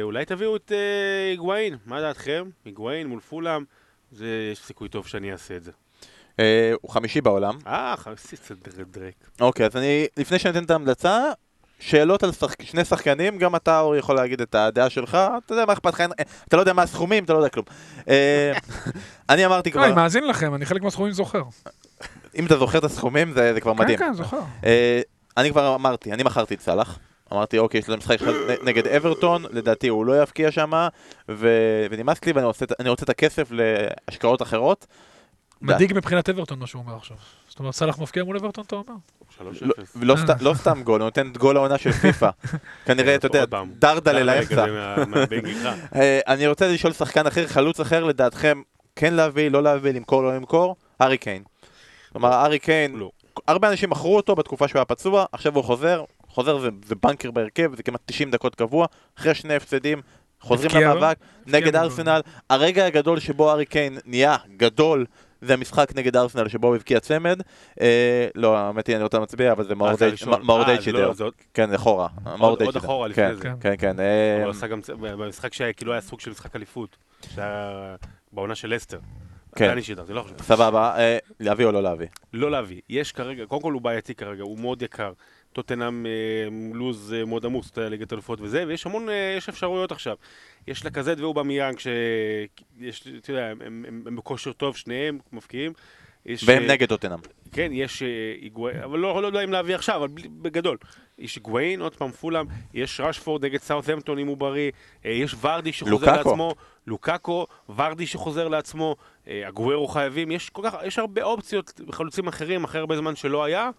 ואולי 0.00 0.24
תביאו 0.24 0.56
את 0.56 0.72
אה, 0.72 1.30
היגואין, 1.30 1.76
מה 1.86 2.00
דעתכם? 2.00 2.48
היגואין 2.64 3.06
מול 3.06 3.20
פולאם, 3.20 3.64
זה 4.12 4.48
יש 4.52 4.58
סיכוי 4.58 4.88
טוב 4.88 5.06
שאני 5.06 5.32
אעשה 5.32 5.56
את 5.56 5.62
זה. 5.62 5.72
אה, 6.40 6.72
הוא 6.80 6.90
חמישי 6.90 7.20
בעולם. 7.20 7.58
אה, 7.66 7.94
חסיס 7.96 8.52
דרק. 8.90 9.14
אוקיי, 9.40 9.66
אז 9.66 9.76
אני, 9.76 10.06
לפני 10.16 10.38
שאני 10.38 10.58
אתן 10.58 10.64
את 10.64 10.70
ההמלצה, 10.70 11.24
שאלות 11.80 12.22
על 12.22 12.32
שחק... 12.32 12.62
שני 12.62 12.84
שחקנים, 12.84 13.38
גם 13.38 13.56
אתה 13.56 13.80
אורי 13.80 13.98
יכול 13.98 14.16
להגיד 14.16 14.40
את 14.40 14.54
הדעה 14.54 14.90
שלך, 14.90 15.18
אתה 15.44 15.54
יודע 15.54 15.64
מה 15.66 15.72
אכפת 15.72 15.94
לך, 15.94 16.00
אין- 16.00 16.10
אתה 16.48 16.56
לא 16.56 16.62
יודע 16.62 16.72
מה 16.72 16.82
הסכומים, 16.82 17.24
אתה 17.24 17.32
לא 17.32 17.38
יודע 17.38 17.48
כלום. 17.48 17.66
אה, 18.08 18.52
אני 19.30 19.46
אמרתי 19.46 19.70
לא, 19.70 19.84
אני 19.84 19.92
כבר, 19.92 20.02
מאזין 20.02 20.26
לכם, 20.26 20.54
אני 20.54 20.66
חלק 20.66 20.82
מהסכומים 20.82 21.12
זוכר. 21.12 21.42
אם 22.38 22.46
אתה 22.46 22.56
זוכר 22.58 22.78
את 22.78 22.84
הסכומים 22.84 23.32
זה 23.32 23.54
זה 23.54 23.60
כבר 23.60 23.72
מדהים. 23.72 23.98
כן, 23.98 24.04
כן, 24.06 24.12
זוכר. 24.14 24.40
אה, 24.64 25.00
אני 25.36 25.50
כבר 25.50 25.74
אמרתי, 25.74 26.12
אני 26.12 26.22
מכרתי 26.22 26.54
את 26.54 26.60
סאלח. 26.60 26.98
אמרתי, 27.32 27.58
אוקיי, 27.58 27.78
יש 27.78 27.88
לו 27.88 27.96
משחק 27.96 28.18
נגד 28.62 28.86
אברטון, 28.86 29.44
לדעתי 29.50 29.88
הוא 29.88 30.06
לא 30.06 30.22
יבקיע 30.22 30.50
שם, 30.50 30.88
ו... 31.28 31.48
ונמאס 31.90 32.24
לי 32.26 32.32
ואני 32.32 32.88
רוצה 32.88 33.04
את 33.04 33.08
הכסף 33.10 33.48
להשקעות 33.50 34.42
אחרות. 34.42 34.86
מדאיג 35.62 35.92
מבחינת 35.96 36.28
אברטון 36.28 36.58
מה 36.58 36.66
שהוא 36.66 36.82
אומר 36.82 36.96
עכשיו. 36.96 37.16
זאת 37.48 37.58
אומרת, 37.58 37.74
סאלח 37.74 37.98
מפקיע 37.98 38.24
מול 38.24 38.36
אברטון, 38.36 38.64
אתה 38.66 38.76
אומר? 38.76 38.94
3-0. 39.38 39.42
לא- 40.02 40.16
לא 40.16 40.34
לא 40.40 40.54
סתם 40.54 40.82
גול, 40.82 41.00
הוא 41.00 41.04
נותן 41.06 41.30
את 41.30 41.38
גול 41.38 41.56
העונה 41.56 41.78
של 41.78 41.92
פיפא. 41.92 42.30
כנראה, 42.86 43.14
אתה 43.14 43.26
יודע. 43.26 43.44
דרדלה 43.78 44.22
לאמצע. 44.22 44.64
אה, 45.94 46.20
אני 46.28 46.46
רוצה 46.46 46.68
לשאול 46.68 46.92
שחקן 46.92 47.26
אחר, 47.26 47.46
חלוץ 47.46 47.80
אחר, 47.80 48.04
לדעתכם, 48.04 48.62
כן 48.96 49.14
להביא, 49.14 49.50
לא 49.50 49.62
להביא, 49.62 49.92
למכור, 49.92 50.22
לא 50.22 50.36
למכור? 50.36 50.76
הארי 51.00 51.18
קיין. 51.18 51.42
כלומר, 52.12 52.32
הארי 52.32 52.58
קיין, 52.58 52.96
לא. 52.96 53.10
הרבה 53.48 53.70
אנשים 53.70 53.90
מכרו 53.90 54.16
אותו 54.16 54.34
בתקופה 54.36 54.68
שהוא 54.68 54.78
היה 54.78 54.84
פצוע, 54.84 55.24
עכשיו 55.32 55.54
הוא 55.54 55.64
חוזר, 55.64 56.04
חוזר 56.28 56.58
זה, 56.58 56.68
זה 56.84 56.94
בנקר 57.02 57.30
בהרכב, 57.30 57.76
זה 57.76 57.82
כמעט 57.82 58.00
90 58.06 58.30
דקות 58.30 58.54
קבוע, 58.54 58.86
אחרי 59.18 59.34
שני 59.34 59.54
הפסדים, 59.54 60.02
חוזרים 60.40 60.70
למאבק, 60.82 61.16
נגד. 61.46 61.76
ארסנל. 61.76 62.20
הרגע 62.50 62.86
הגדול 62.86 63.20
שבו 63.20 63.50
הארי 63.50 63.66
קיין 63.66 63.98
נהיה 64.04 64.36
גדול, 64.56 65.06
זה 65.40 65.54
המשחק 65.54 65.92
נגד 65.94 66.16
ארסנל 66.16 66.48
שבו 66.48 66.66
הוא 66.66 66.76
הבקיע 66.76 67.00
צמד. 67.00 67.40
אה, 67.80 68.28
לא, 68.34 68.56
האמת 68.58 68.86
היא, 68.86 68.96
אני 68.96 69.02
רוצה 69.02 69.18
להצביע, 69.18 69.52
אבל 69.52 69.64
זה 69.64 69.74
מאור 69.74 69.88
אה, 69.90 69.94
זה 69.96 70.04
די- 70.04 70.08
הראשון. 70.08 70.42
מאור 70.42 70.60
אה, 70.62 70.66
די 70.66 70.76
זה 70.76 70.82
שידר. 70.82 71.12
כן, 71.54 71.74
אחורה. 71.74 72.08
עוד. 72.38 72.62
אחורה 72.76 73.08
לפני 73.08 73.34
זה. 73.36 73.42
כן. 73.60 73.74
כן, 73.78 74.00
אה, 74.00 74.42
הוא 74.42 74.50
עשה 74.50 74.66
גם, 74.66 74.80
צ- 74.80 74.90
במשחק 74.90 75.54
שהיה 75.54 75.72
כאילו 75.72 75.92
היה 75.92 76.00
סוג 76.00 76.20
של 76.20 76.30
משחק 76.30 76.56
אליפות. 76.56 76.96
שהיה 77.34 77.94
בעונה 78.32 78.54
של 78.54 78.76
אסטר. 78.76 78.98
כן. 79.56 79.70
אני 79.70 79.82
שידר, 79.82 80.04
זה 80.04 80.14
לא 80.14 80.22
חשוב. 80.22 80.42
סבבה, 80.42 80.96
אה, 80.98 81.18
להביא 81.40 81.66
או 81.66 81.72
לא 81.72 81.82
להביא? 81.82 82.06
לא 82.32 82.50
להביא. 82.50 82.80
יש 82.88 83.12
כרגע, 83.12 83.46
קודם 83.46 83.62
כל 83.62 83.72
הוא 83.72 83.82
בעייתי 83.82 84.14
כרגע, 84.14 84.42
הוא 84.42 84.58
מאוד 84.58 84.82
יקר. 84.82 85.12
טוטנאם 85.52 86.06
אה, 86.06 86.10
לוז 86.74 87.14
אה, 87.18 87.24
מאוד 87.24 87.46
עמוס, 87.46 87.76
ליגת 87.76 88.12
אלופות 88.12 88.40
וזה, 88.40 88.64
ויש 88.68 88.86
המון, 88.86 89.08
אה, 89.08 89.34
יש 89.38 89.48
אפשרויות 89.48 89.92
עכשיו. 89.92 90.16
יש 90.66 90.86
לקזט 90.86 91.20
ואובמיאנג, 91.20 91.78
שיש, 91.78 93.06
אתה 93.18 93.30
יודע, 93.30 93.46
הם, 93.46 93.62
הם, 93.66 93.84
הם, 93.88 94.02
הם 94.06 94.16
בכושר 94.16 94.52
טוב, 94.52 94.76
שניהם 94.76 95.18
מבקיעים. 95.32 95.72
יש, 96.26 96.44
והם 96.48 96.66
נגד 96.66 96.88
טוטנאם. 96.88 97.18
כן, 97.52 97.70
יש 97.72 98.02
היגואין, 98.40 98.82
אבל 98.82 98.98
לא, 98.98 99.22
לא 99.22 99.26
יודע 99.26 99.44
אם 99.44 99.52
להביא 99.52 99.74
עכשיו, 99.74 99.96
אבל 99.96 100.08
בגדול. 100.42 100.76
יש 101.18 101.36
היגואין, 101.36 101.80
עוד 101.80 101.94
פעם 101.94 102.10
פולאם, 102.10 102.46
יש 102.74 103.00
רשפורד 103.00 103.44
נגד 103.44 103.60
סאות'המפטון 103.60 104.18
אם 104.18 104.26
הוא 104.26 104.36
בריא, 104.36 104.70
יש 105.04 105.34
ורדי 105.40 105.72
שחוזר 105.72 105.90
לוקאקו. 105.90 106.28
לעצמו, 106.28 106.54
לוקאקו, 106.86 107.46
ורדי 107.76 108.06
שחוזר 108.06 108.48
לעצמו, 108.48 108.96
הגוורו 109.26 109.88
חייבים, 109.88 110.30
יש 110.30 110.50
כך, 110.62 110.74
יש 110.84 110.98
הרבה 110.98 111.22
אופציות 111.22 111.80
בחלוצים 111.86 112.28
אחרים, 112.28 112.64
אחרי 112.64 112.80
הרבה 112.80 112.96
זמן 112.96 113.16
שלא 113.16 113.44
היה, 113.44 113.70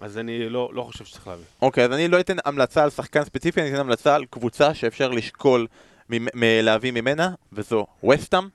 אז 0.00 0.18
אני 0.18 0.48
לא, 0.48 0.70
לא 0.72 0.82
חושב 0.82 1.04
שצריך 1.04 1.26
להביא. 1.26 1.44
אוקיי, 1.62 1.84
אז 1.84 1.92
אני 1.92 2.08
לא 2.08 2.20
אתן 2.20 2.36
המלצה 2.44 2.82
על 2.84 2.90
שחקן 2.90 3.24
ספציפי, 3.24 3.60
אני 3.60 3.70
אתן 3.70 3.80
המלצה 3.80 4.14
על 4.14 4.24
קבוצה 4.30 4.74
שאפשר 4.74 5.10
לשקול 5.10 5.66
ממ- 6.10 6.24
מ- 6.34 6.62
להביא 6.62 6.90
ממנה, 6.90 7.30
וזו 7.52 7.86
וסטאם. 8.10 8.48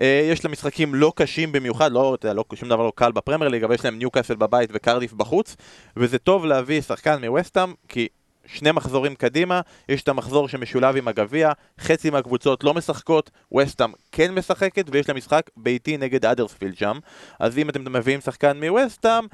אה, 0.00 0.28
יש 0.32 0.44
לה 0.44 0.50
משחקים 0.50 0.94
לא 0.94 1.12
קשים 1.16 1.52
במיוחד, 1.52 1.92
לא, 1.92 2.16
לא, 2.34 2.44
שום 2.54 2.68
דבר 2.68 2.82
לא 2.82 2.92
קל 2.94 3.12
בפרמייר 3.12 3.50
ליג, 3.50 3.64
אבל 3.64 3.74
יש 3.74 3.84
להם 3.84 3.98
ניוקאסל 3.98 4.34
בבית 4.34 4.70
וקרדיף 4.72 5.12
בחוץ, 5.12 5.56
וזה 5.96 6.18
טוב 6.18 6.46
להביא 6.46 6.80
שחקן 6.80 7.24
מווסטאם, 7.24 7.74
כי 7.88 8.08
שני 8.46 8.72
מחזורים 8.72 9.14
קדימה, 9.14 9.60
יש 9.88 10.02
את 10.02 10.08
המחזור 10.08 10.48
שמשולב 10.48 10.96
עם 10.96 11.08
הגביע, 11.08 11.52
חצי 11.80 12.10
מהקבוצות 12.10 12.64
לא 12.64 12.74
משחקות, 12.74 13.30
וסטאם 13.58 13.90
כן 14.12 14.34
משחקת, 14.34 14.84
ויש 14.90 15.08
לה 15.08 15.14
משחק 15.14 15.50
ביתי 15.56 15.96
נגד 15.96 16.24
אדרספילד 16.26 16.76
שם, 16.76 16.98
אז 17.40 17.58
אם 17.58 17.68
אתם 17.70 17.92
מביאים 17.92 18.20
שחקן 18.20 18.60
מווסטאם, 18.64 19.24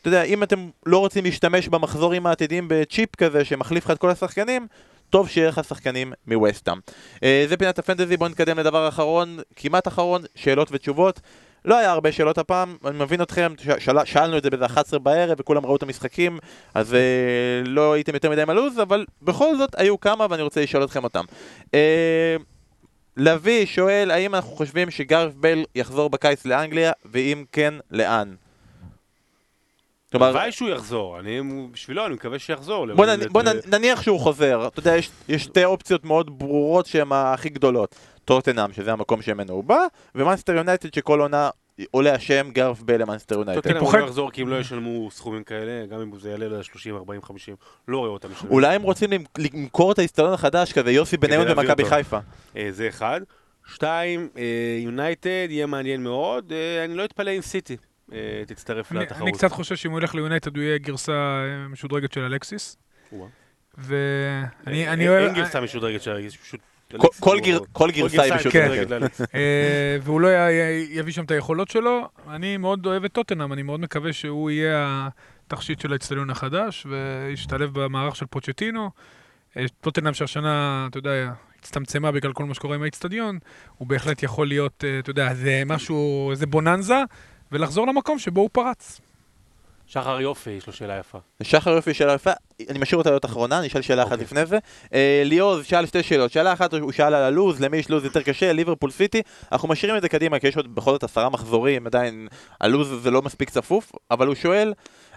אתה 0.00 0.08
יודע, 0.08 0.22
אם 0.22 0.42
אתם 0.42 0.68
לא 0.86 0.98
רוצים 0.98 1.24
להשתמש 1.24 1.68
במחזורים 1.68 2.26
העתידיים 2.26 2.66
בצ'יפ 2.68 3.16
כזה 3.16 3.44
שמחליף 3.44 3.84
לך 3.84 3.90
את 3.90 3.98
כל 3.98 4.10
השחקנים, 4.10 4.66
טוב 5.10 5.28
שיהיה 5.28 5.48
לך 5.48 5.64
שחקנים 5.68 6.12
מווסטאם. 6.26 6.78
אה, 7.22 7.44
זה 7.48 7.56
פינת 7.56 7.78
הפנטזי, 7.78 8.16
בואו 8.16 8.28
נתקדם 8.30 8.58
לדבר 8.58 8.88
אחרון, 8.88 9.38
כמעט 9.56 9.88
אחרון, 9.88 10.22
שאלות 10.34 10.68
ותשובות. 10.72 11.20
לא 11.64 11.78
היה 11.78 11.90
הרבה 11.90 12.12
שאלות 12.12 12.38
הפעם, 12.38 12.76
אני 12.84 12.98
מבין 12.98 13.22
אתכם, 13.22 13.52
שאל, 13.78 14.04
שאלנו 14.04 14.38
את 14.38 14.42
זה 14.42 14.50
באיזה 14.50 14.66
11 14.66 14.98
בערב 14.98 15.36
וכולם 15.40 15.66
ראו 15.66 15.76
את 15.76 15.82
המשחקים, 15.82 16.38
אז 16.74 16.94
אה, 16.94 17.00
לא 17.64 17.92
הייתם 17.92 18.14
יותר 18.14 18.30
מדי 18.30 18.42
עם 18.42 18.50
הלו"ז, 18.50 18.78
אבל 18.78 19.06
בכל 19.22 19.56
זאת 19.56 19.74
היו 19.78 20.00
כמה 20.00 20.26
ואני 20.30 20.42
רוצה 20.42 20.62
לשאול 20.62 20.84
אתכם 20.84 21.04
אותם. 21.04 21.24
אה, 21.74 22.36
לביא 23.16 23.66
שואל, 23.66 24.10
האם 24.10 24.34
אנחנו 24.34 24.50
חושבים 24.50 24.90
שגארף 24.90 25.32
בל 25.34 25.64
יחזור 25.74 26.10
בקיץ 26.10 26.46
לאנגליה, 26.46 26.92
ואם 27.04 27.44
כן, 27.52 27.74
לאן? 27.90 28.34
כלומר, 30.10 30.26
הלוואי 30.26 30.52
שהוא 30.52 30.68
יחזור, 30.68 31.18
אני, 31.20 31.40
בשבילו 31.72 32.06
אני 32.06 32.14
מקווה 32.14 32.38
שיחזור. 32.38 32.86
בוא, 32.94 33.06
נ, 33.06 33.28
בוא 33.30 33.42
נ, 33.42 33.46
נניח 33.66 34.02
שהוא 34.02 34.20
חוזר, 34.20 34.66
אתה 34.66 34.80
יודע, 34.80 34.96
יש, 34.96 35.10
יש 35.28 35.42
שתי 35.42 35.64
אופציות 35.64 36.04
מאוד 36.04 36.38
ברורות 36.38 36.86
שהן 36.86 37.08
הכי 37.12 37.48
גדולות. 37.48 37.94
טוטנאם, 38.24 38.72
שזה 38.72 38.92
המקום 38.92 39.22
שממנו 39.22 39.52
הוא 39.52 39.64
בא, 39.64 39.78
ומאנסטר 40.14 40.52
יונייטד 40.54 40.94
שכל 40.94 41.20
עונה 41.20 41.50
עולה 41.90 42.14
השם 42.14 42.48
גרף 42.52 42.80
בל 42.82 42.96
למאנסטר 43.02 43.34
יונייטד. 43.34 43.60
טוטנאם 43.60 43.84
הוא. 43.84 43.94
לא 43.98 44.04
יחזור 44.04 44.30
כי 44.30 44.42
אם 44.42 44.48
לא 44.48 44.56
ישלמו 44.56 45.10
סכומים 45.10 45.44
כאלה, 45.44 45.86
גם 45.86 46.00
אם 46.00 46.18
זה 46.18 46.30
יעלה 46.30 46.48
ל-30, 46.48 46.94
40, 46.96 47.22
50, 47.22 47.54
לא 47.88 47.98
רואה 47.98 48.10
אותם 48.10 48.28
משלמים. 48.32 48.52
אולי 48.52 48.74
הם 48.74 48.82
רוצים 48.82 49.10
למ- 49.12 49.24
למכור 49.38 49.92
את 49.92 49.98
האיצטדיון 49.98 50.32
החדש 50.32 50.72
כזה, 50.72 50.90
יוסי 50.92 51.16
בניון 51.16 51.48
במכבי 51.48 51.82
אותו. 51.82 51.94
חיפה. 51.94 52.18
אה, 52.56 52.68
זה 52.70 52.88
אחד. 52.88 53.20
שתיים, 53.74 54.28
אה, 54.38 54.42
יונייטד, 54.84 55.46
יהיה 55.50 55.66
מעניין 55.66 56.02
מאוד. 56.02 56.52
אה, 56.52 56.84
אני 56.84 56.94
לא 56.94 57.04
אתפלא 57.04 57.30
אם 57.30 57.40
סיטי 57.42 57.76
תצטרף 58.46 58.92
אני- 58.92 59.00
לתחרות. 59.00 59.22
אני 59.22 59.32
קצת 59.32 59.52
חושב 59.52 59.76
שאם 59.76 59.90
הוא 59.90 60.00
ילך 60.00 60.14
ליונייטד 60.14 60.56
הוא 60.56 60.64
יהיה 60.64 60.78
גרסה 60.78 61.12
אה, 61.12 61.68
משודרגת 61.68 62.12
של 62.12 62.20
אלקסיס. 62.20 62.76
ואני 63.78 65.08
אה, 65.08 65.08
אוהב... 65.08 65.26
אין 65.26 65.34
גרסה 65.34 65.60
משודרגת 65.60 66.02
שלה, 66.02 66.20
יש 66.20 66.36
פשוט... 66.36 66.60
כל- 67.72 67.90
גרסה 67.90 68.22
היא 68.22 68.34
משודרגת. 68.34 68.90
אה, 69.34 69.96
והוא 70.02 70.20
לא 70.20 70.28
יביא 70.90 71.12
שם 71.12 71.24
את 71.24 71.30
היכולות 71.30 71.68
שלו. 71.70 72.08
אני 72.28 72.56
מאוד 72.56 72.86
אוהב 72.86 73.04
את 73.04 73.12
טוטנאם, 73.12 73.52
אני 73.52 73.62
מאוד 73.62 73.80
מקווה 73.80 74.12
שהוא 74.12 74.50
יהיה 74.50 75.08
התכשיט 75.46 75.80
של 75.80 75.92
האצטדיון 75.92 76.30
החדש, 76.30 76.86
וישתלב 76.90 77.70
במערך 77.72 78.16
של 78.16 78.26
פוצ'טינו. 78.26 78.90
אה, 79.56 79.64
טוטנאם 79.80 80.14
שהשנה, 80.14 80.86
אתה 80.90 80.98
יודע, 80.98 81.32
הצטמצמה 81.58 82.12
בגלל 82.12 82.32
כל 82.32 82.44
מה 82.44 82.54
שקורה 82.54 82.74
עם 82.76 82.82
האצטדיון, 82.82 83.38
הוא 83.78 83.88
בהחלט 83.88 84.22
יכול 84.22 84.48
להיות, 84.48 84.84
אה, 84.84 84.98
אתה 84.98 85.10
יודע, 85.10 85.34
זה 85.34 85.62
משהו, 85.66 86.30
איזה 86.30 86.46
בוננזה, 86.46 87.02
ולחזור 87.52 87.86
למקום 87.86 88.18
שבו 88.18 88.40
הוא 88.40 88.50
פרץ. 88.52 89.00
שחר 89.86 90.20
יופי, 90.20 90.50
יש 90.50 90.66
לו 90.66 90.72
שאלה 90.72 90.98
יפה. 90.98 91.18
שחר 91.42 91.70
יופי 91.70 91.94
שאלה 91.94 92.12
יפה, 92.12 92.30
אני 92.68 92.78
משאיר 92.78 92.98
אותה 92.98 93.10
להיות 93.10 93.24
אחרונה, 93.24 93.58
אני 93.58 93.66
אשאל 93.66 93.82
שאלה 93.82 94.02
אחת 94.02 94.12
אוקיי. 94.12 94.24
לפני 94.24 94.46
זה. 94.46 94.58
אה, 94.94 95.22
ליאוז 95.24 95.64
שאל 95.64 95.86
שתי 95.86 96.02
שאלות, 96.02 96.32
שאלה 96.32 96.52
אחת 96.52 96.74
הוא 96.74 96.92
שאל 96.92 97.14
על 97.14 97.22
הלוז, 97.22 97.60
למי 97.60 97.76
יש 97.76 97.90
לוז 97.90 98.04
יותר 98.04 98.22
קשה, 98.22 98.52
ליברפול 98.52 98.90
סיטי, 98.90 99.22
אנחנו 99.52 99.68
משאירים 99.68 99.96
את 99.96 100.02
זה 100.02 100.08
קדימה, 100.08 100.38
כי 100.38 100.48
יש 100.48 100.56
עוד 100.56 100.74
בכל 100.74 100.92
זאת 100.92 101.04
עשרה 101.04 101.28
מחזורים, 101.28 101.86
עדיין 101.86 102.28
הלוז 102.60 103.02
זה 103.02 103.10
לא 103.10 103.22
מספיק 103.22 103.50
צפוף, 103.50 103.92
אבל 104.10 104.26
הוא 104.26 104.34
שואל, 104.34 104.72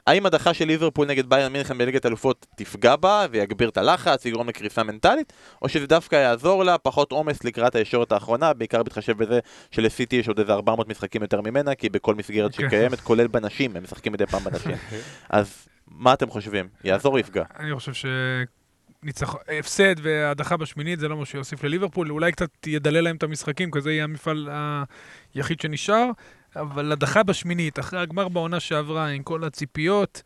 האם 0.07 0.25
הדחה 0.25 0.53
של 0.53 0.65
ליברפול 0.65 1.07
נגד 1.07 1.29
ביירן 1.29 1.53
מינכן 1.53 1.77
בליגת 1.77 2.05
אלופות 2.05 2.45
תפגע 2.55 2.95
בה 2.95 3.25
ויגביר 3.31 3.69
את 3.69 3.77
הלחץ, 3.77 4.25
יגרום 4.25 4.49
לקריסה 4.49 4.83
מנטלית, 4.83 5.33
או 5.61 5.69
שזה 5.69 5.87
דווקא 5.87 6.15
יעזור 6.15 6.63
לה, 6.63 6.77
פחות 6.77 7.11
עומס 7.11 7.43
לקראת 7.43 7.75
הישורת 7.75 8.11
האחרונה, 8.11 8.53
בעיקר 8.53 8.83
בהתחשב 8.83 9.17
בזה 9.17 9.39
שלסיטי 9.71 10.15
יש 10.15 10.27
עוד 10.27 10.39
איזה 10.39 10.53
400 10.53 10.89
משחקים 10.89 11.21
יותר 11.21 11.41
ממנה, 11.41 11.75
כי 11.75 11.89
בכל 11.89 12.15
מסגרת 12.15 12.55
כן. 12.55 12.67
שקיימת, 12.67 13.01
כולל 13.01 13.27
בנשים, 13.27 13.75
הם 13.75 13.83
משחקים 13.83 14.13
מדי 14.13 14.25
פעם 14.25 14.43
בנשים. 14.43 14.71
אז 15.29 15.67
מה 15.87 16.13
אתם 16.13 16.29
חושבים? 16.29 16.67
יעזור 16.83 17.13
או 17.13 17.19
יפגע? 17.19 17.43
אני 17.59 17.75
חושב 17.75 17.93
ש... 17.93 18.05
ניצח... 19.03 19.35
הפסד 19.59 19.95
והדחה 20.01 20.57
בשמינית 20.57 20.99
זה 20.99 21.07
לא 21.07 21.17
מה 21.17 21.25
שיוסיף 21.25 21.63
לליברפול, 21.63 22.11
אולי 22.11 22.31
קצת 22.31 22.67
ידלל 22.67 23.01
להם 23.03 23.15
את 23.15 23.23
המשחקים, 23.23 23.71
כי 23.71 23.81
זה 23.81 23.91
יהיה 23.91 24.03
המפעל 24.03 24.49
היחיד 25.35 25.61
שנשאר, 25.61 26.09
אבל 26.55 26.91
הדחה 26.91 27.23
בשמינית, 27.23 27.79
אחרי 27.79 27.99
הגמר 27.99 28.27
בעונה 28.27 28.59
שעברה, 28.59 29.07
עם 29.07 29.23
כל 29.23 29.43
הציפיות, 29.43 30.21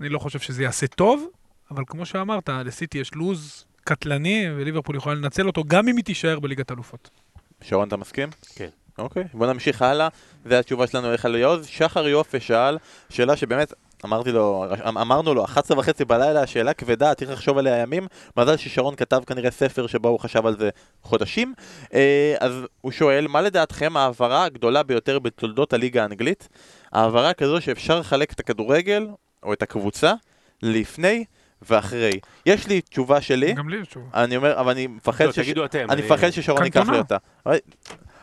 אני 0.00 0.08
לא 0.08 0.18
חושב 0.18 0.38
שזה 0.38 0.62
יעשה 0.62 0.86
טוב, 0.86 1.26
אבל 1.70 1.82
כמו 1.86 2.06
שאמרת, 2.06 2.48
לסיטי 2.48 2.98
יש 2.98 3.14
לוז 3.14 3.64
קטלני, 3.84 4.46
וליברפול 4.56 4.96
יכולה 4.96 5.14
לנצל 5.14 5.46
אותו, 5.46 5.64
גם 5.64 5.88
אם 5.88 5.96
היא 5.96 6.04
תישאר 6.04 6.40
בליגת 6.40 6.70
אלופות. 6.72 7.10
שרון, 7.62 7.88
אתה 7.88 7.96
מסכים? 7.96 8.28
כן. 8.54 8.68
אוקיי, 8.98 9.24
בוא 9.34 9.46
נמשיך 9.46 9.82
הלאה, 9.82 10.08
זו 10.44 10.54
התשובה 10.54 10.86
שלנו 10.86 11.12
איך 11.12 11.24
על 11.24 11.36
יעוז. 11.36 11.66
שחר 11.66 12.08
יופי 12.08 12.40
שאל, 12.40 12.78
שאלה 13.10 13.36
שבאמת, 13.36 13.72
אמרתי 14.04 14.32
לו, 14.32 14.64
אמרנו 14.88 15.34
לו, 15.34 15.44
11 15.44 15.78
וחצי 15.78 16.04
בלילה, 16.04 16.46
שאלה 16.46 16.72
כבדה, 16.74 17.14
צריך 17.14 17.30
לחשוב 17.30 17.58
עליה 17.58 17.78
ימים. 17.78 18.06
מזל 18.36 18.56
ששרון 18.56 18.94
כתב 18.96 19.20
כנראה 19.26 19.50
ספר 19.50 19.86
שבו 19.86 20.08
הוא 20.08 20.20
חשב 20.20 20.46
על 20.46 20.56
זה 20.58 20.70
חודשים. 21.02 21.54
אה, 21.94 22.34
אז 22.40 22.52
הוא 22.80 22.92
שואל, 22.92 23.26
מה 23.28 23.40
לדעתכם 23.40 23.96
ההעברה 23.96 24.44
הגדולה 24.44 24.82
ביותר 24.82 25.18
בתולדות 25.18 25.72
הליגה 25.72 26.02
האנגלית? 26.02 26.48
העברה 26.92 27.32
כזו 27.34 27.60
שאפשר 27.60 28.00
לחלק 28.00 28.32
את 28.32 28.40
הכדורגל, 28.40 29.06
או 29.42 29.52
את 29.52 29.62
הקבוצה, 29.62 30.12
לפני 30.62 31.24
ואחרי. 31.62 32.10
יש 32.46 32.66
לי 32.66 32.80
תשובה 32.80 33.20
שלי, 33.20 33.52
גם 33.52 33.68
לי 33.68 33.76
יש 33.76 33.88
תשובה. 33.88 34.06
אני 34.14 34.36
אומר, 34.36 34.60
אבל 34.60 34.70
אני 34.70 34.86
מפחד 34.86 35.24
לא, 35.24 35.32
שש- 35.32 35.38
תגידו 35.38 35.64
אתם. 35.64 35.86
אני 35.90 36.02
מפחד 36.02 36.30
ששרון 36.30 36.64
ייקח. 36.64 36.88
לי 36.88 36.98
אותה. 36.98 37.16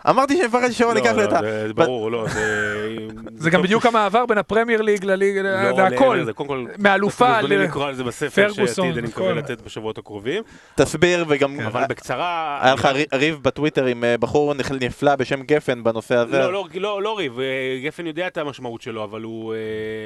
אמרתי 0.09 0.35
שאני 0.37 0.47
מפחד 0.47 0.71
ששרון 0.71 0.97
ייקח 0.97 1.11
לי 1.11 1.23
אותה. 1.23 1.39
זה 1.67 1.73
ברור, 1.73 2.11
לא, 2.11 2.27
זה... 2.27 2.97
זה 3.37 3.49
גם 3.49 3.61
בדיוק 3.61 3.85
המעבר 3.85 4.25
בין 4.25 4.37
הפרמייר 4.37 4.81
ליג 4.81 5.05
לליג, 5.05 5.37
להכל. 5.37 6.23
זה 6.25 6.33
קודם 6.33 6.49
כל... 6.49 6.65
מאלופה 6.77 7.41
ל... 7.41 7.53
לקרוא 7.63 7.85
על 7.85 7.95
זה 7.95 8.03
בספר 8.03 8.51
שעתיד 8.53 8.97
אני 8.97 9.07
מקווה. 9.07 9.33
לתת 9.33 9.61
בשבועות 9.61 9.97
הקרובים. 9.97 10.43
תסביר, 10.75 11.25
וגם 11.27 11.59
אבל 11.59 11.83
בקצרה... 11.89 12.59
היה 12.61 12.73
לך 12.73 12.85
רי- 12.85 13.05
ריב 13.13 13.39
בטוויטר 13.41 13.85
עם 13.85 14.03
אה, 14.03 14.17
בחור 14.17 14.53
נפלא 14.81 15.15
בשם 15.15 15.41
גפן 15.43 15.83
בנושא 15.83 16.15
הזה. 16.15 16.39
לא, 16.39 16.53
לא, 16.53 16.65
לא, 16.75 17.01
לא 17.01 17.17
ריב, 17.17 17.39
אה, 17.39 17.45
גפן 17.85 18.07
יודע 18.07 18.27
את 18.27 18.37
המשמעות 18.37 18.81
שלו, 18.81 19.03
אבל 19.03 19.21
הוא... 19.21 19.53
אה, 19.53 19.59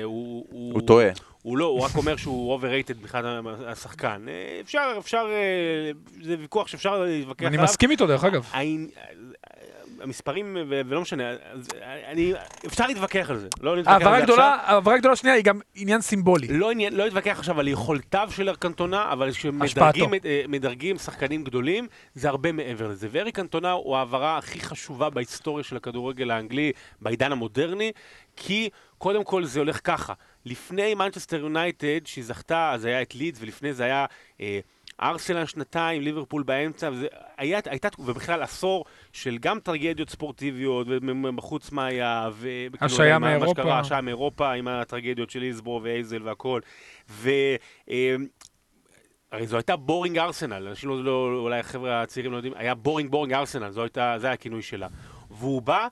הוא, 0.04 0.46
הוא 0.50 0.82
טועה. 0.82 1.08
הוא 1.42 1.58
לא, 1.58 1.66
הוא 1.66 1.82
רק 1.82 1.96
אומר 1.98 2.16
שהוא 2.16 2.60
overrated 2.60 2.94
מבחינת 3.02 3.26
השחקן. 3.68 4.26
אה, 4.28 4.34
אפשר, 4.62 4.94
אפשר, 5.00 5.26
אה, 5.32 5.92
זה 6.22 6.36
ויכוח 6.40 6.68
שאפשר 6.68 7.00
להתווכח 7.04 7.46
אני 7.46 7.56
עליו. 7.56 7.64
מסכים 7.64 7.92
איתו, 7.92 8.08
דרך 8.08 8.24
אגב. 8.24 8.52
המספרים, 10.02 10.58
ולא 10.70 11.02
משנה, 11.02 11.30
אז 11.30 11.68
אני, 12.08 12.34
אפשר 12.66 12.88
להתווכח 12.88 13.30
על 13.30 13.38
זה. 13.38 13.48
לא 13.62 13.76
נתווכח 13.76 13.96
על 13.96 14.02
העברה 14.02 14.20
זה 14.20 14.26
גדולה, 14.26 14.58
העברה 14.64 14.98
גדולה 14.98 15.16
שנייה 15.16 15.36
היא 15.36 15.44
גם 15.44 15.60
עניין 15.76 16.02
סימבולי. 16.02 16.48
לא, 16.48 16.72
עניין, 16.72 16.94
לא 16.94 17.08
אתווכח 17.08 17.40
עכשיו 17.40 17.60
על 17.60 17.68
יכולתיו 17.68 18.30
של 18.32 18.50
אריק 18.50 18.60
קנטונה, 18.60 19.12
אבל 19.12 19.30
השפעתו. 19.30 19.66
כשמדרגים 19.66 20.14
אה, 20.26 20.44
מדרגים 20.48 20.98
שחקנים 20.98 21.44
גדולים, 21.44 21.88
זה 22.14 22.30
הרבה 22.30 22.52
מעבר 22.52 22.88
לזה. 22.88 23.08
ואריק 23.12 23.36
קנטונה 23.36 23.72
הוא 23.72 23.96
ההעברה 23.96 24.38
הכי 24.38 24.60
חשובה 24.60 25.10
בהיסטוריה 25.10 25.64
של 25.64 25.78
הכדורגל 25.78 26.32
האנגלי 26.32 26.72
בעידן 27.02 27.32
המודרני, 27.32 27.92
כי 28.36 28.70
קודם 28.98 29.24
כל 29.24 29.46
זה 29.46 29.60
הולך 29.60 29.80
ככה. 29.84 30.14
לפני 30.46 30.96
מנצ'סטר 30.96 31.38
יונייטד, 31.38 32.06
שהיא 32.06 32.24
זכתה, 32.24 32.72
אז 32.72 32.86
היה 32.86 33.02
את 33.02 33.16
לידס, 33.16 33.40
ולפני 33.42 33.74
זה 33.74 33.84
היה... 33.84 34.06
אה, 34.42 34.60
ארסנל 35.02 35.46
שנתיים, 35.46 36.02
ליברפול 36.02 36.44
באמצע, 36.44 36.90
וזה 36.94 37.08
היה, 37.38 37.60
הייתה, 37.66 37.88
ובכלל 38.00 38.42
עשור 38.42 38.86
של 39.14 39.38
גם 39.38 39.60
טרגדיות 39.60 40.10
ספורטיביות, 40.10 40.88
ובחוץ 40.90 41.72
מה 41.72 41.86
היה, 41.86 42.30
השעיה 42.82 43.20
מה- 43.20 43.28
מה 43.30 43.38
מאירופה. 43.38 43.62
שקרה, 43.62 43.80
השעיה 43.80 44.02
מאירופה, 44.02 44.52
עם 44.52 44.68
הטרגדיות 44.68 45.30
של 45.30 45.44
איזבו 45.44 45.80
ואייזל 45.84 46.24
והכל. 46.24 46.62
ו... 47.10 47.30
אה, 47.90 48.16
הרי 49.32 49.48
זו 49.48 49.58
הייתה 49.58 49.76
boring 49.76 50.18
Arsenal, 50.18 50.68
אנשים 50.68 50.90
לא, 50.90 51.04
לא, 51.04 51.40
אולי 51.40 51.60
החבר'ה 51.60 52.02
הצעירים 52.02 52.32
לא 52.32 52.38
יודעים, 52.38 52.54
היה 52.58 52.76
boring 52.76 53.12
boring 53.12 53.34
Arsenal, 53.34 53.70
זו 53.70 53.82
הייתה, 53.82 54.16
זה 54.18 54.28
היה 54.28 54.34
הכינוי 54.34 54.62
שלה. 54.62 54.88
והוא 55.32 55.62
בא, 55.62 55.88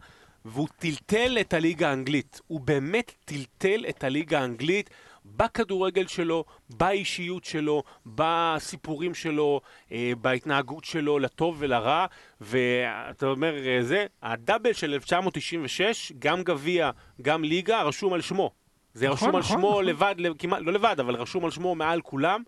והוא 0.45 0.67
טלטל 0.79 1.37
את 1.41 1.53
הליגה 1.53 1.89
האנגלית. 1.89 2.41
הוא 2.47 2.61
באמת 2.61 3.11
טלטל 3.25 3.85
את 3.89 4.03
הליגה 4.03 4.39
האנגלית 4.41 4.89
בכדורגל 5.37 6.07
שלו, 6.07 6.43
באישיות 6.69 7.43
שלו, 7.45 7.83
בסיפורים 8.05 9.13
שלו, 9.13 9.61
אה, 9.91 10.11
בהתנהגות 10.21 10.83
שלו, 10.83 11.19
לטוב 11.19 11.55
ולרע. 11.59 12.05
ואתה 12.41 13.25
אומר, 13.25 13.67
אה, 13.67 13.83
זה, 13.83 14.05
הדאבל 14.21 14.73
של 14.73 14.93
1996, 14.93 16.11
גם 16.19 16.43
גביע, 16.43 16.91
גם 17.21 17.43
ליגה, 17.43 17.81
רשום 17.81 18.13
על 18.13 18.21
שמו. 18.21 18.51
זה 18.93 19.05
נכון, 19.05 19.15
רשום 19.15 19.35
על 19.35 19.41
נכון, 19.41 19.57
שמו 19.57 19.69
נכון. 19.69 19.85
לבד, 19.85 20.15
כמעט, 20.39 20.61
לא 20.61 20.73
לבד, 20.73 20.95
אבל 20.99 21.15
רשום 21.15 21.45
על 21.45 21.51
שמו 21.51 21.75
מעל 21.75 22.01
כולם. 22.01 22.43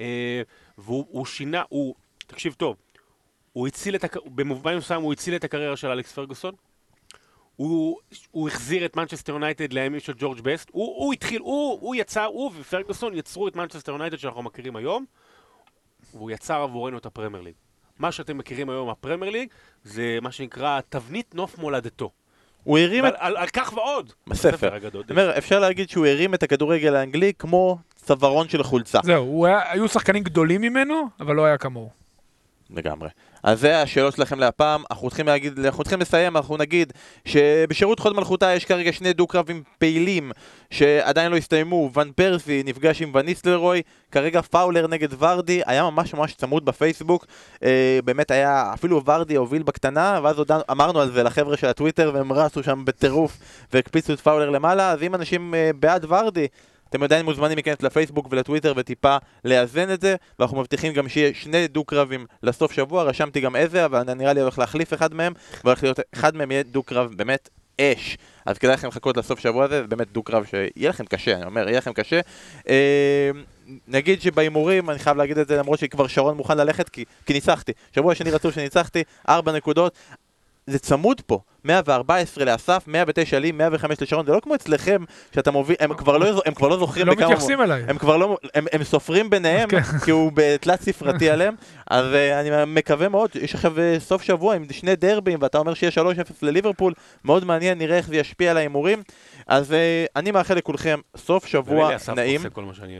אה, 0.00 0.42
והוא 0.78 1.06
הוא 1.08 1.26
שינה, 1.26 1.62
הוא, 1.68 1.94
תקשיב 2.26 2.52
טוב, 2.52 2.76
הוא 3.52 3.66
הציל 3.66 3.94
את, 3.94 4.16
במובן 4.24 4.76
מסוים 4.76 5.02
הוא 5.02 5.12
הציל 5.12 5.34
את 5.36 5.44
הקריירה 5.44 5.76
של 5.76 5.88
אלכס 5.88 6.12
פרגוסון. 6.12 6.54
הוא, 7.60 7.98
הוא 8.30 8.48
החזיר 8.48 8.84
את 8.84 8.96
מנצ'סטר 8.96 9.32
יונייטד 9.32 9.72
לימים 9.72 10.00
של 10.00 10.12
ג'ורג' 10.18 10.40
בסט. 10.40 10.68
הוא, 10.72 10.96
הוא 11.04 11.12
התחיל, 11.12 11.40
הוא, 11.40 11.78
הוא 11.80 11.94
יצר, 11.94 12.24
הוא 12.24 12.52
ופרגוסון 12.60 13.14
יצרו 13.14 13.48
את 13.48 13.56
מנצ'סטר 13.56 13.92
יונייטד 13.92 14.16
שאנחנו 14.16 14.42
מכירים 14.42 14.76
היום, 14.76 15.04
והוא 16.14 16.30
יצר 16.30 16.54
עבורנו 16.62 16.98
את 16.98 17.06
הפרמייר 17.06 17.42
ליג. 17.42 17.54
מה 17.98 18.12
שאתם 18.12 18.38
מכירים 18.38 18.70
היום 18.70 18.88
מהפרמייר 18.88 19.32
ליג, 19.32 19.48
זה 19.84 20.18
מה 20.22 20.32
שנקרא 20.32 20.80
תבנית 20.88 21.34
נוף 21.34 21.58
מולדתו. 21.58 22.10
הוא 22.64 22.78
הרים 22.78 23.06
את... 23.06 23.12
על, 23.12 23.16
על, 23.18 23.36
על 23.36 23.48
כך 23.48 23.72
ועוד. 23.76 24.12
בספר. 24.26 24.74
הגדול. 24.74 25.04
אומר, 25.10 25.38
אפשר 25.38 25.58
להגיד 25.60 25.90
שהוא 25.90 26.06
הרים 26.06 26.34
את 26.34 26.42
הכדורגל 26.42 26.94
האנגלי 26.96 27.32
כמו 27.38 27.78
צווארון 27.96 28.48
של 28.48 28.62
חולצה. 28.62 29.00
זהו, 29.04 29.46
היה- 29.46 29.72
היו 29.72 29.88
שחקנים 29.88 30.22
גדולים 30.22 30.60
ממנו, 30.60 31.08
אבל 31.20 31.34
לא 31.36 31.44
היה 31.44 31.58
כמוהו. 31.58 31.90
לגמרי. 32.70 33.08
אז 33.42 33.60
זה 33.60 33.82
השאלות 33.82 34.14
שלכם 34.14 34.38
להפעם, 34.38 34.82
אנחנו 34.90 35.08
צריכים 35.08 35.26
להגיד, 35.26 35.58
אנחנו 35.58 35.84
צריכים 35.84 36.00
לסיים, 36.00 36.36
אנחנו 36.36 36.56
נגיד 36.56 36.92
שבשירות 37.24 37.98
חוד 38.00 38.16
מלכותה 38.16 38.54
יש 38.54 38.64
כרגע 38.64 38.92
שני 38.92 39.12
דו-קרבים 39.12 39.62
פעילים 39.78 40.32
שעדיין 40.70 41.32
לא 41.32 41.36
הסתיימו, 41.36 41.90
ון 41.94 42.12
פרסי 42.12 42.62
נפגש 42.66 43.02
עם 43.02 43.12
וניסלרוי, 43.14 43.82
כרגע 44.12 44.42
פאולר 44.42 44.86
נגד 44.86 45.08
ורדי, 45.18 45.62
היה 45.66 45.82
ממש 45.82 46.14
ממש 46.14 46.34
צמוד 46.34 46.64
בפייסבוק, 46.64 47.26
אה, 47.64 47.98
באמת 48.04 48.30
היה, 48.30 48.70
אפילו 48.74 49.04
ורדי 49.04 49.36
הוביל 49.36 49.62
בקטנה, 49.62 50.20
ואז 50.22 50.38
הודענו, 50.38 50.62
אמרנו 50.70 51.00
על 51.00 51.10
זה 51.10 51.22
לחבר'ה 51.22 51.56
של 51.56 51.66
הטוויטר 51.66 52.10
והם 52.14 52.32
רצו 52.32 52.62
שם 52.62 52.84
בטירוף 52.84 53.38
והקפיצו 53.72 54.12
את 54.12 54.20
פאולר 54.20 54.50
למעלה, 54.50 54.90
אז 54.90 55.02
אם 55.02 55.14
אנשים 55.14 55.54
אה, 55.54 55.70
בעד 55.80 56.06
ורדי, 56.08 56.46
אתם 56.90 57.02
עדיין 57.02 57.24
מוזמנים 57.24 57.56
להיכנס 57.56 57.82
לפייסבוק 57.82 58.28
ולטוויטר 58.30 58.72
וטיפה 58.76 59.16
לאזן 59.44 59.92
את 59.92 60.00
זה, 60.00 60.16
ואנחנו 60.38 60.60
מבטיחים 60.60 60.92
גם 60.92 61.08
שיהיה 61.08 61.34
שני 61.34 61.68
דו-קרבים 61.68 62.26
לסוף 62.42 62.72
שבוע, 62.72 63.02
רשמתי 63.02 63.40
גם 63.40 63.56
איזה, 63.56 63.84
אבל 63.84 64.14
נראה 64.14 64.32
לי 64.32 64.40
הולך 64.40 64.58
להחליף 64.58 64.94
אחד 64.94 65.14
מהם, 65.14 65.32
והולך 65.64 65.82
להיות, 65.82 66.00
אחד 66.14 66.36
מהם 66.36 66.50
יהיה 66.50 66.62
דו-קרב 66.62 67.14
באמת 67.16 67.48
אש. 67.80 68.16
אז 68.46 68.58
כדאי 68.58 68.74
לכם 68.74 68.88
לחכות 68.88 69.16
לסוף 69.16 69.38
שבוע 69.38 69.64
הזה, 69.64 69.80
זה 69.80 69.86
באמת 69.86 70.12
דו-קרב 70.12 70.44
שיהיה 70.44 70.88
לכם 70.90 71.04
קשה, 71.04 71.36
אני 71.36 71.44
אומר, 71.44 71.68
יהיה 71.68 71.78
לכם 71.78 71.92
קשה. 71.92 72.20
אה, 72.68 73.30
נגיד 73.88 74.20
שבהימורים, 74.20 74.90
אני 74.90 74.98
חייב 74.98 75.16
להגיד 75.16 75.38
את 75.38 75.48
זה 75.48 75.56
למרות 75.56 75.78
שכבר 75.78 76.06
שרון 76.06 76.36
מוכן 76.36 76.58
ללכת, 76.58 76.88
כי, 76.88 77.04
כי 77.26 77.32
ניצחתי. 77.32 77.72
שבוע 77.94 78.14
שני 78.14 78.30
רצוף 78.30 78.54
שניצחתי, 78.54 79.02
ארבע 79.28 79.52
נקודות. 79.52 79.94
זה 80.66 80.78
צמוד 80.78 81.20
פה, 81.20 81.40
114 81.64 82.44
לאסף, 82.44 82.84
109 82.86 83.38
לי, 83.38 83.52
105 83.52 84.00
לשרון, 84.00 84.26
זה 84.26 84.32
לא 84.32 84.40
כמו 84.40 84.54
אצלכם, 84.54 85.04
שאתה 85.34 85.50
מוביל, 85.50 85.76
הם 85.80 85.94
כבר 85.94 86.18
לא, 86.18 86.42
הם 86.46 86.54
כבר 86.54 86.68
לא 86.68 86.78
זוכרים 86.78 87.06
לא 87.06 87.14
בכמה... 87.14 87.26
מתייחסים 87.26 87.62
אליי. 87.62 87.84
הם 87.88 87.98
כבר 87.98 88.16
לא, 88.16 88.38
הם, 88.54 88.66
הם 88.72 88.84
סופרים 88.84 89.30
ביניהם, 89.30 89.68
כן. 89.68 89.82
כי 90.04 90.10
הוא 90.10 90.32
בתלת 90.34 90.82
ספרתי 90.82 91.30
עליהם, 91.34 91.54
אז 91.90 92.04
uh, 92.04 92.40
אני 92.40 92.50
מקווה 92.66 93.08
מאוד, 93.08 93.30
יש 93.34 93.54
עכשיו 93.54 93.76
uh, 93.76 94.00
סוף 94.00 94.22
שבוע 94.22 94.54
עם 94.54 94.64
שני 94.72 94.96
דרבים, 94.96 95.38
ואתה 95.42 95.58
אומר 95.58 95.74
שיהיה 95.74 95.92
3-0 95.92 96.00
לליברפול, 96.42 96.92
מאוד 97.24 97.44
מעניין, 97.44 97.78
נראה 97.78 97.96
איך 97.96 98.06
זה 98.06 98.16
ישפיע 98.16 98.50
על 98.50 98.56
ההימורים, 98.56 99.02
אז 99.46 99.70
uh, 99.70 99.74
אני 100.16 100.30
מאחל 100.30 100.54
לכולכם 100.54 101.00
סוף 101.16 101.46
שבוע 101.46 101.90
נעים. 102.16 102.36
עושה 102.36 102.50
כל 102.50 102.62
מה 102.62 102.74
שאני 102.74 102.98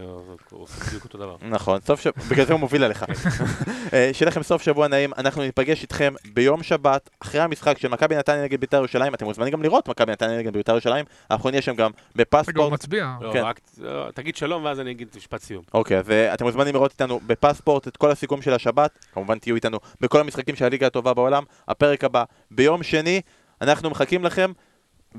עושה 0.51 0.85
בדיוק 0.87 1.05
אותו 1.05 1.19
דבר. 1.19 1.37
נכון, 1.43 1.81
סוף 1.87 2.01
שבוע, 2.01 2.25
בגלל 2.31 2.47
זה 2.47 2.53
הוא 2.53 2.61
מוביל 2.61 2.85
עליך. 2.85 3.05
אה, 3.95 4.11
שיהיה 4.13 4.31
לכם 4.31 4.43
סוף 4.43 4.63
שבוע 4.63 4.89
נעים, 4.89 5.13
אנחנו 5.19 5.43
ניפגש 5.43 5.83
איתכם 5.83 6.15
ביום 6.33 6.63
שבת, 6.63 7.11
אחרי 7.21 7.41
המשחק 7.41 7.79
של 7.79 7.89
מכבי 7.89 8.17
נתניה 8.17 8.47
נגד 8.51 8.61
בית"ר 8.61 8.77
ירושלים, 8.77 9.15
אתם 9.15 9.25
מוזמנים 9.25 9.53
גם 9.53 9.63
לראות 9.63 9.89
מכבי 9.89 10.13
נתניה 10.13 10.39
נגד 10.39 10.53
בית"ר 10.53 10.73
ירושלים, 10.73 11.05
אנחנו 11.31 11.51
נהיה 11.51 11.63
שם 11.63 11.75
גם 11.75 11.91
רגע, 11.91 11.95
הוא 12.17 12.25
בפספורט. 12.41 12.73
מצביע. 12.73 13.09
לא, 13.21 13.33
כן. 13.33 13.43
רק 13.45 13.61
לא, 13.79 14.11
תגיד 14.15 14.37
שלום 14.37 14.65
ואז 14.65 14.81
אני 14.81 14.91
אגיד 14.91 15.09
משפט 15.17 15.43
סיום. 15.43 15.63
אוקיי, 15.75 15.99
אז 15.99 16.11
אתם 16.35 16.45
מוזמנים 16.45 16.75
לראות 16.75 16.91
איתנו 16.91 17.21
בפספורט 17.27 17.89
את 17.89 17.97
כל 17.97 18.11
הסיכום 18.11 18.43
של 18.43 18.53
השבת, 18.55 19.07
כמובן 19.13 19.39
תהיו 19.39 19.55
איתנו 19.55 19.79
בכל 20.01 20.21
המשחקים 20.21 20.57
של 20.57 20.65
הליגה 20.65 20.87
הטובה 20.87 21.15
בעולם, 21.15 21.43
הפרק 21.69 22.05
הבא 22.05 22.25
ביום 22.51 22.83
שני, 22.83 23.21
אנחנו 23.61 23.91
מחכים 23.91 24.25
לכם, 24.25 24.53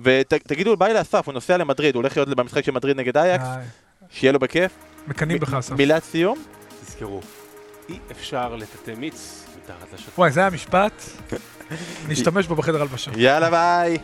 ותגידו 0.04 0.78
ביי 0.78 0.94
לאסף, 0.94 1.26
הוא 1.26 1.34
נוסע 1.34 1.58
למדריד, 1.58 1.96
הוא 1.96 2.02
הולך 2.02 2.18
להיות 2.18 2.30
במשחק 2.30 2.64
של 2.64 2.72
מדריד 2.72 2.98
נגד 2.98 3.18
אייקס, 3.18 3.46
שיהיה 4.10 4.34
לו 4.34 4.40
בכיף. 4.40 4.72
מקנאים 5.08 5.40
בך, 5.40 5.54
אסף. 5.54 5.76
מילת 5.78 6.04
סיום? 6.04 6.44
תזכרו, 6.82 7.22
אי 7.90 8.00
אפשר 8.12 8.56
לטאטא 8.56 8.92
מיץ 8.98 9.46
מתחת 9.58 9.94
לשטח. 9.94 10.18
וואי, 10.18 10.32
זה 10.32 10.40
היה 10.40 10.50
משפט, 10.50 10.94
נשתמש 12.08 12.48
בו 12.48 12.56
בחדר 12.56 12.82
הלבשה. 12.82 13.12
יאללה 13.16 13.50
ביי! 13.50 13.98